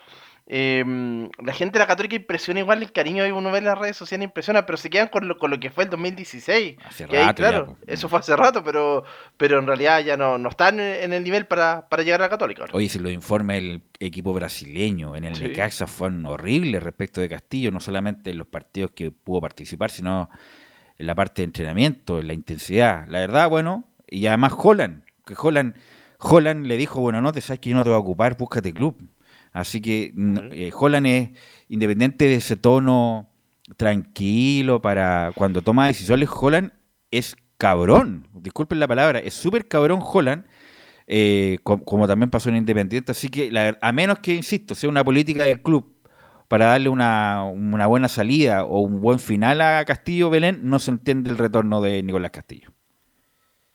[0.47, 3.79] Em, la gente de la Católica impresiona igual el cariño que uno ve en las
[3.79, 6.77] redes sociales, impresiona, pero se quedan con lo, con lo que fue el 2016.
[6.85, 9.05] Hace rato, claro, eso fue hace rato, pero,
[9.39, 12.67] pero en realidad ya no, no están en el nivel para, llegar a la Católica.
[12.73, 15.45] Oye, si lo informa el equipo brasileño, en el sí.
[15.45, 20.29] Necaxa fueron horribles respecto de Castillo, no solamente en los partidos que pudo participar, sino
[20.99, 23.07] en la parte de entrenamiento, en la intensidad.
[23.09, 25.75] La verdad, bueno, y además Holland, que Holland
[26.25, 28.73] Holland le dijo, bueno, no te sabes que yo no te voy a ocupar, búscate
[28.73, 28.97] club.
[29.55, 31.31] Así que mm, eh, Holland es
[31.69, 33.31] independiente de ese tono
[33.79, 36.73] tranquilo para cuando toma decisiones, Holland
[37.11, 40.45] es cabrón, disculpen la palabra, es súper cabrón Holland,
[41.07, 43.51] eh, como, también pasó en Independiente, así que
[43.81, 45.95] a menos que, insisto, sea una política del club
[46.49, 50.91] para darle una, una buena salida o un buen final a Castillo Belén, no se
[50.91, 52.71] entiende el retorno de Nicolás Castillo.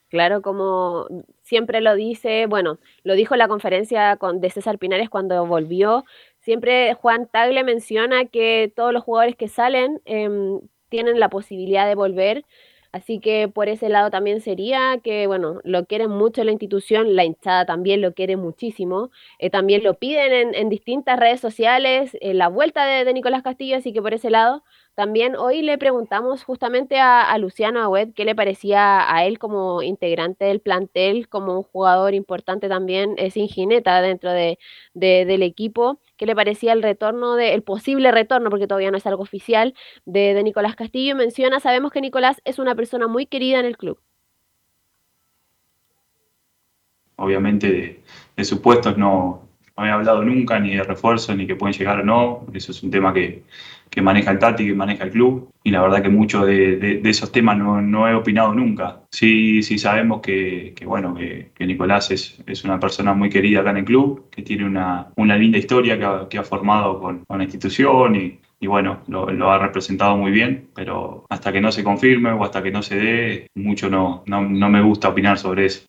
[0.10, 1.06] Claro, como
[1.50, 6.06] siempre lo dice, bueno, lo dijo en la conferencia con, de César Pinares cuando volvió,
[6.42, 11.96] siempre Juan Tagle menciona que todos los jugadores que salen em, tienen la posibilidad de
[11.96, 12.46] volver,
[12.92, 17.26] así que por ese lado también sería que, bueno, lo quieren mucho la institución, la
[17.26, 19.10] hinchada también lo quiere muchísimo,
[19.40, 23.92] eh, también lo piden en, distintas redes sociales, la vuelta de, de Nicolás Castillo, así
[23.92, 24.64] que por ese lado
[25.00, 30.44] también hoy le preguntamos justamente a, Luciano Agüed qué le parecía a él como integrante
[30.44, 34.60] del plantel, como un jugador importante también, es ingineta dentro de,
[34.94, 39.08] del equipo, qué le parecía el retorno, de, el posible retorno, porque todavía no es
[39.08, 39.74] algo oficial,
[40.04, 41.16] de, Nicolás Castillo.
[41.16, 44.02] Menciona, sabemos que Nicolás es una persona muy querida en el club.
[47.16, 48.04] Obviamente de,
[48.36, 49.49] de supuestos no,
[49.86, 52.46] he hablado nunca ni de refuerzo ni que pueden llegar o no.
[52.54, 53.44] Eso es un tema que,
[53.90, 55.50] que maneja el Tati, que maneja el club.
[55.64, 59.02] Y la verdad que muchos de, esos temas no, no, he opinado nunca.
[59.12, 63.72] Sí, sí sabemos que, que bueno, que, Nicolás es, es, una persona muy querida acá
[63.72, 67.26] en el club, que tiene una, una linda historia que ha, que ha formado con,
[67.26, 71.62] con, la institución y, y bueno, lo, lo, ha representado muy bien, pero hasta que
[71.62, 75.10] no se confirme o hasta que no se dé, mucho no, no, no me gusta
[75.10, 75.89] opinar sobre eso.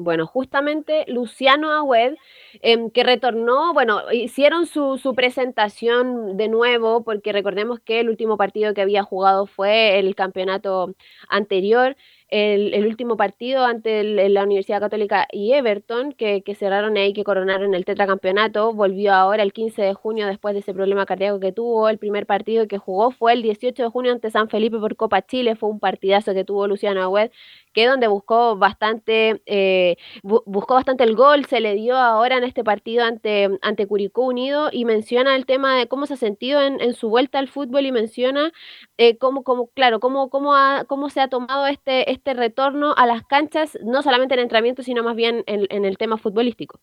[0.00, 2.14] Bueno, justamente Luciano Agüed,
[2.62, 8.36] em, que retornó, bueno, hicieron su, su, presentación de nuevo, porque recordemos que el último
[8.36, 10.94] partido que había jugado fue el campeonato
[11.28, 11.96] anterior
[12.30, 17.84] el, último partido ante la Universidad Católica y Everton, que, cerraron ahí, que coronaron el
[17.84, 21.88] tetracampeonato, volvió ahora el 15 de junio después de ese problema cardíaco que tuvo.
[21.88, 25.22] El primer partido que jugó fue el 18 de junio ante San Felipe por Copa
[25.22, 27.30] Chile, fue un partidazo que tuvo Luciano Agüed,
[27.72, 32.64] que donde buscó bastante, eh, buscó bastante el gol, se le dio ahora en este
[32.64, 36.80] partido ante, ante Curicó Unido y menciona el tema de cómo se ha sentido en,
[36.80, 38.52] en su vuelta al fútbol y menciona
[38.98, 39.42] eh, cómo,
[39.74, 40.52] claro, cómo, cómo,
[40.86, 45.02] cómo se ha tomado este, este retorno a las canchas, no solamente en entrenamiento, sino
[45.02, 46.80] más bien en, en el tema futbolístico.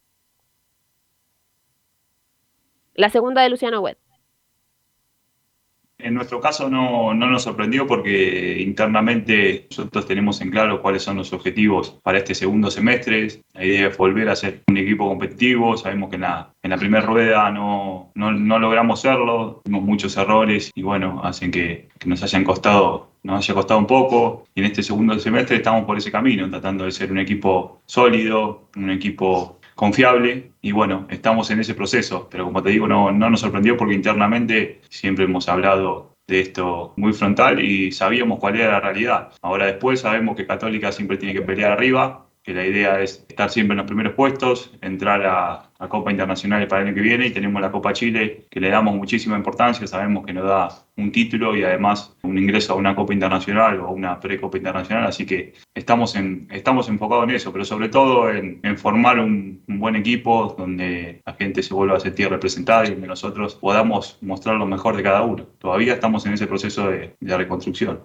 [2.96, 4.07] La segunda de Luciano Webb.
[6.00, 11.18] En nuestro caso no, no, nos sorprendió porque internamente nosotros tenemos en claro cuáles son
[11.18, 13.42] los objetivos para este segundo semestre.
[13.54, 15.76] La idea es volver a ser un equipo competitivo.
[15.76, 20.16] Sabemos que en la, en la primera rueda no, no, no logramos serlo, tuvimos muchos
[20.18, 24.62] errores y bueno, hacen que, que nos hayan costado nos haya costado un poco y
[24.62, 28.90] en este segundo semestre estamos por ese camino, tratando de ser un equipo sólido, un
[28.90, 33.42] equipo confiable y bueno, estamos en ese proceso, pero como te digo, no, no nos
[33.42, 38.80] sorprendió porque internamente siempre hemos hablado de esto muy frontal y sabíamos cuál era la
[38.80, 39.32] realidad.
[39.42, 43.52] Ahora después sabemos que Católica siempre tiene que pelear arriba, que la idea es estar
[43.52, 47.28] siempre en los primeros puestos, entrar a, a Copa Internacional para el año que viene
[47.28, 51.12] y tenemos la Copa Chile que le damos muchísima importancia, sabemos que nos da un
[51.12, 55.54] título y además un ingreso a una Copa Internacional o una pre-Copa Internacional, así que
[55.76, 61.22] estamos, en, estamos enfocados en eso, pero sobre todo en, formar un, buen equipo donde
[61.26, 65.04] la gente se vuelva a sentir representada y donde nosotros podamos mostrar lo mejor de
[65.04, 65.46] cada uno.
[65.60, 68.00] Todavía estamos en ese proceso de reconstrucción.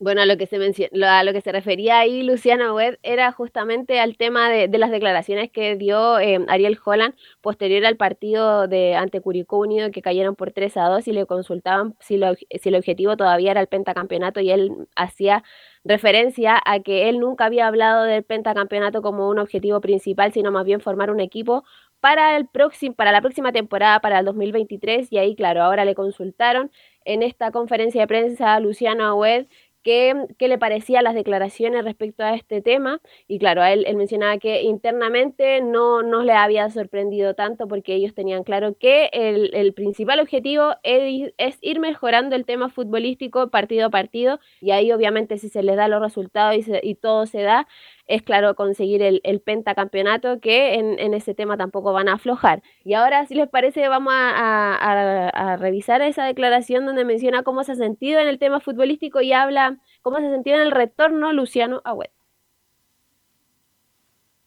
[0.00, 0.56] Bueno, a lo que se
[1.04, 4.92] a lo que se refería ahí Luciana Webb era justamente al tema de, de las
[4.92, 10.36] declaraciones que dio eh, Ariel Holland posterior al partido de ante Curicó Unido que cayeron
[10.36, 13.66] por 3 a 2 y le consultaban si, lo, si el objetivo todavía era el
[13.66, 15.42] pentacampeonato y él hacía
[15.82, 20.64] referencia a que él nunca había hablado del pentacampeonato como un objetivo principal, sino más
[20.64, 21.64] bien formar un equipo
[22.00, 25.94] para el próximo para la próxima temporada para el 2023 y ahí claro, ahora le
[25.94, 26.70] consultaron.
[27.04, 29.48] En esta conferencia de prensa a Luciano Webb
[29.88, 33.00] qué, le parecían las declaraciones respecto a este tema.
[33.26, 38.14] Y claro, él, él mencionaba que internamente no, no le había sorprendido tanto porque ellos
[38.14, 43.86] tenían claro que el, el principal objetivo es, es, ir mejorando el tema futbolístico partido
[43.86, 44.40] a partido.
[44.60, 47.66] Y ahí obviamente si se les da los resultados y, se, y todo se da,
[48.08, 52.62] es claro conseguir el, el pentacampeonato, que en, en, ese tema tampoco van a aflojar.
[52.84, 57.62] Y ahora, si les parece, vamos a, a, a, revisar esa declaración donde menciona cómo
[57.64, 60.70] se ha sentido en el tema futbolístico y habla cómo se ha sentido en el
[60.70, 62.10] retorno Luciano Agüet.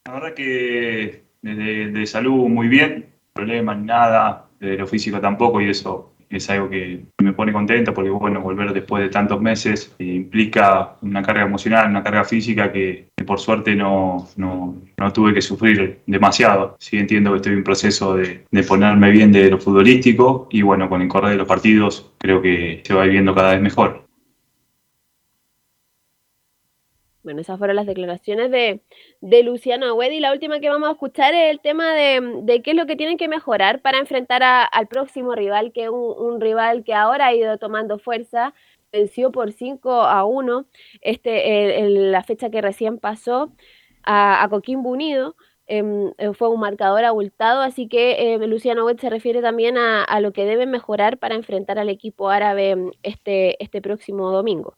[0.05, 5.69] La verdad que de, de salud muy bien, problemas nada, de lo físico tampoco, y
[5.69, 10.95] eso es algo que me pone contento porque, bueno, volver después de tantos meses implica
[11.01, 15.41] una carga emocional, una carga física que, que por suerte no, no, no, tuve que
[15.41, 16.75] sufrir demasiado.
[16.79, 20.89] Sí entiendo que estoy en proceso de, de ponerme bien de lo futbolístico y, bueno,
[20.89, 24.10] con el correr de los partidos creo que se va viendo cada vez mejor.
[27.23, 28.81] Bueno, esas fueron las declaraciones de,
[29.21, 32.61] de Luciano Agüed y la última que vamos a escuchar es el tema de, de
[32.63, 35.89] qué es lo que tienen que mejorar para enfrentar a, al próximo rival, que es
[35.89, 38.55] un, un, rival que ahora ha ido tomando fuerza,
[38.91, 40.65] venció por 5 a 1
[41.01, 43.53] este, el, la fecha que recién pasó
[44.03, 45.35] a, a Coquimbo Unido.
[45.67, 45.83] Eh,
[46.33, 50.33] fue un marcador abultado, así que eh, Luciano Agüed se refiere también a, a lo
[50.33, 54.75] que deben mejorar para enfrentar al equipo árabe este, este próximo domingo.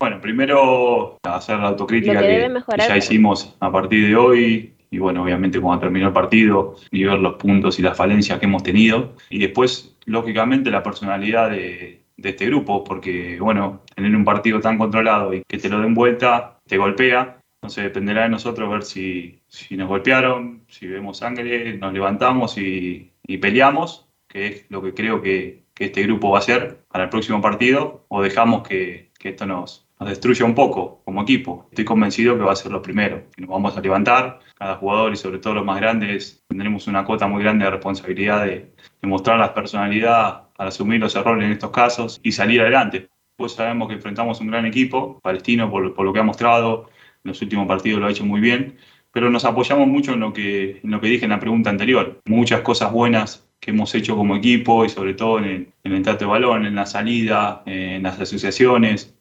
[0.00, 5.22] Bueno, primero hacer la autocrítica que, que, ya hicimos a partir de hoy y bueno,
[5.22, 9.14] obviamente cuando terminó el partido y ver los puntos y las falencias que hemos tenido.
[9.28, 14.78] Y después, lógicamente, la personalidad de, de este grupo, porque bueno, tener un partido tan
[14.78, 19.42] controlado y que te lo den vuelta, te golpea, entonces dependerá de nosotros ver si,
[19.48, 24.94] si nos golpearon, si vemos sangre, nos levantamos y, y peleamos, que es lo que
[24.94, 29.10] creo que, que, este grupo va a hacer para el próximo partido, o dejamos que,
[29.18, 31.66] que esto nos, nos destruya un poco como equipo.
[31.70, 35.12] Estoy convencido que va a ser lo primero, que nos vamos a levantar, cada jugador
[35.12, 39.08] y sobre todo los más grandes, tendremos una cota muy grande de responsabilidad de, de
[39.08, 43.08] mostrar la personalidad para asumir los errores en estos casos y salir adelante.
[43.36, 46.88] Pues sabemos que enfrentamos un gran equipo, palestino, por, por lo que ha mostrado,
[47.22, 48.76] en los últimos partidos lo ha hecho muy bien,
[49.12, 52.20] pero nos apoyamos mucho en lo que, en lo que dije en la pregunta anterior.
[52.24, 56.02] Muchas cosas buenas que hemos hecho como equipo y sobre todo en el, en el
[56.02, 59.19] trato de balón, en la salida, en las asociaciones,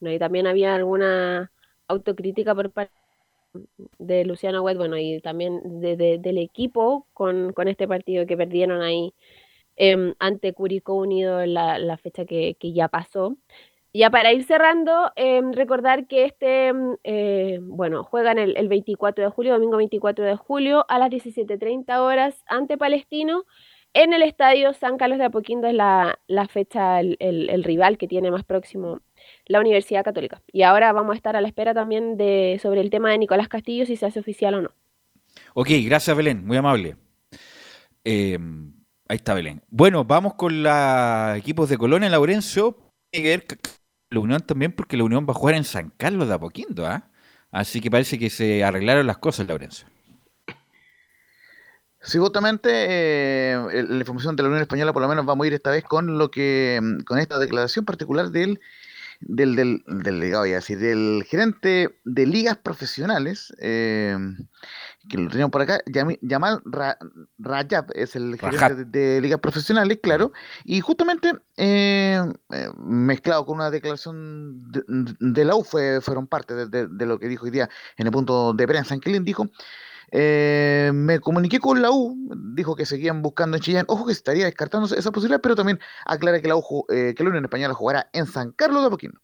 [0.00, 0.10] ¿no?
[0.12, 1.52] Y también había alguna
[1.88, 2.94] autocrítica por parte
[3.98, 8.36] de Luciano Wet, bueno, y también de, de, del equipo con, con, este partido que
[8.36, 9.14] perdieron ahí
[9.76, 13.36] eh, ante Curicó Unido en la, la fecha que, que, ya pasó.
[13.92, 16.72] Ya para ir cerrando, eh, recordar que este,
[17.02, 21.98] eh, bueno, juegan el, el, 24 de julio, domingo 24 de julio, a las 17.30
[21.98, 23.44] horas ante Palestino,
[23.92, 28.06] en el estadio San Carlos de Apoquindo, es la, la fecha, el, el rival que
[28.06, 29.00] tiene más próximo
[29.46, 30.42] la Universidad Católica.
[30.52, 33.48] Y ahora vamos a estar a la espera también de sobre el tema de Nicolás
[33.48, 34.70] Castillo, si se hace oficial o no.
[35.54, 36.96] Ok, gracias Belén, muy amable.
[38.04, 38.38] Eh,
[39.08, 39.62] ahí está Belén.
[39.68, 42.76] Bueno, vamos con los equipos de Colonia, Laurencio.
[43.12, 47.04] La Unión también, porque la Unión va a jugar en San Carlos de Apoquindo, ¿ah?
[47.04, 47.10] ¿eh?
[47.52, 49.86] Así que parece que se arreglaron las cosas, Laurencio.
[52.02, 55.54] Sí, justamente eh, la información de la Unión Española por lo menos vamos a ir
[55.54, 58.58] esta vez con lo que con esta declaración particular del
[59.20, 64.16] del, del, del, voy a decir, del gerente de ligas profesionales, eh,
[65.08, 65.80] que lo tenemos por acá,
[66.22, 66.98] Yamal Ra,
[67.38, 70.32] Rajab es el gerente de, de, ligas profesionales, claro,
[70.64, 72.20] y justamente eh,
[72.50, 74.82] eh, mezclado con una declaración de,
[75.18, 78.12] de la U, fue, fueron parte de, de, lo que dijo hoy día en el
[78.12, 79.50] punto de prensa en que él dijo
[80.12, 82.16] eh, me comuniqué con la U,
[82.54, 83.84] dijo que seguían buscando en Chillán.
[83.88, 87.30] Ojo que estaría descartándose esa posibilidad, pero también aclara que la, U, eh, que la
[87.30, 89.20] Unión Española jugará en San Carlos de Apoquindo.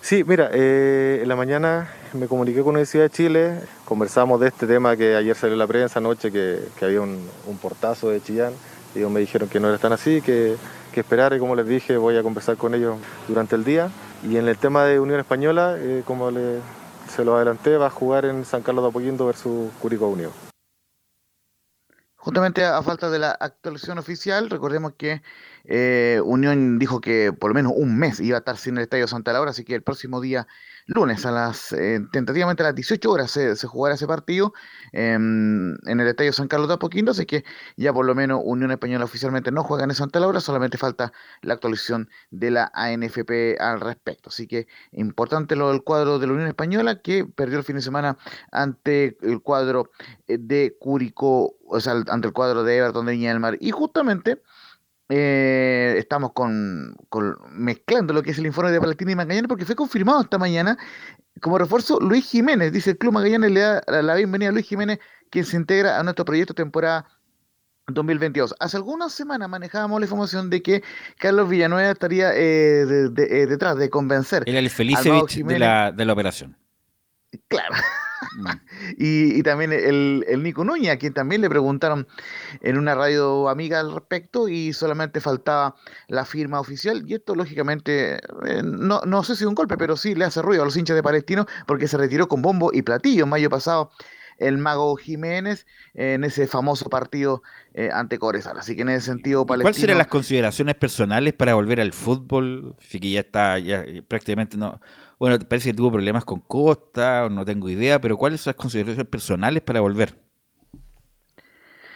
[0.00, 4.48] Sí, mira, eh, en la mañana me comuniqué con la Universidad de Chile, conversamos de
[4.48, 7.28] este tema que ayer salió en la prensa anoche, que, que había un,
[7.60, 8.52] portazo de Chillán.
[8.94, 10.56] Ellos me dijeron que no era tan así, que,
[10.92, 12.98] que esperar y como les dije voy a conversar con ellos
[13.28, 13.88] durante el día.
[14.22, 15.76] Y en el tema de Unión Española,
[16.06, 16.60] como les
[17.14, 20.32] se lo adelanté, va a jugar en San Carlos de Apoquindo versus Curicó Unido.
[22.16, 25.22] Justamente a falta de la actualización oficial, recordemos que
[25.64, 29.06] eh, Unión dijo que por lo menos un mes iba a estar sin el Estadio
[29.06, 30.48] Santa Laura, así que el próximo día
[30.86, 34.52] lunes a las eh, tentativamente a las 18 horas se, jugará ese partido
[34.92, 37.44] eh, en el Estadio San Carlos de Apoquindo, así que
[37.76, 41.12] ya por lo menos Unión Española oficialmente no juega en el Santa Laura, solamente falta
[41.42, 44.28] la actualización de la ANFP al respecto.
[44.28, 47.82] Así que importante lo del cuadro de la Unión Española que perdió el fin de
[47.82, 48.18] semana
[48.52, 49.90] ante el cuadro
[50.28, 53.56] eh, de Curicó, o sea, ante el cuadro de Everton de Viña Mar.
[53.60, 54.42] Y justamente
[55.08, 59.66] eh, estamos con, con, mezclando lo que es el informe de Palestina y Magallanes porque
[59.66, 60.78] fue confirmado esta mañana
[61.40, 62.72] como refuerzo Luis Jiménez.
[62.72, 64.98] Dice el Club Magallanes le da la bienvenida a Luis Jiménez,
[65.30, 67.06] quien se integra a nuestro proyecto temporada
[67.88, 68.54] 2022.
[68.60, 70.82] Hace algunas semanas manejábamos la información de que
[71.18, 74.44] Carlos Villanueva estaría eh, de, de, eh, detrás de convencer.
[74.46, 76.56] Era el de la, de la operación.
[77.48, 77.74] Claro.
[78.36, 78.46] Mm.
[78.98, 82.06] y, y, también el, el, Nico Núñez, a quien también le preguntaron
[82.60, 85.74] en una radio amiga al respecto y solamente faltaba
[86.08, 87.04] la firma oficial.
[87.06, 88.16] Y esto, lógicamente,
[88.46, 90.76] eh, no, no sé si es un golpe, pero sí le hace ruido a los
[90.76, 93.90] hinchas de Palestino porque se retiró con bombo y platillo en mayo pasado
[94.38, 97.42] el Mago Jiménez en ese famoso partido
[97.74, 98.58] eh, ante Cobresal.
[98.58, 99.64] Así que en ese sentido, Palestino...
[99.64, 102.74] ¿Cuáles serían las consideraciones personales para volver al fútbol?
[102.78, 104.80] Así que ya está, ya eh, prácticamente no...
[105.18, 109.06] Bueno, parece que tuvo problemas con Costa, no tengo idea, pero ¿cuáles son las consideraciones
[109.06, 110.24] personales para volver?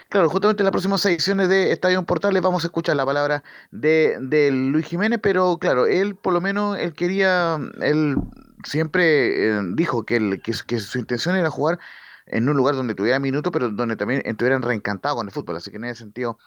[0.09, 4.16] Claro, justamente en las próximas ediciones de Estadio Portales vamos a escuchar la palabra de,
[4.23, 8.16] de, Luis Jiménez, pero claro, él por lo menos, él quería, él
[8.65, 11.78] siempre eh, dijo que, el, que, que, su intención era jugar
[12.27, 15.70] en un lugar donde tuviera minutos, pero donde también estuvieran reencantados con el fútbol, así
[15.70, 16.39] que en ese sentido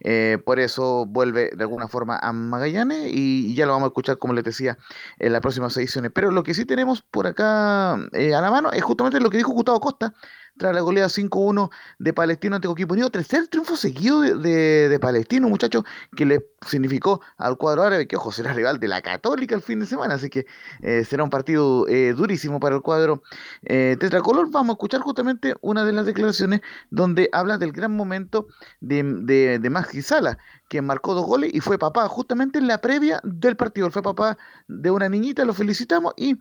[0.00, 4.18] eh, por eso vuelve de alguna forma a Magallanes y, ya lo vamos a escuchar,
[4.18, 4.78] como les decía,
[5.18, 6.10] en las próximas ediciones.
[6.14, 9.38] Pero lo que sí tenemos por acá eh, a la mano es justamente lo que
[9.38, 10.14] dijo Gustavo Costa
[10.58, 13.10] tras la goleada 5-1 de Palestino ante Coquimbo Unido.
[13.10, 15.84] Tercer triunfo seguido de, de, Palestino, muchachos,
[16.16, 19.80] que le significó al cuadro árabe que, ojo, será rival de la Católica el fin
[19.80, 20.46] de semana, así que
[20.82, 23.22] eh, será un partido eh, durísimo para el cuadro
[23.62, 24.50] eh, tetracolor.
[24.50, 26.60] Vamos a escuchar justamente una de las declaraciones
[26.90, 28.48] donde habla del gran momento
[28.80, 30.38] de, de, de Maxi Sala,
[30.68, 33.90] que marcó dos goles y fue papá justamente en la previa del partido.
[33.90, 34.36] Fue papá
[34.68, 36.36] de una niñita, lo felicitamos y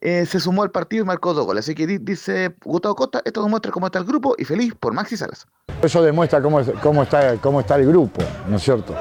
[0.00, 1.64] eh, se sumó al partido y marcó dos goles.
[1.64, 5.16] Así que dice Gustavo Costa, esto demuestra cómo está el grupo y feliz por Maxi
[5.16, 5.46] Salas.
[5.82, 8.94] Eso demuestra cómo, cómo, está, cómo está el grupo, ¿no es cierto?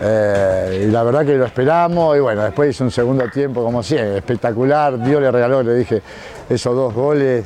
[0.00, 3.82] Eh, y la verdad que lo esperamos y bueno, después hizo un segundo tiempo como
[3.82, 6.02] siempre, espectacular, Dios le regaló, le dije,
[6.48, 7.44] esos dos goles.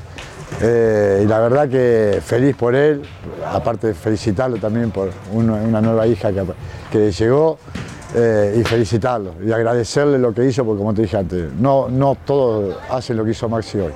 [0.60, 3.02] Eh, y la verdad que feliz por él,
[3.44, 6.44] aparte de felicitarlo también por una, nueva hija que,
[6.90, 7.58] que llegó
[8.14, 12.16] eh, y felicitarlo y agradecerle lo que hizo, porque como te dije antes, no, no
[12.24, 13.92] todos hacen lo que hizo Maxi hoy.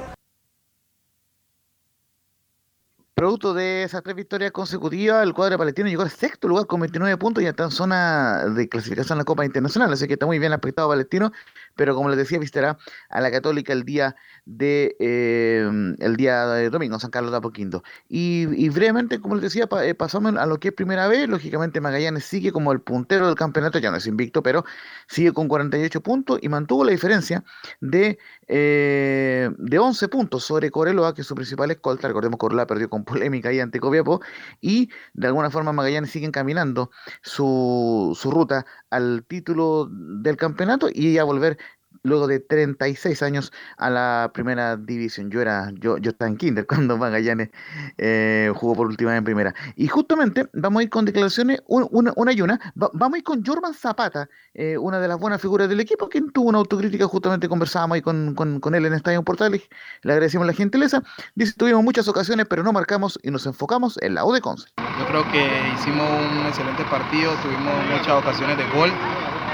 [3.15, 7.19] Producto de esas tres victorias consecutivas, el cuadro palestino llegó al sexto lugar con 29
[7.19, 10.39] puntos y está en zona de clasificación en la Copa Internacional, así que está muy
[10.39, 11.31] bien aspectado palestino,
[11.77, 12.79] pero como les decía, visitará
[13.09, 15.69] a la Católica el día de eh,
[15.99, 17.83] el día de domingo, San Carlos de Apoquindo.
[18.09, 22.25] Y, brevemente, como les decía, eh, pasamos a lo que es primera vez, lógicamente Magallanes
[22.25, 24.65] sigue como el puntero del campeonato, ya no es invicto, pero
[25.09, 27.45] sigue con 48 puntos y mantuvo la diferencia
[27.81, 28.19] de,
[28.49, 32.91] eh, de 11 puntos sobre Coreloa, que es su principal escolta, recordemos que Coreloa perdió
[32.91, 34.21] con polémica ahí ante Copiapó,
[34.61, 36.91] y de alguna forma Magallanes sigue caminando
[37.23, 41.59] su, su ruta al título del campeonato y a volver
[42.03, 45.31] luego de 36 años a la primera división.
[45.31, 47.51] Yo era, yo, yo estaba en kinder cuando Magallanes
[47.99, 49.55] eh, jugó por última vez en primera.
[49.77, 52.59] Y justamente vamos a ir con declaraciones, una, una y una.
[52.81, 56.09] Va, vamos a ir con Jorman Zapata, eh, una de las buenas figuras del equipo,
[56.09, 59.63] quien tuvo una autocrítica, justamente conversábamos ahí con, con, con él en Estadio Portales,
[60.03, 61.03] le agradecemos la gentileza.
[61.35, 64.69] Dice, tuvimos muchas ocasiones, pero no marcamos y nos enfocamos en la U de Conce.
[64.99, 68.91] Yo creo que hicimos un excelente partido, tuvimos muchas ocasiones de gol.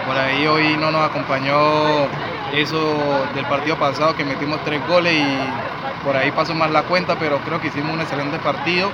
[0.07, 2.07] Por ahí hoy no nos acompañó
[2.55, 7.17] eso del partido pasado que metimos tres goles y por ahí pasó más la cuenta,
[7.19, 8.89] pero creo que hicimos un excelente partido.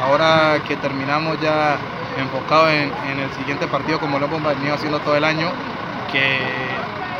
[0.00, 1.76] Ahora que terminamos ya
[2.16, 5.50] enfocados en, en el siguiente partido como lo hemos venido haciendo todo el año,
[6.12, 6.38] que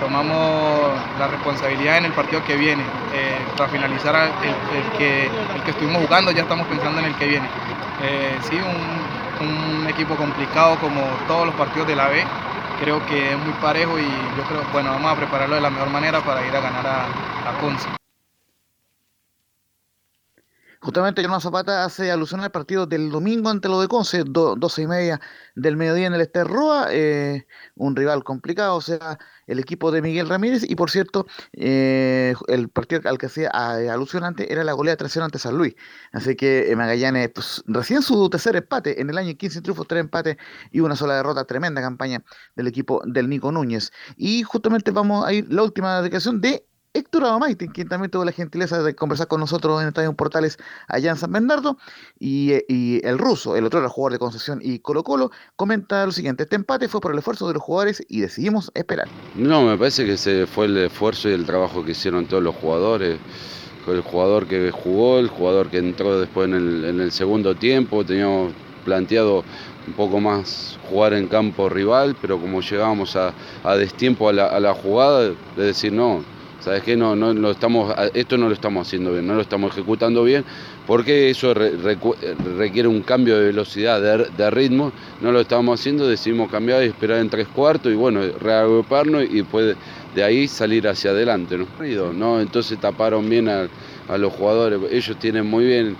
[0.01, 2.85] tomamos la responsabilidad en el partido que viene.
[3.12, 7.27] Eh, para finalizar el, que, el que estuvimos jugando, ya estamos pensando en el que
[7.27, 7.49] viene.
[8.01, 8.61] Eh, sí,
[9.40, 12.24] un equipo complicado como todos los partidos de la B,
[12.79, 14.07] creo que es muy parejo y
[14.37, 17.05] yo creo, bueno, vamos a prepararlo de la mejor manera para ir a ganar a,
[17.51, 17.98] a Conce.
[20.89, 24.82] Justamente Jonás Zapata hace alusión al partido del domingo ante lo de Conce, do, 12
[24.82, 25.20] y media
[25.55, 30.31] del mediodía en el Esterroa, eh, un rival complicado, o sea, el equipo de Miguel
[30.31, 34.97] Ramírez, y por cierto, eh, el partido al que hacía alusión antes era la goleada
[34.97, 35.74] 3 ante San Luis,
[36.12, 40.01] así que eh, Magallanes, pues, recién su tercer empate, en el año 15 triunfos, 3
[40.01, 40.39] empates
[40.73, 42.24] y una sola derrota, tremenda campaña
[42.56, 43.93] del equipo del Nico Núñez.
[44.16, 48.32] Y justamente vamos a ir la última declaración de Héctor Abamaite, quien también tuvo la
[48.32, 50.59] gentileza de conversar con nosotros en Estadio Portales
[50.89, 51.78] allá en San Bernardo,
[52.19, 56.12] y, y, el ruso, el otro era jugador de Concepción y Colo Colo, comenta lo
[56.12, 59.06] siguiente, este empate fue por el esfuerzo de los jugadores y decidimos esperar.
[59.35, 62.55] No, me parece que se fue el esfuerzo y el trabajo que hicieron todos los
[62.56, 63.19] jugadores,
[63.86, 68.05] el jugador que jugó, el jugador que entró después en el, en el segundo tiempo,
[68.05, 68.52] teníamos
[68.85, 69.44] planteado
[69.86, 73.32] un poco más jugar en campo rival, pero como llegábamos a,
[73.65, 76.23] a destiempo a la, a la jugada, de decir no,
[76.60, 76.97] ¿Sabes qué?
[76.97, 80.44] No, no lo estamos, esto no lo estamos haciendo bien, no lo estamos ejecutando bien,
[80.86, 81.72] porque eso re,
[82.56, 86.86] requiere un cambio de velocidad, de, de, ritmo, no lo estamos haciendo, decidimos cambiar y
[86.86, 89.76] esperar en tres cuartos y bueno, reagruparnos y después
[90.14, 91.56] de ahí salir hacia adelante.
[91.56, 92.12] ¿no?
[92.12, 92.40] ¿no?
[92.40, 93.68] Entonces taparon bien a,
[94.09, 95.97] a los jugadores, ellos tienen muy bien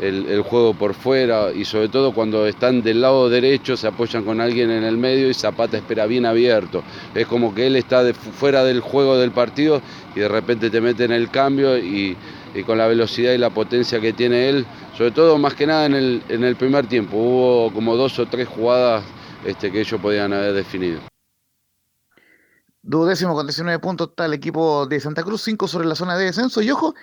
[0.00, 4.40] el, juego por fuera y sobre todo cuando están del lado derecho se apoyan con
[4.40, 6.82] alguien en el medio y Zapata espera bien abierto.
[7.14, 9.82] Es como que él está fuera del juego del partido
[10.14, 12.16] y de repente te mete en el cambio y,
[12.54, 14.66] y con la velocidad y la potencia que tiene él,
[14.96, 18.26] sobre todo más que nada en el, en el primer tiempo, hubo como dos o
[18.26, 19.04] tres jugadas
[19.44, 21.00] este, que ellos podían haber definido.
[22.82, 26.24] Duodécimo con 19 puntos está el equipo de Santa Cruz, 5 sobre la zona de
[26.24, 26.62] descenso.
[26.62, 26.94] Y ojo,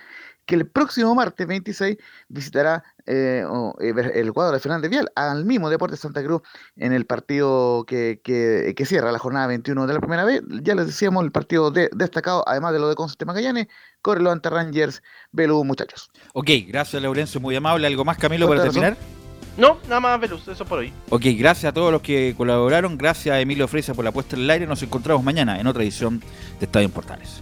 [0.45, 1.97] que el próximo martes 26
[2.27, 3.43] visitará eh,
[3.79, 6.41] eh, el cuadro de Fernández Vial al mismo Deportes Santa Cruz
[6.75, 10.41] en el partido que, que- que cierra la jornada 21 de la primera vez.
[10.61, 13.67] Ya les decíamos, el partido de- destacado, además de lo de Concepción Magallanes,
[14.01, 15.01] Correlo ante Rangers,
[15.31, 16.09] Belú, muchachos.
[16.33, 17.87] Ok, gracias Laurencio, muy amable.
[17.87, 18.95] ¿Algo más, Camilo, para terminar?
[19.57, 20.91] No, nada más, Velus, eso por hoy.
[21.09, 22.97] Ok, gracias a todos los que colaboraron.
[22.97, 24.67] Gracias a Emilio Freisa por la puesta en el aire.
[24.67, 26.19] Nos encontramos mañana en otra edición
[26.59, 27.41] de Estadio en Portales.